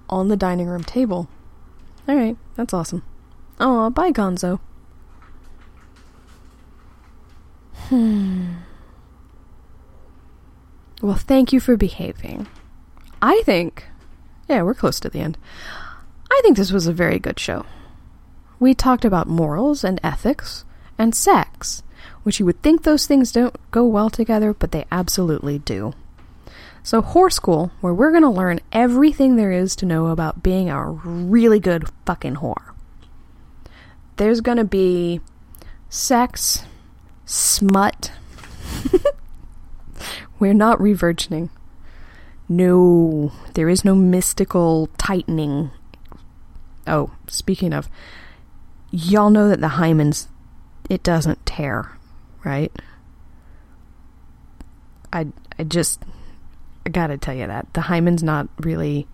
on 0.09 0.29
the 0.29 0.37
dining 0.37 0.69
room 0.69 0.85
table. 0.85 1.29
Alright, 2.09 2.37
that's 2.55 2.73
awesome. 2.73 3.03
Oh, 3.59 3.91
bye, 3.91 4.13
Gonzo. 4.13 4.61
Hmm. 7.89 8.53
Well, 11.03 11.17
thank 11.17 11.53
you 11.53 11.59
for 11.59 11.77
behaving. 11.77 12.47
I 13.21 13.43
think. 13.45 13.89
Yeah, 14.49 14.63
we're 14.63 14.75
close 14.75 15.01
to 15.01 15.11
the 15.11 15.19
end. 15.19 15.37
I 16.31 16.41
think 16.45 16.57
this 16.57 16.71
was 16.71 16.87
a 16.87 16.93
very 16.93 17.19
good 17.19 17.41
show. 17.41 17.67
We 18.61 18.75
talked 18.75 19.05
about 19.05 19.27
morals 19.27 19.83
and 19.83 19.99
ethics 20.05 20.65
and 21.01 21.15
sex, 21.15 21.83
which 22.23 22.39
you 22.39 22.47
would 22.47 22.63
think 22.63 22.83
those 22.83 23.07
things 23.07 23.33
don't 23.33 23.57
go 23.71 23.85
well 23.85 24.11
together, 24.11 24.53
but 24.55 24.71
they 24.71 24.85
absolutely 24.93 25.59
do. 25.59 25.95
So, 26.83 27.03
Whore 27.03 27.33
School, 27.33 27.73
where 27.81 27.93
we're 27.93 28.11
going 28.11 28.23
to 28.23 28.29
learn 28.29 28.61
everything 28.73 29.37
there 29.37 29.53
is 29.53 29.77
to 29.77 29.87
know 29.87 30.07
about 30.07 30.43
being 30.43 30.71
a 30.71 30.91
really 30.91 31.61
good 31.61 31.89
fucking 32.07 32.37
whore. 32.37 32.75
There's 34.17 34.41
going 34.41 34.59
to 34.59 34.65
be 34.65 35.21
sex, 35.89 36.65
smut. 37.25 38.13
we're 40.39 40.55
not 40.55 40.79
revirgining. 40.79 41.51
No, 42.49 43.33
there 43.55 43.69
is 43.69 43.85
no 43.85 43.95
mystical 43.95 44.89
tightening 44.99 45.71
Oh, 46.87 47.11
speaking 47.29 47.73
of, 47.73 47.89
y'all 48.91 49.31
know 49.31 49.49
that 49.49 49.61
the 49.61 49.69
hymens, 49.69 50.27
it 50.91 51.03
doesn't 51.05 51.47
tear, 51.47 51.97
right? 52.45 52.73
I 55.13 55.29
I 55.59 55.65
just 55.65 56.03
I 56.85 56.91
gotta 56.91 57.17
tell 57.17 57.35
you 57.35 57.47
that 57.47 57.73
the 57.73 57.83
hymen's 57.83 58.23
not 58.23 58.49
really 58.59 59.07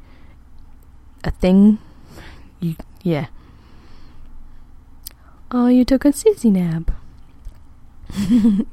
a 1.22 1.30
thing. 1.30 1.78
You 2.58 2.74
yeah. 3.02 3.26
Oh, 5.52 5.68
you 5.68 5.84
took 5.84 6.04
a 6.04 6.08
sissy 6.08 6.50
nap. 6.50 6.90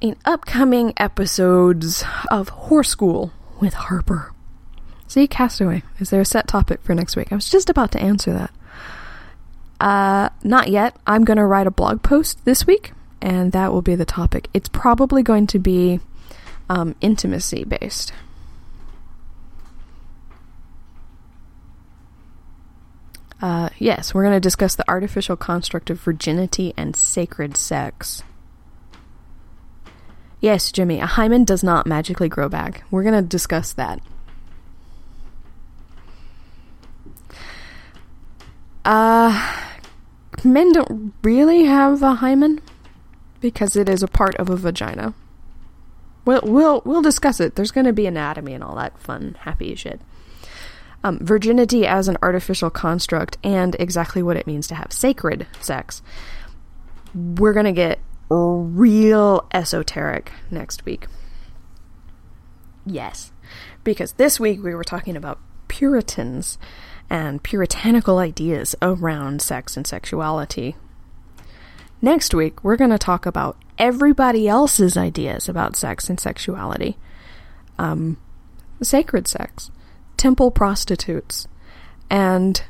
In 0.00 0.14
upcoming 0.24 0.92
episodes 0.96 2.04
of 2.30 2.50
Whore 2.50 2.86
School 2.86 3.32
with 3.60 3.74
Harper. 3.74 4.32
See, 5.08 5.26
Castaway. 5.26 5.82
Is 5.98 6.10
there 6.10 6.20
a 6.20 6.24
set 6.24 6.46
topic 6.46 6.82
for 6.82 6.94
next 6.94 7.16
week? 7.16 7.32
I 7.32 7.34
was 7.34 7.50
just 7.50 7.68
about 7.68 7.90
to 7.92 8.00
answer 8.00 8.32
that. 8.32 8.52
Uh, 9.80 10.28
not 10.42 10.68
yet. 10.68 10.96
I'm 11.06 11.24
going 11.24 11.36
to 11.36 11.44
write 11.44 11.66
a 11.66 11.70
blog 11.70 12.02
post 12.02 12.44
this 12.44 12.66
week, 12.66 12.92
and 13.20 13.52
that 13.52 13.72
will 13.72 13.82
be 13.82 13.94
the 13.94 14.04
topic. 14.04 14.48
It's 14.52 14.68
probably 14.68 15.22
going 15.22 15.46
to 15.48 15.58
be 15.58 16.00
um, 16.68 16.94
intimacy 17.00 17.64
based. 17.64 18.12
Uh, 23.40 23.68
yes, 23.78 24.12
we're 24.12 24.24
going 24.24 24.34
to 24.34 24.40
discuss 24.40 24.74
the 24.74 24.88
artificial 24.90 25.36
construct 25.36 25.90
of 25.90 26.00
virginity 26.00 26.74
and 26.76 26.96
sacred 26.96 27.56
sex. 27.56 28.24
Yes, 30.40 30.72
Jimmy, 30.72 30.98
a 30.98 31.06
hymen 31.06 31.44
does 31.44 31.62
not 31.62 31.86
magically 31.86 32.28
grow 32.28 32.48
back. 32.48 32.82
We're 32.90 33.04
going 33.04 33.22
to 33.22 33.28
discuss 33.28 33.72
that. 33.74 34.00
Uh, 38.84 39.67
men 40.44 40.72
don't 40.72 41.14
really 41.22 41.64
have 41.64 42.02
a 42.02 42.14
hymen 42.14 42.60
because 43.40 43.76
it 43.76 43.88
is 43.88 44.02
a 44.02 44.08
part 44.08 44.34
of 44.36 44.50
a 44.50 44.56
vagina. 44.56 45.14
We'll 46.24 46.42
we'll 46.42 46.82
we'll 46.84 47.02
discuss 47.02 47.40
it. 47.40 47.54
There's 47.54 47.70
going 47.70 47.86
to 47.86 47.92
be 47.92 48.06
anatomy 48.06 48.52
and 48.52 48.62
all 48.62 48.76
that 48.76 48.98
fun, 48.98 49.36
happy 49.40 49.74
shit. 49.74 50.00
Um, 51.04 51.18
virginity 51.20 51.86
as 51.86 52.08
an 52.08 52.18
artificial 52.22 52.70
construct 52.70 53.38
and 53.44 53.76
exactly 53.78 54.22
what 54.22 54.36
it 54.36 54.46
means 54.46 54.66
to 54.66 54.74
have 54.74 54.92
sacred 54.92 55.46
sex. 55.60 56.02
We're 57.14 57.52
going 57.52 57.66
to 57.66 57.72
get 57.72 58.00
real 58.28 59.46
esoteric 59.54 60.32
next 60.50 60.84
week. 60.84 61.06
Yes, 62.84 63.32
because 63.84 64.12
this 64.14 64.40
week 64.40 64.62
we 64.62 64.74
were 64.74 64.84
talking 64.84 65.16
about 65.16 65.38
Puritans 65.68 66.58
and 67.10 67.42
puritanical 67.42 68.18
ideas 68.18 68.74
around 68.82 69.40
sex 69.42 69.76
and 69.76 69.86
sexuality. 69.86 70.76
Next 72.00 72.34
week, 72.34 72.62
we're 72.62 72.76
going 72.76 72.90
to 72.90 72.98
talk 72.98 73.26
about 73.26 73.56
everybody 73.78 74.46
else's 74.48 74.96
ideas 74.96 75.48
about 75.48 75.76
sex 75.76 76.08
and 76.08 76.20
sexuality. 76.20 76.96
Um, 77.78 78.18
sacred 78.82 79.26
sex. 79.26 79.70
temple 80.16 80.50
prostitutes 80.50 81.46
and 82.10 82.62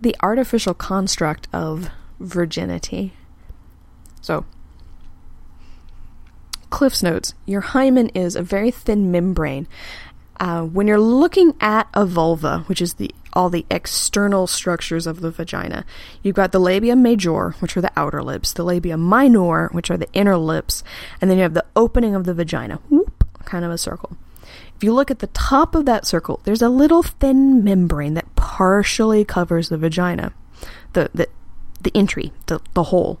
the 0.00 0.14
artificial 0.20 0.74
construct 0.74 1.48
of 1.52 1.90
virginity. 2.20 3.12
So, 4.20 4.44
Cliff's 6.70 7.02
Notes 7.02 7.34
Your 7.44 7.60
hymen 7.60 8.08
is 8.10 8.36
a 8.36 8.42
very 8.42 8.70
thin 8.70 9.10
membrane. 9.10 9.66
Uh, 10.42 10.64
when 10.64 10.88
you're 10.88 10.98
looking 10.98 11.54
at 11.60 11.86
a 11.94 12.04
vulva, 12.04 12.64
which 12.66 12.82
is 12.82 12.94
the 12.94 13.14
all 13.32 13.48
the 13.48 13.64
external 13.70 14.48
structures 14.48 15.06
of 15.06 15.20
the 15.20 15.30
vagina, 15.30 15.84
you've 16.20 16.34
got 16.34 16.50
the 16.50 16.58
labia 16.58 16.96
major, 16.96 17.50
which 17.60 17.76
are 17.76 17.80
the 17.80 17.92
outer 17.94 18.24
lips, 18.24 18.52
the 18.52 18.64
labia 18.64 18.96
minor, 18.96 19.68
which 19.68 19.88
are 19.88 19.96
the 19.96 20.12
inner 20.12 20.36
lips, 20.36 20.82
and 21.20 21.30
then 21.30 21.38
you 21.38 21.44
have 21.44 21.54
the 21.54 21.64
opening 21.76 22.16
of 22.16 22.24
the 22.24 22.34
vagina, 22.34 22.80
whoop, 22.90 23.24
kind 23.44 23.64
of 23.64 23.70
a 23.70 23.78
circle. 23.78 24.16
If 24.74 24.82
you 24.82 24.92
look 24.92 25.12
at 25.12 25.20
the 25.20 25.28
top 25.28 25.76
of 25.76 25.86
that 25.86 26.08
circle, 26.08 26.40
there's 26.42 26.60
a 26.60 26.68
little 26.68 27.04
thin 27.04 27.62
membrane 27.62 28.14
that 28.14 28.34
partially 28.34 29.24
covers 29.24 29.68
the 29.68 29.78
vagina, 29.78 30.32
the 30.94 31.08
the, 31.14 31.28
the 31.80 31.92
entry, 31.94 32.32
the, 32.46 32.60
the 32.74 32.84
hole. 32.84 33.20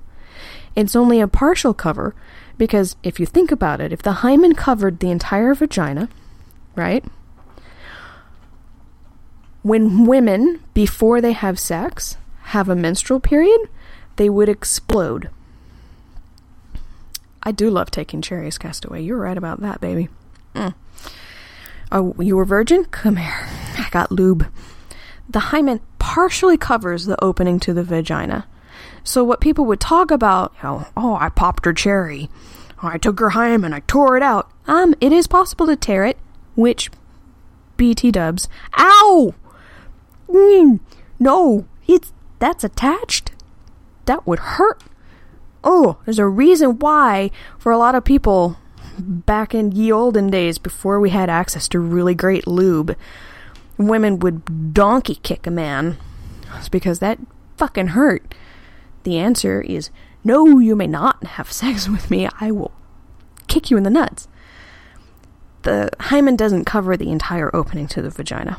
It's 0.74 0.96
only 0.96 1.20
a 1.20 1.28
partial 1.28 1.72
cover 1.72 2.16
because 2.58 2.96
if 3.04 3.20
you 3.20 3.26
think 3.26 3.52
about 3.52 3.80
it, 3.80 3.92
if 3.92 4.02
the 4.02 4.24
hymen 4.24 4.56
covered 4.56 4.98
the 4.98 5.12
entire 5.12 5.54
vagina, 5.54 6.08
right? 6.74 7.04
When 9.62 10.06
women, 10.06 10.62
before 10.74 11.20
they 11.20 11.32
have 11.32 11.58
sex, 11.58 12.16
have 12.44 12.68
a 12.68 12.76
menstrual 12.76 13.20
period, 13.20 13.68
they 14.16 14.28
would 14.28 14.48
explode. 14.48 15.30
I 17.42 17.52
do 17.52 17.70
love 17.70 17.90
taking 17.90 18.22
cherries, 18.22 18.58
Castaway. 18.58 19.02
You're 19.02 19.18
right 19.18 19.36
about 19.36 19.60
that, 19.60 19.80
baby. 19.80 20.08
Mm. 20.54 20.74
Oh, 21.90 22.14
you 22.18 22.36
were 22.36 22.44
virgin? 22.44 22.84
Come 22.86 23.16
here. 23.16 23.48
I 23.78 23.88
got 23.90 24.12
lube. 24.12 24.46
The 25.28 25.40
hymen 25.40 25.80
partially 25.98 26.56
covers 26.56 27.06
the 27.06 27.22
opening 27.22 27.58
to 27.60 27.72
the 27.72 27.84
vagina. 27.84 28.46
So 29.04 29.24
what 29.24 29.40
people 29.40 29.64
would 29.66 29.80
talk 29.80 30.10
about, 30.10 30.52
you 30.58 30.68
know, 30.68 30.86
oh, 30.96 31.16
I 31.20 31.28
popped 31.28 31.64
her 31.64 31.72
cherry. 31.72 32.28
I 32.82 32.98
took 32.98 33.20
her 33.20 33.30
hymen, 33.30 33.72
I 33.72 33.80
tore 33.80 34.16
it 34.16 34.22
out. 34.22 34.50
Um, 34.66 34.94
it 35.00 35.12
is 35.12 35.26
possible 35.26 35.66
to 35.66 35.76
tear 35.76 36.04
it, 36.04 36.18
which 36.54 36.90
BT 37.76 38.10
dubs. 38.10 38.48
Ow! 38.78 39.34
Mm, 40.28 40.80
no, 41.18 41.66
it's 41.86 42.12
that's 42.38 42.64
attached. 42.64 43.32
That 44.06 44.26
would 44.26 44.38
hurt. 44.38 44.82
Oh, 45.64 45.98
there's 46.04 46.18
a 46.18 46.26
reason 46.26 46.78
why 46.78 47.30
for 47.58 47.70
a 47.70 47.78
lot 47.78 47.94
of 47.94 48.04
people 48.04 48.56
back 48.98 49.54
in 49.54 49.72
ye 49.72 49.92
olden 49.92 50.28
days 50.30 50.58
before 50.58 51.00
we 51.00 51.10
had 51.10 51.30
access 51.30 51.68
to 51.68 51.78
really 51.80 52.14
great 52.14 52.46
lube, 52.46 52.96
women 53.78 54.18
would 54.18 54.74
donkey 54.74 55.16
kick 55.16 55.46
a 55.46 55.50
man. 55.50 55.96
It's 56.56 56.68
because 56.68 56.98
that 56.98 57.18
fucking 57.56 57.88
hurt. 57.88 58.34
The 59.04 59.18
answer 59.18 59.60
is 59.60 59.90
no, 60.24 60.58
you 60.58 60.76
may 60.76 60.86
not 60.86 61.24
have 61.24 61.52
sex 61.52 61.88
with 61.88 62.10
me. 62.10 62.28
I 62.40 62.50
will 62.50 62.72
kick 63.46 63.70
you 63.70 63.76
in 63.76 63.82
the 63.82 63.90
nuts. 63.90 64.28
The 65.62 65.90
hymen 66.00 66.36
doesn't 66.36 66.64
cover 66.64 66.96
the 66.96 67.10
entire 67.10 67.54
opening 67.54 67.86
to 67.88 68.02
the 68.02 68.10
vagina. 68.10 68.58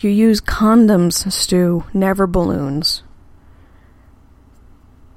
You 0.00 0.10
use 0.10 0.40
condoms, 0.40 1.30
Stu, 1.32 1.84
never 1.94 2.26
balloons. 2.26 3.02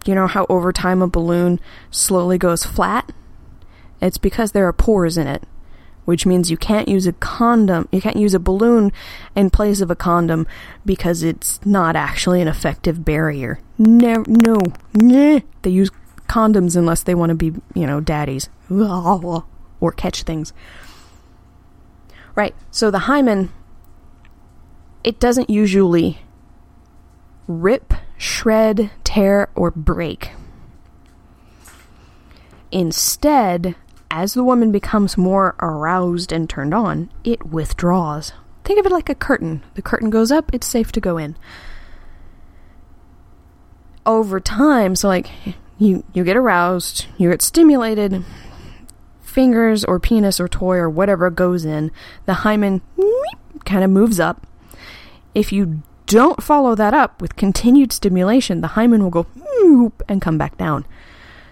You 0.05 0.15
know 0.15 0.27
how 0.27 0.45
over 0.49 0.71
time 0.71 1.01
a 1.01 1.07
balloon 1.07 1.59
slowly 1.91 2.37
goes 2.37 2.63
flat? 2.65 3.11
It's 4.01 4.17
because 4.17 4.53
there 4.53 4.65
are 4.67 4.73
pores 4.73 5.17
in 5.17 5.27
it, 5.27 5.43
which 6.05 6.25
means 6.25 6.49
you 6.49 6.57
can't 6.57 6.87
use 6.87 7.05
a 7.05 7.13
condom, 7.13 7.89
you 7.91 7.99
can't 7.99 8.15
use 8.15 8.33
a 8.33 8.39
balloon 8.39 8.93
in 9.35 9.49
place 9.49 9.81
of 9.81 9.91
a 9.91 9.95
condom 9.95 10.47
because 10.85 11.23
it's 11.23 11.63
not 11.65 11.97
actually 11.97 12.41
an 12.41 12.47
effective 12.47 13.03
barrier. 13.03 13.59
No, 13.77 14.23
no. 14.27 14.59
They 14.93 15.69
use 15.69 15.91
condoms 16.29 16.77
unless 16.77 17.03
they 17.03 17.15
want 17.15 17.31
to 17.31 17.35
be, 17.35 17.53
you 17.73 17.85
know, 17.85 17.99
daddies 17.99 18.49
or 18.69 19.91
catch 19.97 20.23
things. 20.23 20.53
Right. 22.35 22.55
So 22.71 22.89
the 22.91 22.99
hymen 22.99 23.51
it 25.03 25.19
doesn't 25.19 25.49
usually 25.49 26.19
rip, 27.47 27.93
shred, 28.17 28.91
tear, 29.03 29.49
or 29.55 29.71
break. 29.71 30.31
Instead, 32.71 33.75
as 34.11 34.33
the 34.33 34.43
woman 34.43 34.71
becomes 34.71 35.17
more 35.17 35.55
aroused 35.59 36.31
and 36.31 36.49
turned 36.49 36.73
on, 36.73 37.09
it 37.23 37.47
withdraws. 37.47 38.33
Think 38.63 38.79
of 38.79 38.85
it 38.85 38.91
like 38.91 39.09
a 39.09 39.15
curtain. 39.15 39.63
The 39.75 39.81
curtain 39.81 40.09
goes 40.09 40.31
up, 40.31 40.53
it's 40.53 40.67
safe 40.67 40.91
to 40.91 41.01
go 41.01 41.17
in. 41.17 41.35
Over 44.05 44.39
time, 44.39 44.95
so 44.95 45.07
like 45.07 45.29
you 45.79 46.03
you 46.13 46.23
get 46.23 46.37
aroused, 46.37 47.07
you 47.17 47.31
get 47.31 47.41
stimulated, 47.41 48.23
fingers 49.21 49.83
or 49.83 49.99
penis 49.99 50.39
or 50.39 50.47
toy 50.47 50.77
or 50.77 50.89
whatever 50.89 51.29
goes 51.31 51.65
in, 51.65 51.91
the 52.25 52.35
hymen 52.35 52.81
kind 53.65 53.83
of 53.83 53.89
moves 53.89 54.19
up 54.19 54.45
if 55.33 55.51
you 55.51 55.81
don't 56.05 56.41
follow 56.41 56.75
that 56.75 56.93
up 56.93 57.21
with 57.21 57.35
continued 57.35 57.91
stimulation, 57.91 58.61
the 58.61 58.69
hymen 58.69 59.03
will 59.03 59.09
go 59.09 59.27
and 60.07 60.21
come 60.21 60.37
back 60.37 60.57
down. 60.57 60.85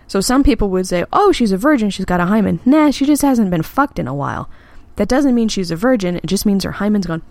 So 0.07 0.21
some 0.21 0.43
people 0.43 0.69
would 0.69 0.87
say, 0.87 1.05
oh, 1.13 1.31
she's 1.31 1.51
a 1.51 1.57
virgin, 1.57 1.89
she's 1.89 2.05
got 2.05 2.19
a 2.19 2.25
hymen. 2.25 2.59
Nah, 2.65 2.91
she 2.91 3.05
just 3.05 3.21
hasn't 3.21 3.51
been 3.51 3.61
fucked 3.61 3.99
in 3.99 4.07
a 4.07 4.15
while. 4.15 4.49
That 4.95 5.09
doesn't 5.09 5.35
mean 5.35 5.47
she's 5.47 5.69
a 5.69 5.75
virgin, 5.75 6.17
it 6.17 6.25
just 6.25 6.45
means 6.45 6.63
her 6.63 6.73
hymen's 6.73 7.05
gone 7.05 7.21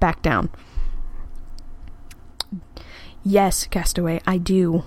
back 0.00 0.20
down. 0.20 0.50
Yes, 3.24 3.66
Castaway, 3.66 4.20
I 4.26 4.36
do. 4.36 4.84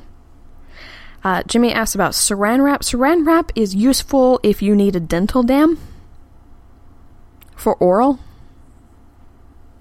Uh, 1.27 1.43
Jimmy 1.45 1.73
asks 1.73 1.93
about 1.93 2.13
saran 2.13 2.63
wrap. 2.63 2.83
Saran 2.83 3.27
wrap 3.27 3.51
is 3.53 3.75
useful 3.75 4.39
if 4.43 4.61
you 4.61 4.73
need 4.73 4.95
a 4.95 5.01
dental 5.01 5.43
dam 5.43 5.77
for 7.53 7.75
oral. 7.75 8.19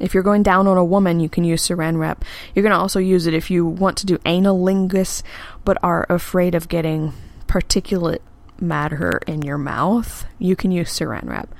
If 0.01 0.13
you're 0.13 0.25
going 0.25 0.43
down 0.43 0.67
on 0.67 0.77
a 0.77 0.85
woman, 0.85 1.21
you 1.21 1.29
can 1.29 1.45
use 1.45 1.65
saran 1.65 2.01
wrap. 2.01 2.25
You're 2.53 2.65
going 2.65 2.73
to 2.73 2.79
also 2.79 2.99
use 2.99 3.29
it 3.29 3.33
if 3.33 3.49
you 3.49 3.65
want 3.65 3.97
to 3.99 4.07
do 4.07 4.19
anilingus 4.27 5.23
but 5.65 5.79
are 5.85 6.05
afraid 6.09 6.57
of 6.57 6.67
getting 6.67 7.13
particulate 7.47 8.23
matter 8.61 9.21
in 9.29 9.43
your 9.43 9.57
mouth. 9.57 10.27
You 10.41 10.57
can 10.57 10.73
use 10.73 10.99
saran 10.99 11.29
wrap. 11.29 11.55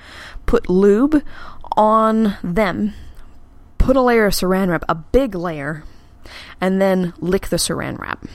Put 0.47 0.69
lube 0.69 1.23
on 1.77 2.37
them. 2.43 2.93
Put 3.79 3.95
a 3.95 4.03
layer 4.03 4.27
of 4.27 4.33
saran 4.33 4.69
wrap, 4.69 4.85
a 4.89 4.97
big 4.97 5.37
layer, 5.37 5.85
and 6.61 6.83
then 6.83 7.15
lick 7.21 7.51
the 7.51 7.57
saran 7.57 8.01
wrap. 8.01 8.27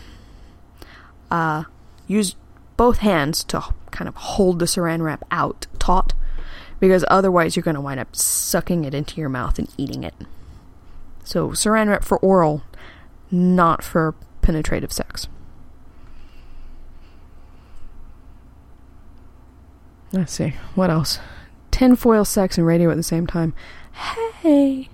Uh, 1.32 1.64
use 2.06 2.36
both 2.78 2.98
hands 2.98 3.44
to 3.46 3.64
kind 3.90 4.08
of 4.08 4.16
hold 4.16 4.60
the 4.60 4.66
saran 4.66 5.02
wrap 5.02 5.24
out 5.32 5.66
taut 5.80 6.14
because 6.80 7.06
otherwise 7.10 7.56
you're 7.56 7.64
going 7.64 7.76
to 7.76 7.82
wind 7.82 8.00
up 8.00 8.16
sucking 8.16 8.84
it 8.84 8.94
into 8.94 9.20
your 9.20 9.30
mouth 9.30 9.58
and 9.58 9.74
eating 9.78 10.04
it. 10.04 10.14
So, 11.24 11.50
saran 11.50 11.88
wrap 11.88 12.04
for 12.04 12.18
oral, 12.18 12.64
not 13.30 13.84
for 13.84 14.16
penetrative 14.42 14.92
sex. 14.92 15.28
Let's 20.12 20.34
see. 20.34 20.56
What 20.76 20.90
else? 20.90 21.20
Tinfoil 21.70 22.26
sex 22.26 22.58
and 22.58 22.68
radio 22.68 22.92
at 22.92 22.98
the 22.98 23.04
same 23.04 23.26
time. 23.28 23.54
Hey! 23.94 24.90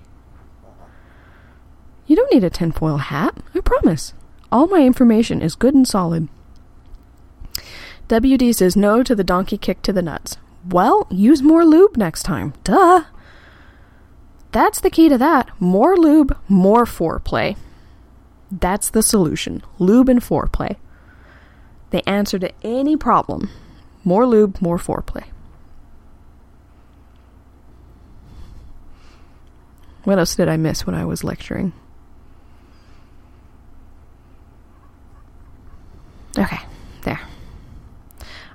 You 2.06 2.16
don't 2.16 2.32
need 2.32 2.44
a 2.44 2.50
tinfoil 2.50 2.98
hat, 2.98 3.36
I 3.54 3.60
promise. 3.60 4.14
All 4.50 4.66
my 4.66 4.80
information 4.80 5.42
is 5.42 5.54
good 5.54 5.74
and 5.74 5.86
solid. 5.86 6.28
WD 8.08 8.54
says 8.54 8.76
no 8.76 9.02
to 9.02 9.14
the 9.14 9.24
donkey 9.24 9.58
kick 9.58 9.82
to 9.82 9.92
the 9.92 10.02
nuts. 10.02 10.38
Well, 10.66 11.06
use 11.10 11.42
more 11.42 11.64
lube 11.64 11.96
next 11.96 12.22
time. 12.22 12.54
Duh. 12.64 13.04
That's 14.52 14.80
the 14.80 14.90
key 14.90 15.10
to 15.10 15.18
that. 15.18 15.50
More 15.60 15.96
lube, 15.96 16.36
more 16.48 16.84
foreplay. 16.84 17.56
That's 18.50 18.88
the 18.88 19.02
solution. 19.02 19.62
Lube 19.78 20.08
and 20.08 20.20
foreplay. 20.20 20.76
The 21.90 22.06
answer 22.08 22.38
to 22.38 22.52
any 22.62 22.96
problem. 22.96 23.50
More 24.04 24.26
lube, 24.26 24.60
more 24.62 24.78
foreplay. 24.78 25.24
What 30.04 30.18
else 30.18 30.34
did 30.34 30.48
I 30.48 30.56
miss 30.56 30.86
when 30.86 30.94
I 30.94 31.04
was 31.04 31.22
lecturing? 31.22 31.74
Okay, 36.36 36.60
there. 37.02 37.20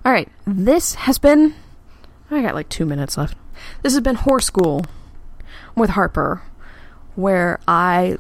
All 0.06 0.12
right, 0.12 0.30
this 0.46 0.96
has 0.96 1.18
been 1.18 1.56
I 2.34 2.42
got 2.42 2.56
like 2.56 2.70
two 2.70 2.86
minutes 2.86 3.18
left. 3.18 3.38
This 3.82 3.94
has 3.94 4.02
been 4.02 4.16
Whore 4.16 4.42
School 4.42 4.86
with 5.76 5.92
Harper, 5.92 6.42
where 7.16 7.60
I 7.68 8.18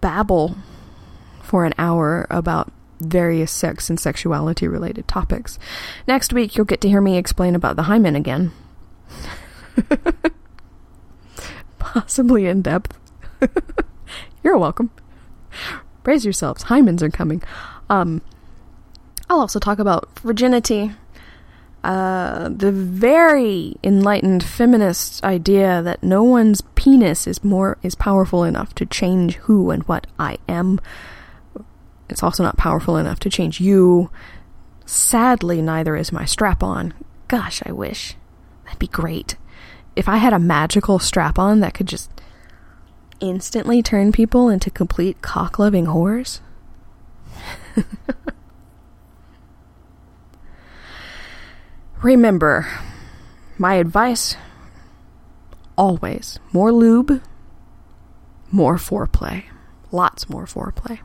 babble 0.00 0.56
for 1.42 1.64
an 1.64 1.72
hour 1.78 2.26
about 2.28 2.72
various 2.98 3.52
sex 3.52 3.88
and 3.88 4.00
sexuality 4.00 4.66
related 4.66 5.06
topics. 5.06 5.58
Next 6.08 6.32
week, 6.32 6.56
you'll 6.56 6.64
get 6.64 6.80
to 6.80 6.88
hear 6.88 7.00
me 7.00 7.16
explain 7.16 7.54
about 7.54 7.76
the 7.76 7.84
hymen 7.84 8.16
again. 8.16 8.52
Possibly 11.78 12.46
in 12.46 12.62
depth. 12.62 12.98
You're 14.42 14.58
welcome. 14.58 14.90
Brace 16.02 16.24
yourselves. 16.24 16.64
Hymens 16.64 17.02
are 17.02 17.10
coming. 17.10 17.42
Um, 17.88 18.22
I'll 19.28 19.40
also 19.40 19.58
talk 19.58 19.78
about 19.78 20.08
virginity. 20.20 20.92
Uh, 21.82 22.48
the 22.48 22.72
very 22.72 23.76
enlightened 23.84 24.42
feminist 24.42 25.22
idea 25.22 25.82
that 25.82 26.02
no 26.02 26.22
one's 26.22 26.60
penis 26.74 27.26
is 27.26 27.44
more 27.44 27.78
is 27.82 27.94
powerful 27.94 28.44
enough 28.44 28.74
to 28.74 28.86
change 28.86 29.36
who 29.36 29.70
and 29.70 29.82
what 29.84 30.06
I 30.18 30.38
am. 30.48 30.80
It's 32.08 32.22
also 32.22 32.42
not 32.42 32.56
powerful 32.56 32.96
enough 32.96 33.20
to 33.20 33.30
change 33.30 33.60
you. 33.60 34.10
Sadly, 34.84 35.62
neither 35.62 35.96
is 35.96 36.12
my 36.12 36.24
strap 36.24 36.62
on. 36.62 36.94
Gosh, 37.28 37.62
I 37.66 37.72
wish. 37.72 38.16
That'd 38.64 38.78
be 38.78 38.88
great. 38.88 39.36
If 39.94 40.08
I 40.08 40.16
had 40.18 40.32
a 40.32 40.38
magical 40.38 40.98
strap 40.98 41.38
on 41.38 41.60
that 41.60 41.74
could 41.74 41.86
just 41.88 42.10
instantly 43.20 43.82
turn 43.82 44.12
people 44.12 44.48
into 44.48 44.70
complete 44.70 45.22
cock 45.22 45.58
loving 45.58 45.86
whores. 45.86 46.40
Remember, 52.06 52.68
my 53.58 53.74
advice 53.74 54.36
always 55.76 56.38
more 56.52 56.70
lube, 56.70 57.20
more 58.52 58.76
foreplay. 58.76 59.46
Lots 59.90 60.30
more 60.30 60.44
foreplay. 60.44 61.00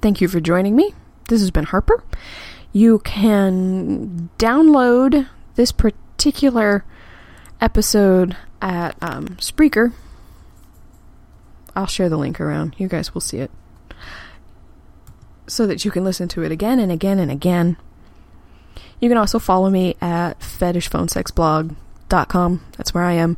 Thank 0.00 0.22
you 0.22 0.28
for 0.28 0.40
joining 0.40 0.74
me. 0.74 0.94
This 1.28 1.42
has 1.42 1.50
been 1.50 1.64
Harper. 1.64 2.02
You 2.72 3.00
can 3.00 4.30
download 4.38 5.28
this 5.56 5.72
particular 5.72 6.86
episode 7.60 8.34
at 8.62 8.96
um, 9.02 9.26
Spreaker. 9.40 9.92
I'll 11.74 11.86
share 11.86 12.08
the 12.08 12.16
link 12.16 12.40
around. 12.40 12.76
You 12.78 12.88
guys 12.88 13.12
will 13.12 13.20
see 13.20 13.40
it. 13.40 13.50
So 15.46 15.66
that 15.66 15.84
you 15.84 15.90
can 15.90 16.04
listen 16.04 16.28
to 16.28 16.42
it 16.42 16.52
again 16.52 16.80
and 16.80 16.90
again 16.90 17.18
and 17.18 17.30
again. 17.30 17.76
You 19.00 19.08
can 19.08 19.18
also 19.18 19.38
follow 19.38 19.70
me 19.70 19.96
at 20.00 20.40
fetishphonesexblog.com. 20.40 22.64
That's 22.76 22.94
where 22.94 23.04
I 23.04 23.12
am. 23.12 23.36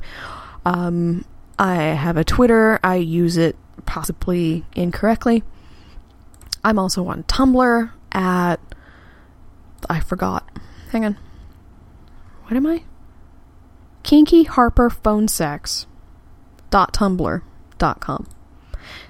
Um, 0.64 1.26
I 1.59 1.74
have 1.76 2.16
a 2.16 2.24
Twitter. 2.24 2.80
I 2.82 2.96
use 2.96 3.36
it 3.36 3.56
possibly 3.84 4.64
incorrectly. 4.74 5.42
I'm 6.64 6.78
also 6.78 7.06
on 7.09 7.24
Tumblr 7.24 7.90
at. 8.12 8.56
I 9.88 10.00
forgot. 10.00 10.48
Hang 10.90 11.04
on. 11.04 11.16
What 12.44 12.56
am 12.56 12.66
I? 12.66 12.82
Kinky 14.02 14.44
Harper 14.44 14.90
Phone 14.90 15.28
Sex. 15.28 15.86
Dot 16.70 16.92
Tumblr. 16.92 17.42
Dot 17.78 18.00
com. 18.00 18.26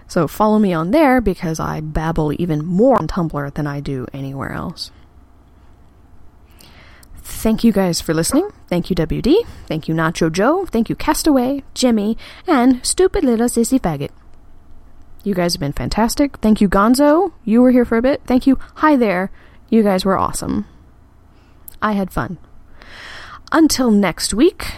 So 0.09 0.27
follow 0.27 0.59
me 0.59 0.73
on 0.73 0.91
there 0.91 1.21
because 1.21 1.61
I 1.61 1.81
babble 1.81 2.33
even 2.41 2.65
more 2.65 2.99
on 2.99 3.07
Tumblr 3.07 3.55
than 3.55 3.67
I 3.67 3.81
do 3.81 4.07
anywhere 4.13 4.53
else. 4.53 4.91
Thank 7.17 7.63
you 7.63 7.73
guys 7.73 8.01
for 8.01 8.15
listening. 8.15 8.49
Thank 8.69 8.89
you, 8.89 8.97
WD. 8.97 9.45
Thank 9.67 9.87
you, 9.87 9.95
Nacho 9.95 10.33
Joe. 10.33 10.65
Thank 10.65 10.89
you, 10.89 10.97
Castaway, 10.97 11.63
Jimmy, 11.75 12.17
and 12.47 12.85
Stupid 12.85 13.23
Little 13.23 13.49
Sissy 13.49 13.79
Faggot. 13.79 14.11
You 15.23 15.35
guys 15.35 15.53
have 15.53 15.61
been 15.61 15.73
fantastic. 15.73 16.39
Thank 16.39 16.63
you, 16.63 16.69
Gonzo. 16.71 17.33
You 17.45 17.61
were 17.61 17.71
here 17.71 17.85
for 17.85 17.99
a 17.99 18.03
bit. 18.03 18.23
Thank 18.25 18.47
you. 18.47 18.59
Hi 18.77 18.97
there. 18.97 19.31
You 19.69 19.83
guys 19.83 20.05
were 20.05 20.17
awesome. 20.17 20.65
I 21.83 21.93
had 21.93 22.11
fun. 22.11 22.39
Until 23.53 23.91
next 23.91 24.33
week, 24.33 24.73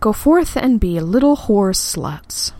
go 0.00 0.12
forth 0.12 0.56
and 0.56 0.78
be 0.78 1.00
little 1.00 1.36
whore 1.36 1.74
sluts. 1.74 2.52